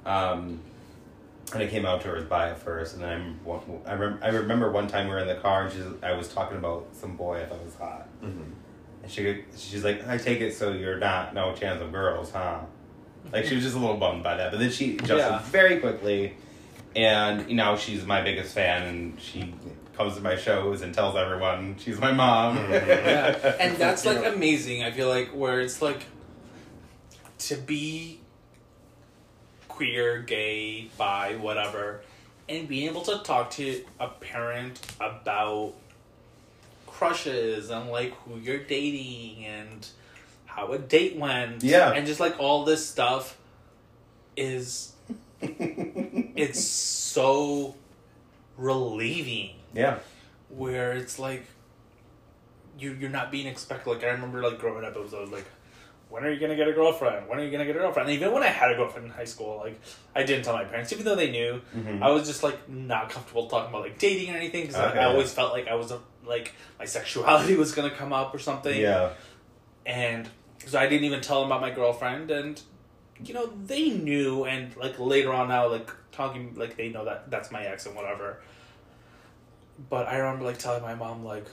Um, 0.05 0.59
and 1.53 1.63
I 1.63 1.67
came 1.67 1.85
out 1.85 2.01
to 2.01 2.09
her 2.09 2.15
as 2.17 2.25
bi 2.25 2.49
at 2.49 2.59
first, 2.59 2.95
and 2.95 3.03
then 3.03 3.39
I'm, 3.47 3.79
I, 3.85 3.93
rem- 3.95 4.19
I 4.21 4.27
remember 4.29 4.71
one 4.71 4.87
time 4.87 5.07
we 5.07 5.13
were 5.13 5.19
in 5.19 5.27
the 5.27 5.35
car, 5.35 5.63
and 5.63 5.71
she's, 5.73 5.83
I 6.03 6.11
was 6.13 6.27
talking 6.31 6.57
about 6.57 6.87
some 6.93 7.15
boy 7.15 7.41
I 7.41 7.45
thought 7.45 7.63
was 7.65 7.75
hot, 7.75 8.07
Mm-hmm. 8.23 8.41
and 9.03 9.11
she 9.11 9.43
she's 9.57 9.83
like, 9.83 10.07
I 10.07 10.17
take 10.17 10.41
it 10.41 10.53
so 10.55 10.71
you're 10.73 10.97
not 10.99 11.33
no 11.33 11.53
chance 11.55 11.81
of 11.81 11.91
girls, 11.91 12.31
huh? 12.31 12.59
Like 13.33 13.45
she 13.45 13.55
was 13.55 13.63
just 13.63 13.75
a 13.75 13.79
little 13.79 13.97
bummed 13.97 14.23
by 14.23 14.37
that, 14.37 14.51
but 14.51 14.59
then 14.59 14.71
she 14.71 14.93
adjusted 14.95 15.17
Yeah. 15.17 15.39
very 15.43 15.79
quickly, 15.79 16.35
and 16.99 17.49
you 17.49 17.55
know 17.55 17.75
she's 17.77 18.05
my 18.05 18.21
biggest 18.21 18.53
fan, 18.53 18.83
and 18.83 19.19
she 19.19 19.53
comes 19.95 20.15
to 20.15 20.21
my 20.21 20.35
shows 20.35 20.81
and 20.81 20.93
tells 20.93 21.15
everyone 21.15 21.75
she's 21.77 21.99
my 21.99 22.11
mom. 22.11 22.57
Mm-hmm. 22.57 22.71
yeah 22.89 23.55
and 23.59 23.75
that's 23.77 24.05
like 24.05 24.25
amazing 24.25 24.81
i 24.81 24.91
feel 24.91 25.09
like 25.09 25.27
where 25.35 25.59
it's 25.59 25.81
like 25.81 26.05
to 27.39 27.55
be 27.55 28.19
queer 29.67 30.21
gay 30.21 30.89
bi 30.97 31.35
whatever 31.35 32.01
and 32.47 32.67
being 32.69 32.87
able 32.89 33.01
to 33.01 33.17
talk 33.23 33.49
to 33.51 33.83
a 33.99 34.07
parent 34.07 34.79
about 35.01 35.73
crushes 36.87 37.69
and 37.69 37.89
like 37.89 38.13
who 38.23 38.37
you're 38.39 38.57
dating 38.63 39.45
and 39.45 39.87
how 40.45 40.71
a 40.71 40.77
date 40.79 41.17
went 41.17 41.61
Yeah. 41.61 41.91
and 41.91 42.07
just 42.07 42.19
like 42.21 42.39
all 42.39 42.63
this 42.65 42.85
stuff 42.87 43.37
is 44.37 44.93
it's 46.35 46.63
so 46.63 47.75
relieving 48.57 49.51
yeah. 49.73 49.99
where 50.49 50.93
it's 50.93 51.17
like 51.19 51.45
you 52.77 52.93
you're 52.99 53.09
not 53.09 53.31
being 53.31 53.47
expected. 53.47 53.89
Like 53.89 54.03
I 54.03 54.07
remember 54.07 54.41
like 54.43 54.59
growing 54.59 54.83
up, 54.85 54.95
it 54.95 55.01
was 55.01 55.13
always 55.13 55.29
like, 55.31 55.45
when 56.09 56.23
are 56.23 56.31
you 56.31 56.39
gonna 56.39 56.55
get 56.55 56.67
a 56.67 56.73
girlfriend? 56.73 57.27
When 57.27 57.39
are 57.39 57.43
you 57.43 57.51
gonna 57.51 57.65
get 57.65 57.75
a 57.75 57.79
girlfriend? 57.79 58.09
And 58.09 58.17
even 58.17 58.33
when 58.33 58.43
I 58.43 58.47
had 58.47 58.71
a 58.71 58.75
girlfriend 58.75 59.07
in 59.07 59.13
high 59.13 59.25
school, 59.25 59.61
like 59.63 59.79
I 60.15 60.23
didn't 60.23 60.43
tell 60.43 60.53
my 60.53 60.65
parents, 60.65 60.91
even 60.91 61.05
though 61.05 61.15
they 61.15 61.31
knew. 61.31 61.61
Mhm. 61.75 62.01
I 62.01 62.09
was 62.11 62.27
just 62.27 62.43
like 62.43 62.67
not 62.69 63.09
comfortable 63.09 63.47
talking 63.47 63.69
about 63.69 63.81
like 63.83 63.97
dating 63.97 64.33
or 64.33 64.37
anything 64.37 64.67
because 64.67 64.79
Okay. 64.79 64.99
I 64.99 65.05
always 65.05 65.31
felt 65.33 65.53
like 65.53 65.67
I 65.67 65.75
was 65.75 65.91
a, 65.91 65.99
like 66.25 66.53
my 66.77 66.85
sexuality 66.85 67.55
was 67.63 67.71
gonna 67.73 67.91
come 67.91 68.11
up 68.13 68.33
or 68.33 68.39
something. 68.39 68.79
Yeah. 68.79 69.11
And 69.85 70.29
so 70.65 70.77
I 70.79 70.87
didn't 70.87 71.05
even 71.05 71.21
tell 71.21 71.41
them 71.41 71.47
about 71.51 71.61
my 71.61 71.71
girlfriend, 71.71 72.29
and 72.31 72.61
you 73.23 73.33
know 73.33 73.51
they 73.65 73.89
knew, 73.89 74.45
and 74.45 74.75
like 74.77 74.99
later 74.99 75.33
on 75.33 75.49
now, 75.49 75.67
like 75.69 75.91
talking, 76.11 76.55
like 76.55 76.77
they 76.77 76.89
know 76.89 77.05
that 77.05 77.29
that's 77.29 77.51
my 77.51 77.63
ex 77.65 77.85
and 77.85 77.95
whatever. 77.95 78.41
But 79.89 80.07
I 80.07 80.17
remember 80.17 80.45
like 80.45 80.57
telling 80.57 80.81
my 80.81 80.95
mom 80.95 81.23
like, 81.23 81.45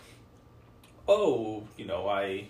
oh, 1.09 1.64
you 1.77 1.87
know 1.87 2.09
I 2.09 2.49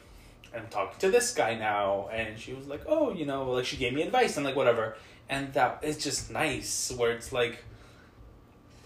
am 0.55 0.67
talking 0.71 0.99
to 1.01 1.11
this 1.11 1.35
guy 1.35 1.55
now, 1.55 2.09
and 2.13 2.39
she 2.39 2.53
was 2.55 2.67
like, 2.67 2.83
oh, 2.87 3.13
you 3.13 3.27
know, 3.27 3.51
like 3.51 3.67
she 3.67 3.77
gave 3.77 3.93
me 3.93 4.03
advice 4.03 4.37
and 4.37 4.45
like 4.45 4.57
whatever, 4.57 4.97
and 5.29 5.53
that 5.55 5.81
is 5.83 5.99
just 5.99 6.31
nice 6.31 6.93
where 6.97 7.13
it's 7.13 7.33
like. 7.33 7.65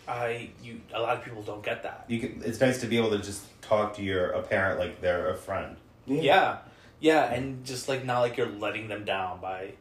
I 0.08 0.50
you 0.60 0.80
a 0.92 1.00
lot 1.00 1.18
of 1.18 1.24
people 1.24 1.42
don't 1.42 1.62
get 1.62 1.84
that. 1.84 2.04
You 2.08 2.18
can. 2.18 2.42
It's 2.44 2.58
nice 2.58 2.80
to 2.80 2.88
be 2.88 2.96
able 2.96 3.10
to 3.10 3.18
just 3.18 3.42
talk 3.62 3.94
to 3.94 4.02
your 4.02 4.30
a 4.30 4.42
parent 4.42 4.80
like 4.80 5.00
they're 5.00 5.30
a 5.30 5.36
friend. 5.36 5.76
Yeah. 6.06 6.58
Yeah, 6.98 7.32
and 7.32 7.64
just 7.64 7.88
like 7.88 8.04
not 8.04 8.20
like 8.20 8.36
you're 8.36 8.48
letting 8.48 8.88
them 8.88 9.04
down 9.04 9.40
by 9.40 9.72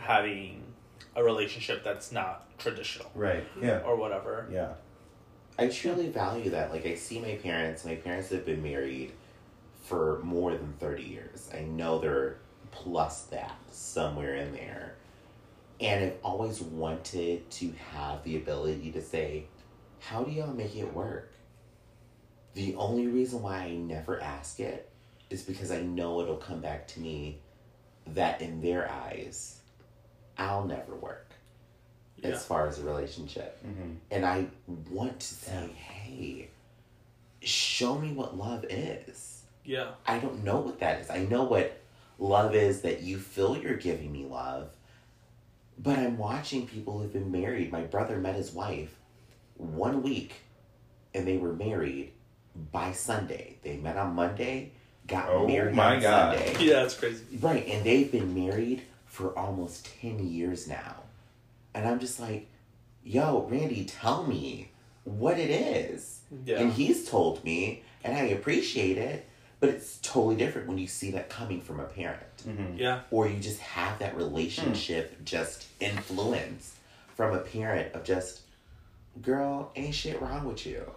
having 0.00 0.62
a 1.16 1.22
relationship 1.24 1.82
that's 1.84 2.12
not 2.12 2.46
traditional 2.58 3.10
Right. 3.14 3.44
Yeah. 3.60 3.80
or 3.80 3.96
whatever. 3.96 4.46
Yeah. 4.50 4.74
I 5.58 5.68
truly 5.68 6.08
value 6.08 6.50
that. 6.50 6.70
Like 6.70 6.86
I 6.86 6.94
see 6.94 7.18
my 7.20 7.34
parents. 7.36 7.84
My 7.84 7.96
parents 7.96 8.30
have 8.30 8.46
been 8.46 8.62
married 8.62 9.12
for 9.84 10.20
more 10.22 10.52
than 10.52 10.72
thirty 10.78 11.02
years. 11.04 11.50
I 11.52 11.60
know 11.62 11.98
they're 11.98 12.36
plus 12.70 13.22
that 13.24 13.56
somewhere 13.70 14.36
in 14.36 14.52
there, 14.52 14.94
and 15.80 16.04
I've 16.04 16.16
always 16.22 16.62
wanted 16.62 17.50
to 17.50 17.72
have 17.92 18.22
the 18.24 18.36
ability 18.36 18.92
to 18.92 19.02
say, 19.02 19.46
"How 19.98 20.22
do 20.22 20.30
y'all 20.30 20.54
make 20.54 20.76
it 20.76 20.94
work?" 20.94 21.32
The 22.54 22.74
only 22.76 23.06
reason 23.08 23.42
why 23.42 23.58
I 23.58 23.70
never 23.74 24.20
ask 24.20 24.60
it 24.60 24.88
is 25.28 25.42
because 25.42 25.70
I 25.70 25.82
know 25.82 26.20
it'll 26.20 26.36
come 26.36 26.60
back 26.60 26.86
to 26.88 27.00
me 27.00 27.38
that 28.06 28.40
in 28.40 28.60
their 28.62 28.90
eyes, 28.90 29.59
I'll 30.40 30.64
never 30.64 30.94
work 30.96 31.28
Yeah. 32.16 32.30
as 32.30 32.44
far 32.44 32.66
as 32.66 32.78
a 32.78 32.82
relationship. 32.84 33.62
Mm-hmm. 33.64 33.90
And 34.10 34.24
I 34.26 34.46
want 34.90 35.20
to 35.20 35.26
say, 35.26 35.68
hey, 35.76 36.48
show 37.42 37.98
me 37.98 38.12
what 38.12 38.36
love 38.36 38.64
is. 38.68 39.42
Yeah. 39.64 39.88
I 40.06 40.18
don't 40.18 40.42
know 40.42 40.58
what 40.60 40.80
that 40.80 41.00
is. 41.02 41.10
I 41.10 41.18
know 41.18 41.44
what 41.44 41.78
love 42.18 42.54
is 42.54 42.80
that 42.82 43.02
you 43.02 43.18
feel 43.18 43.56
you're 43.56 43.76
giving 43.76 44.10
me 44.10 44.24
love. 44.24 44.70
But 45.78 45.98
I'm 45.98 46.18
watching 46.18 46.66
people 46.66 46.98
who've 46.98 47.12
been 47.12 47.30
married. 47.30 47.70
My 47.70 47.82
brother 47.82 48.16
met 48.18 48.34
his 48.34 48.52
wife 48.52 48.94
one 49.56 50.02
week 50.02 50.34
and 51.14 51.26
they 51.26 51.36
were 51.38 51.52
married 51.52 52.12
by 52.72 52.92
Sunday. 52.92 53.56
They 53.62 53.76
met 53.76 53.96
on 53.96 54.14
Monday, 54.14 54.72
got 55.06 55.28
Oh 55.28 55.46
married 55.46 55.74
my 55.74 55.96
on 55.96 56.00
God. 56.02 56.38
Sunday. 56.38 56.56
Yeah, 56.64 56.74
that's 56.82 56.94
crazy. 56.94 57.24
Right, 57.40 57.66
and 57.66 57.84
they've 57.84 58.10
been 58.10 58.34
married 58.34 58.82
for 59.10 59.36
almost 59.36 59.88
10 60.00 60.26
years 60.30 60.68
now. 60.68 61.02
And 61.74 61.86
I'm 61.86 61.98
just 61.98 62.20
like, 62.20 62.46
yo, 63.02 63.46
Randy, 63.50 63.84
tell 63.84 64.24
me 64.24 64.70
what 65.04 65.36
it 65.38 65.50
is. 65.50 66.20
Yeah. 66.44 66.60
And 66.60 66.72
he's 66.72 67.08
told 67.08 67.42
me, 67.44 67.82
and 68.04 68.16
I 68.16 68.20
appreciate 68.26 68.98
it, 68.98 69.28
but 69.58 69.68
it's 69.68 69.98
totally 69.98 70.36
different 70.36 70.68
when 70.68 70.78
you 70.78 70.86
see 70.86 71.10
that 71.10 71.28
coming 71.28 71.60
from 71.60 71.80
a 71.80 71.84
parent. 71.84 72.22
Mm-hmm. 72.46 72.78
Yeah. 72.78 73.00
Or 73.10 73.28
you 73.28 73.40
just 73.40 73.58
have 73.58 73.98
that 73.98 74.16
relationship 74.16 75.24
just 75.24 75.66
influence 75.80 76.76
from 77.16 77.34
a 77.34 77.40
parent 77.40 77.92
of 77.94 78.04
just, 78.04 78.42
girl, 79.20 79.72
ain't 79.74 79.94
shit 79.94 80.22
wrong 80.22 80.44
with 80.46 80.64
you. 80.64 80.88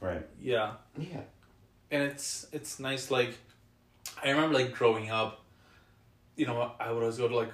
Right. 0.00 0.26
Yeah. 0.40 0.72
Yeah. 0.98 1.20
And 1.90 2.02
it's 2.02 2.46
it's 2.50 2.80
nice 2.80 3.10
like 3.10 3.38
I 4.22 4.30
remember 4.30 4.54
like 4.58 4.72
growing 4.72 5.10
up, 5.10 5.43
you 6.36 6.46
know, 6.46 6.72
I 6.80 6.90
would 6.92 7.02
always 7.02 7.18
go 7.18 7.28
to 7.28 7.36
like 7.36 7.52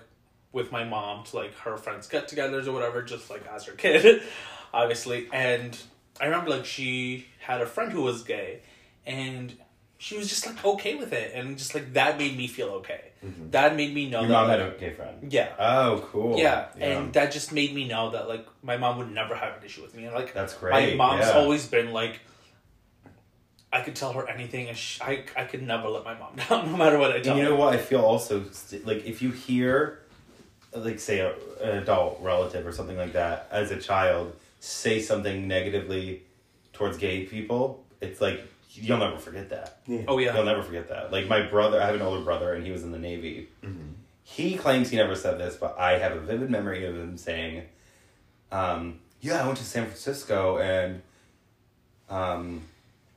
with 0.53 0.73
my 0.73 0.85
mom 0.85 1.25
to 1.25 1.37
like 1.37 1.55
her 1.59 1.77
friends 1.77 2.09
get 2.09 2.29
togethers 2.29 2.67
or 2.67 2.73
whatever, 2.73 3.03
just 3.03 3.31
like 3.31 3.47
as 3.47 3.65
her 3.67 3.73
kid, 3.73 4.23
obviously. 4.75 5.29
And 5.33 5.79
I 6.21 6.27
remember 6.27 6.51
like 6.51 6.65
she 6.65 7.27
had 7.41 7.61
a 7.61 7.67
friend 7.67 7.93
who 7.93 8.03
was 8.03 8.23
gay 8.23 8.61
and 9.07 9.55
she 9.99 10.17
was 10.17 10.29
just 10.29 10.47
like 10.47 10.65
okay 10.65 10.95
with 10.95 11.13
it 11.13 11.33
and 11.35 11.59
just 11.59 11.75
like 11.75 11.93
that 11.93 12.19
made 12.19 12.37
me 12.37 12.47
feel 12.47 12.69
okay. 12.69 13.11
Mm-hmm. 13.25 13.51
That 13.51 13.77
made 13.77 13.95
me 13.95 14.09
know 14.09 14.21
Your 14.21 14.29
that 14.29 14.35
mom 14.35 14.49
like, 14.49 14.59
had 14.59 14.69
a 14.69 14.79
gay 14.79 14.93
friend. 14.95 15.33
Yeah. 15.33 15.53
Oh, 15.59 16.09
cool. 16.11 16.39
Yeah, 16.39 16.69
and 16.79 17.13
that 17.13 17.33
just 17.33 17.53
made 17.53 17.75
me 17.75 17.87
know 17.87 18.11
that 18.11 18.29
like 18.29 18.47
my 18.63 18.79
mom 18.79 18.97
would 18.97 19.13
never 19.13 19.35
have 19.35 19.59
an 19.59 19.65
issue 19.65 19.83
with 19.83 19.95
me. 19.95 20.05
And 20.05 20.15
like 20.15 20.33
That's 20.33 20.55
great. 20.55 20.73
My 20.73 20.95
mom's 20.95 21.27
yeah. 21.27 21.33
always 21.33 21.67
been 21.67 21.93
like, 21.93 22.21
I 23.73 23.81
could 23.83 23.95
tell 23.95 24.13
her 24.15 24.29
anything, 24.29 24.69
and 24.69 24.77
sh 24.77 25.01
I 25.01 25.25
I 25.37 25.45
could 25.45 25.63
never 25.63 25.89
let 25.89 26.05
my 26.05 26.15
mom 26.19 26.35
down, 26.49 26.71
no 26.73 26.77
matter 26.77 26.99
what 26.99 27.13
I 27.13 27.21
tell 27.21 27.33
And 27.35 27.39
you 27.41 27.45
her. 27.45 27.51
know 27.51 27.57
what? 27.57 27.73
I 27.75 27.79
feel 27.79 28.01
also 28.01 28.45
st- 28.51 28.87
like 28.87 29.05
if 29.07 29.23
you 29.23 29.31
hear, 29.31 30.01
like, 30.75 30.99
say, 30.99 31.21
a, 31.21 31.33
an 31.63 31.79
adult 31.79 32.19
relative 32.21 32.67
or 32.67 32.73
something 32.73 32.97
like 32.97 33.13
that 33.13 33.49
as 33.51 33.71
a 33.71 33.77
child 33.81 34.35
say 34.61 35.01
something 35.01 35.47
negatively 35.49 36.23
towards 36.73 36.97
gay 36.99 37.25
people, 37.25 37.85
it's 38.01 38.21
like 38.21 38.43
you'll 38.73 38.99
never 38.99 39.19
forget 39.19 39.49
that. 39.51 39.79
Oh 40.09 40.19
yeah, 40.19 40.35
You'll 40.35 40.45
never 40.45 40.63
forget 40.63 40.89
that. 40.89 41.11
Like 41.13 41.29
my 41.29 41.43
brother, 41.43 41.81
I 41.83 41.87
have 41.87 41.95
an 41.95 42.03
older 42.03 42.23
brother, 42.25 42.53
and 42.55 42.65
he 42.67 42.73
was 42.73 42.83
in 42.83 42.93
the 42.93 42.99
Navy. 42.99 43.49
He 44.23 44.57
claims 44.57 44.91
he 44.91 44.97
never 44.97 45.17
said 45.17 45.39
this, 45.39 45.57
but 45.57 45.77
I 45.79 45.99
have 45.99 46.13
a 46.13 46.21
vivid 46.21 46.51
memory 46.51 46.85
of 46.87 46.95
him 46.95 47.17
saying, 47.17 47.65
um, 48.53 49.01
"Yeah, 49.21 49.43
I 49.43 49.47
went 49.47 49.59
to 49.59 49.65
San 49.65 49.87
Francisco, 49.87 50.59
and, 50.59 51.03
um, 52.09 52.63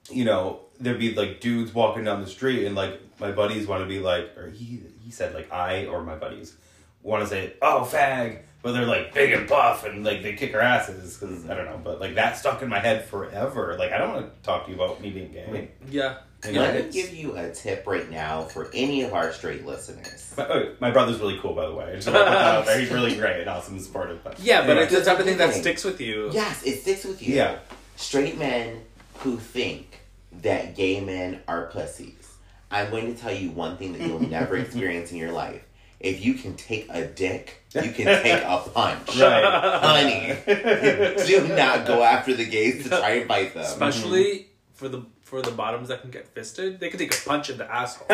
you 0.10 0.26
know, 0.26 0.62
there'd 0.80 1.00
be 1.00 1.14
like 1.14 1.40
dudes 1.40 1.74
walking 1.74 2.04
down 2.04 2.22
the 2.22 2.28
street, 2.28 2.66
and 2.66 2.76
like 2.76 3.00
my 3.20 3.32
buddies 3.32 3.68
want 3.68 3.84
to 3.84 3.88
be 3.88 4.00
like, 4.00 4.38
or 4.38 4.50
he 4.50 4.82
he 5.04 5.12
said 5.12 5.34
like 5.34 5.52
I 5.52 5.86
or 5.86 6.04
my 6.04 6.16
buddies 6.16 6.56
want 7.02 7.24
to 7.24 7.30
say, 7.30 7.54
"Oh, 7.62 7.88
fag," 7.90 8.40
but 8.62 8.72
they're 8.74 8.86
like 8.86 9.14
big 9.14 9.34
and 9.34 9.48
buff 9.48 9.86
and 9.86 10.04
like 10.04 10.24
they 10.24 10.34
kick 10.34 10.54
our 10.54 10.62
asses 10.62 11.18
because 11.18 11.50
I 11.50 11.56
don't 11.56 11.66
know. 11.66 11.80
But 11.84 12.00
like 12.00 12.16
that 12.16 12.38
stuck 12.38 12.62
in 12.62 12.70
my 12.70 12.80
head 12.80 13.06
forever. 13.06 13.76
Like 13.78 13.92
I 13.92 13.98
don't 13.98 14.14
want 14.14 14.36
to 14.36 14.42
talk 14.42 14.66
to 14.66 14.72
you 14.72 14.82
about 14.82 15.02
me 15.02 15.12
being 15.12 15.32
gay. 15.32 15.70
Yeah. 15.90 16.18
Like, 16.44 16.54
Yeah, 16.56 16.62
Let 16.62 16.86
me 16.86 16.92
give 16.92 17.14
you 17.14 17.38
a 17.38 17.52
tip 17.52 17.88
right 17.88 18.10
now 18.10 18.44
for 18.44 18.70
any 18.74 19.04
of 19.04 19.14
our 19.14 19.32
straight 19.32 19.66
listeners. 19.66 20.34
My, 20.38 20.48
oh, 20.50 20.76
my 20.82 20.92
brother's 20.92 21.20
really 21.20 21.40
cool, 21.40 21.54
by 21.54 21.68
the 21.68 21.74
way. 21.74 21.86
I 21.86 21.96
just 21.96 22.08
want 22.08 22.20
to 22.20 22.24
put 22.26 22.32
that 22.32 22.56
out 22.56 22.66
there. 22.66 22.80
He's 22.80 22.92
really 22.92 23.16
great 23.16 23.40
and 23.40 23.50
awesome 23.50 23.76
and 23.76 23.84
supportive. 23.84 24.22
But 24.24 24.40
Yeah, 24.42 24.68
but 24.68 24.78
it's 24.78 24.94
the 24.94 25.04
type 25.06 25.20
of 25.20 25.26
thing 25.26 25.38
that 25.38 25.54
sticks 25.54 25.86
with 25.86 26.02
you. 26.02 26.32
Yes, 26.34 26.64
it 26.64 26.82
sticks 26.82 27.06
with 27.06 27.22
you. 27.22 27.36
Yeah. 27.36 27.60
Straight 27.96 28.38
men 28.38 28.82
who 29.24 29.38
think 29.38 30.02
that 30.42 30.76
gay 30.76 31.00
men 31.00 31.42
are 31.48 31.68
pussies. 31.68 32.34
I'm 32.70 32.90
going 32.90 33.14
to 33.14 33.20
tell 33.20 33.34
you 33.34 33.52
one 33.52 33.78
thing 33.78 33.94
that 33.94 34.02
you'll 34.02 34.20
never 34.30 34.58
experience 34.58 35.12
in 35.12 35.18
your 35.18 35.32
life. 35.32 35.64
If 36.00 36.26
you 36.26 36.34
can 36.34 36.56
take 36.58 36.88
a 36.90 37.06
dick, 37.06 37.64
you 37.74 37.92
can 37.92 38.06
take 38.24 38.44
a 38.44 38.58
punch. 38.74 39.16
right. 39.18 39.80
Honey, 39.82 40.36
do 41.26 41.48
not 41.56 41.88
go 41.88 42.04
after 42.04 42.34
the 42.36 42.46
gays 42.46 42.84
to 42.84 42.90
try 42.90 43.12
and 43.12 43.28
fight 43.28 43.54
them. 43.54 43.64
Especially 43.64 44.24
mm-hmm. 44.24 44.48
for 44.74 44.90
the 44.90 45.06
for 45.22 45.42
the 45.42 45.52
bottoms 45.52 45.88
that 45.88 46.02
can 46.02 46.12
get 46.12 46.28
fisted, 46.28 46.82
they 46.82 46.90
can 46.90 47.00
take 47.00 47.16
a 47.16 47.22
punch 47.26 47.50
in 47.50 47.58
the 47.58 47.72
asshole. 47.72 48.08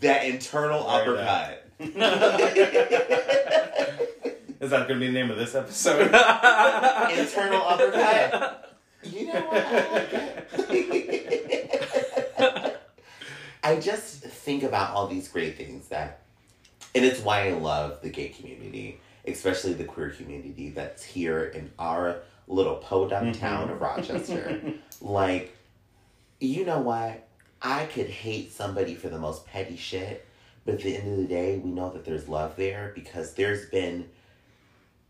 That 0.00 0.24
internal 0.24 0.84
Right, 0.84 1.00
uppercut. 1.00 1.64
Is 4.60 4.70
that 4.70 4.88
going 4.88 5.00
to 5.00 5.06
be 5.06 5.06
the 5.06 5.12
name 5.12 5.30
of 5.30 5.38
this 5.38 5.54
episode? 5.54 6.02
internal 6.02 7.62
uppercut. 7.62 8.68
You 9.02 9.26
know 9.26 9.40
what? 9.40 9.66
I 9.66 9.88
like 9.92 10.12
it. 10.12 10.48
I 13.64 13.76
just 13.76 14.22
think 14.22 14.62
about 14.62 14.94
all 14.94 15.06
these 15.08 15.28
great 15.28 15.56
things 15.56 15.88
that, 15.88 16.22
and 16.94 17.04
it's 17.04 17.20
why 17.20 17.48
I 17.48 17.52
love 17.52 18.00
the 18.02 18.08
gay 18.08 18.28
community, 18.30 19.00
especially 19.26 19.74
the 19.74 19.84
queer 19.84 20.10
community 20.10 20.70
that's 20.70 21.04
here 21.04 21.44
in 21.44 21.70
our 21.78 22.20
little 22.46 22.76
podunk 22.76 23.34
mm-hmm. 23.36 23.40
town 23.40 23.70
of 23.70 23.80
Rochester. 23.80 24.74
like, 25.00 25.54
you 26.40 26.64
know 26.64 26.80
what? 26.80 27.28
I 27.60 27.86
could 27.86 28.08
hate 28.08 28.52
somebody 28.52 28.94
for 28.94 29.08
the 29.08 29.18
most 29.18 29.46
petty 29.46 29.76
shit, 29.76 30.24
but 30.64 30.74
at 30.74 30.80
the 30.82 30.96
end 30.96 31.12
of 31.12 31.18
the 31.18 31.24
day, 31.24 31.58
we 31.58 31.70
know 31.70 31.90
that 31.90 32.04
there's 32.04 32.28
love 32.28 32.56
there 32.56 32.92
because 32.94 33.34
there's 33.34 33.68
been 33.68 34.08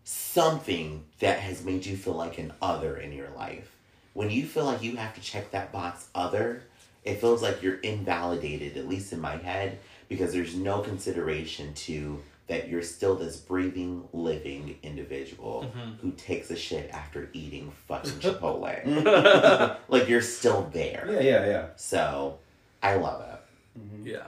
something 0.05 1.05
that 1.19 1.41
has 1.41 1.65
made 1.65 1.85
you 1.85 1.97
feel 1.97 2.15
like 2.15 2.39
an 2.39 2.53
other 2.63 2.97
in 2.97 3.13
your 3.13 3.29
life. 3.37 3.71
When 4.15 4.31
you 4.31 4.47
feel 4.47 4.65
like 4.65 4.83
you 4.83 4.97
have 4.97 5.15
to 5.15 5.21
check 5.21 5.51
that 5.53 5.73
box 5.73 6.09
other, 6.15 6.63
it 7.05 7.21
feels 7.21 7.43
like 7.43 7.63
you're 7.63 7.79
invalidated, 7.81 8.77
at 8.77 8.89
least 8.89 9.13
in 9.13 9.21
my 9.21 9.37
head, 9.37 9.79
because 10.09 10.33
there's 10.33 10.55
no 10.55 10.81
consideration 10.81 11.73
to 11.75 12.21
that 12.49 12.69
you're 12.69 12.83
still 12.83 13.15
this 13.15 13.37
breathing, 13.37 14.09
living 14.13 14.79
individual 14.83 15.67
mm-hmm. 15.69 15.93
who 16.01 16.13
takes 16.13 16.51
a 16.51 16.57
shit 16.57 16.91
after 16.91 17.29
eating 17.35 17.71
fucking 17.87 18.11
Chipotle. 18.21 18.85
Mm-hmm. 18.85 19.93
like 19.93 20.09
you're 20.09 20.23
still 20.23 20.69
there. 20.73 21.07
yeah, 21.11 21.21
yeah, 21.21 21.47
yeah. 21.47 21.67
So 21.77 22.39
I 22.83 22.97
love 22.97 23.21
it. 23.21 23.79
Mm-hmm. 23.79 24.07
Yeah. 24.07 24.27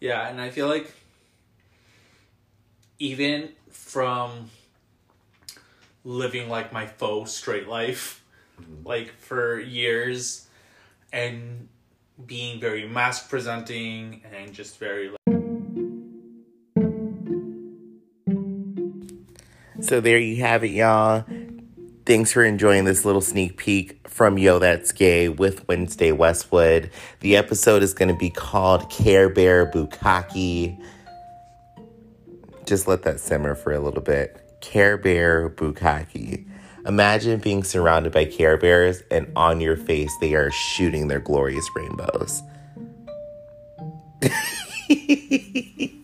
Yeah, 0.00 0.28
and 0.28 0.40
I 0.40 0.50
feel 0.50 0.66
like 0.66 0.92
even 2.98 3.50
from 3.70 4.50
living 6.04 6.48
like 6.48 6.72
my 6.72 6.86
faux 6.86 7.30
straight 7.30 7.68
life, 7.68 8.19
like 8.84 9.12
for 9.18 9.58
years, 9.60 10.48
and 11.12 11.68
being 12.26 12.60
very 12.60 12.86
mask 12.86 13.28
presenting 13.30 14.22
and 14.32 14.52
just 14.52 14.78
very 14.78 15.08
like 15.08 15.20
So 19.80 20.00
there 20.00 20.18
you 20.18 20.42
have 20.42 20.62
it, 20.62 20.70
y'all. 20.70 21.24
Thanks 22.04 22.32
for 22.32 22.44
enjoying 22.44 22.84
this 22.84 23.04
little 23.04 23.22
sneak 23.22 23.56
peek 23.56 24.06
from 24.06 24.36
Yo 24.36 24.58
That's 24.58 24.92
Gay 24.92 25.28
with 25.28 25.66
Wednesday 25.68 26.12
Westwood. 26.12 26.90
The 27.20 27.36
episode 27.36 27.82
is 27.82 27.94
going 27.94 28.08
to 28.08 28.16
be 28.16 28.30
called 28.30 28.90
Care 28.90 29.28
Bear 29.28 29.70
Bukaki. 29.70 30.78
Just 32.66 32.86
let 32.86 33.02
that 33.02 33.20
simmer 33.20 33.54
for 33.54 33.72
a 33.72 33.80
little 33.80 34.02
bit. 34.02 34.58
Care 34.60 34.98
Bear 34.98 35.48
Bukaki. 35.48 36.49
Imagine 36.86 37.40
being 37.40 37.62
surrounded 37.62 38.12
by 38.12 38.24
Care 38.24 38.56
Bears 38.56 39.02
and 39.10 39.30
on 39.36 39.60
your 39.60 39.76
face 39.76 40.12
they 40.20 40.34
are 40.34 40.50
shooting 40.50 41.08
their 41.08 41.20
glorious 41.20 41.68
rainbows. 41.76 42.42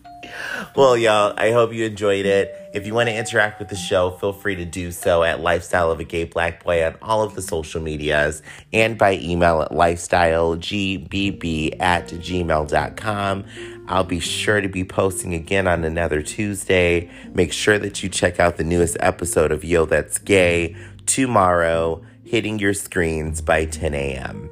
Well, 0.75 0.97
y'all, 0.97 1.33
I 1.37 1.51
hope 1.51 1.73
you 1.73 1.85
enjoyed 1.85 2.25
it. 2.25 2.53
If 2.73 2.85
you 2.85 2.93
want 2.93 3.09
to 3.09 3.15
interact 3.15 3.59
with 3.59 3.69
the 3.69 3.75
show, 3.75 4.11
feel 4.11 4.33
free 4.33 4.55
to 4.55 4.65
do 4.65 4.91
so 4.91 5.23
at 5.23 5.39
Lifestyle 5.39 5.91
of 5.91 5.99
a 5.99 6.03
Gay 6.03 6.25
Black 6.25 6.63
Boy 6.63 6.85
on 6.85 6.95
all 7.01 7.23
of 7.23 7.35
the 7.35 7.41
social 7.41 7.81
medias 7.81 8.41
and 8.71 8.97
by 8.97 9.17
email 9.17 9.61
at 9.61 9.71
lifestylegbb 9.71 11.77
at 11.79 12.07
gmail.com. 12.07 13.45
I'll 13.87 14.03
be 14.03 14.19
sure 14.19 14.61
to 14.61 14.67
be 14.67 14.83
posting 14.83 15.33
again 15.33 15.67
on 15.67 15.83
another 15.83 16.21
Tuesday. 16.21 17.09
Make 17.33 17.53
sure 17.53 17.79
that 17.79 18.03
you 18.03 18.09
check 18.09 18.39
out 18.39 18.57
the 18.57 18.63
newest 18.63 18.97
episode 18.99 19.51
of 19.51 19.63
Yo 19.63 19.85
That's 19.85 20.17
Gay 20.17 20.75
tomorrow, 21.05 22.03
hitting 22.23 22.59
your 22.59 22.73
screens 22.73 23.41
by 23.41 23.65
10 23.65 23.93
a.m. 23.93 24.49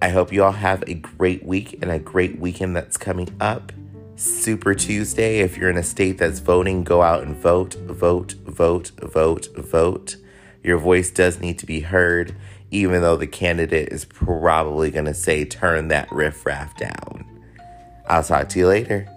I 0.00 0.08
hope 0.08 0.32
you 0.32 0.44
all 0.44 0.52
have 0.52 0.82
a 0.86 0.94
great 0.94 1.44
week 1.44 1.78
and 1.82 1.90
a 1.90 1.98
great 1.98 2.38
weekend 2.38 2.74
that's 2.74 2.96
coming 2.96 3.28
up. 3.40 3.72
Super 4.20 4.74
Tuesday. 4.74 5.38
If 5.38 5.56
you're 5.56 5.70
in 5.70 5.78
a 5.78 5.82
state 5.82 6.18
that's 6.18 6.40
voting, 6.40 6.84
go 6.84 7.00
out 7.00 7.22
and 7.22 7.34
vote, 7.34 7.72
vote, 7.86 8.34
vote, 8.44 8.90
vote, 9.00 9.48
vote. 9.56 10.16
Your 10.62 10.76
voice 10.76 11.10
does 11.10 11.40
need 11.40 11.58
to 11.60 11.64
be 11.64 11.80
heard, 11.80 12.36
even 12.70 13.00
though 13.00 13.16
the 13.16 13.26
candidate 13.26 13.88
is 13.88 14.04
probably 14.04 14.90
going 14.90 15.06
to 15.06 15.14
say, 15.14 15.46
turn 15.46 15.88
that 15.88 16.12
riffraff 16.12 16.76
down. 16.76 17.24
I'll 18.06 18.22
talk 18.22 18.50
to 18.50 18.58
you 18.58 18.68
later. 18.68 19.08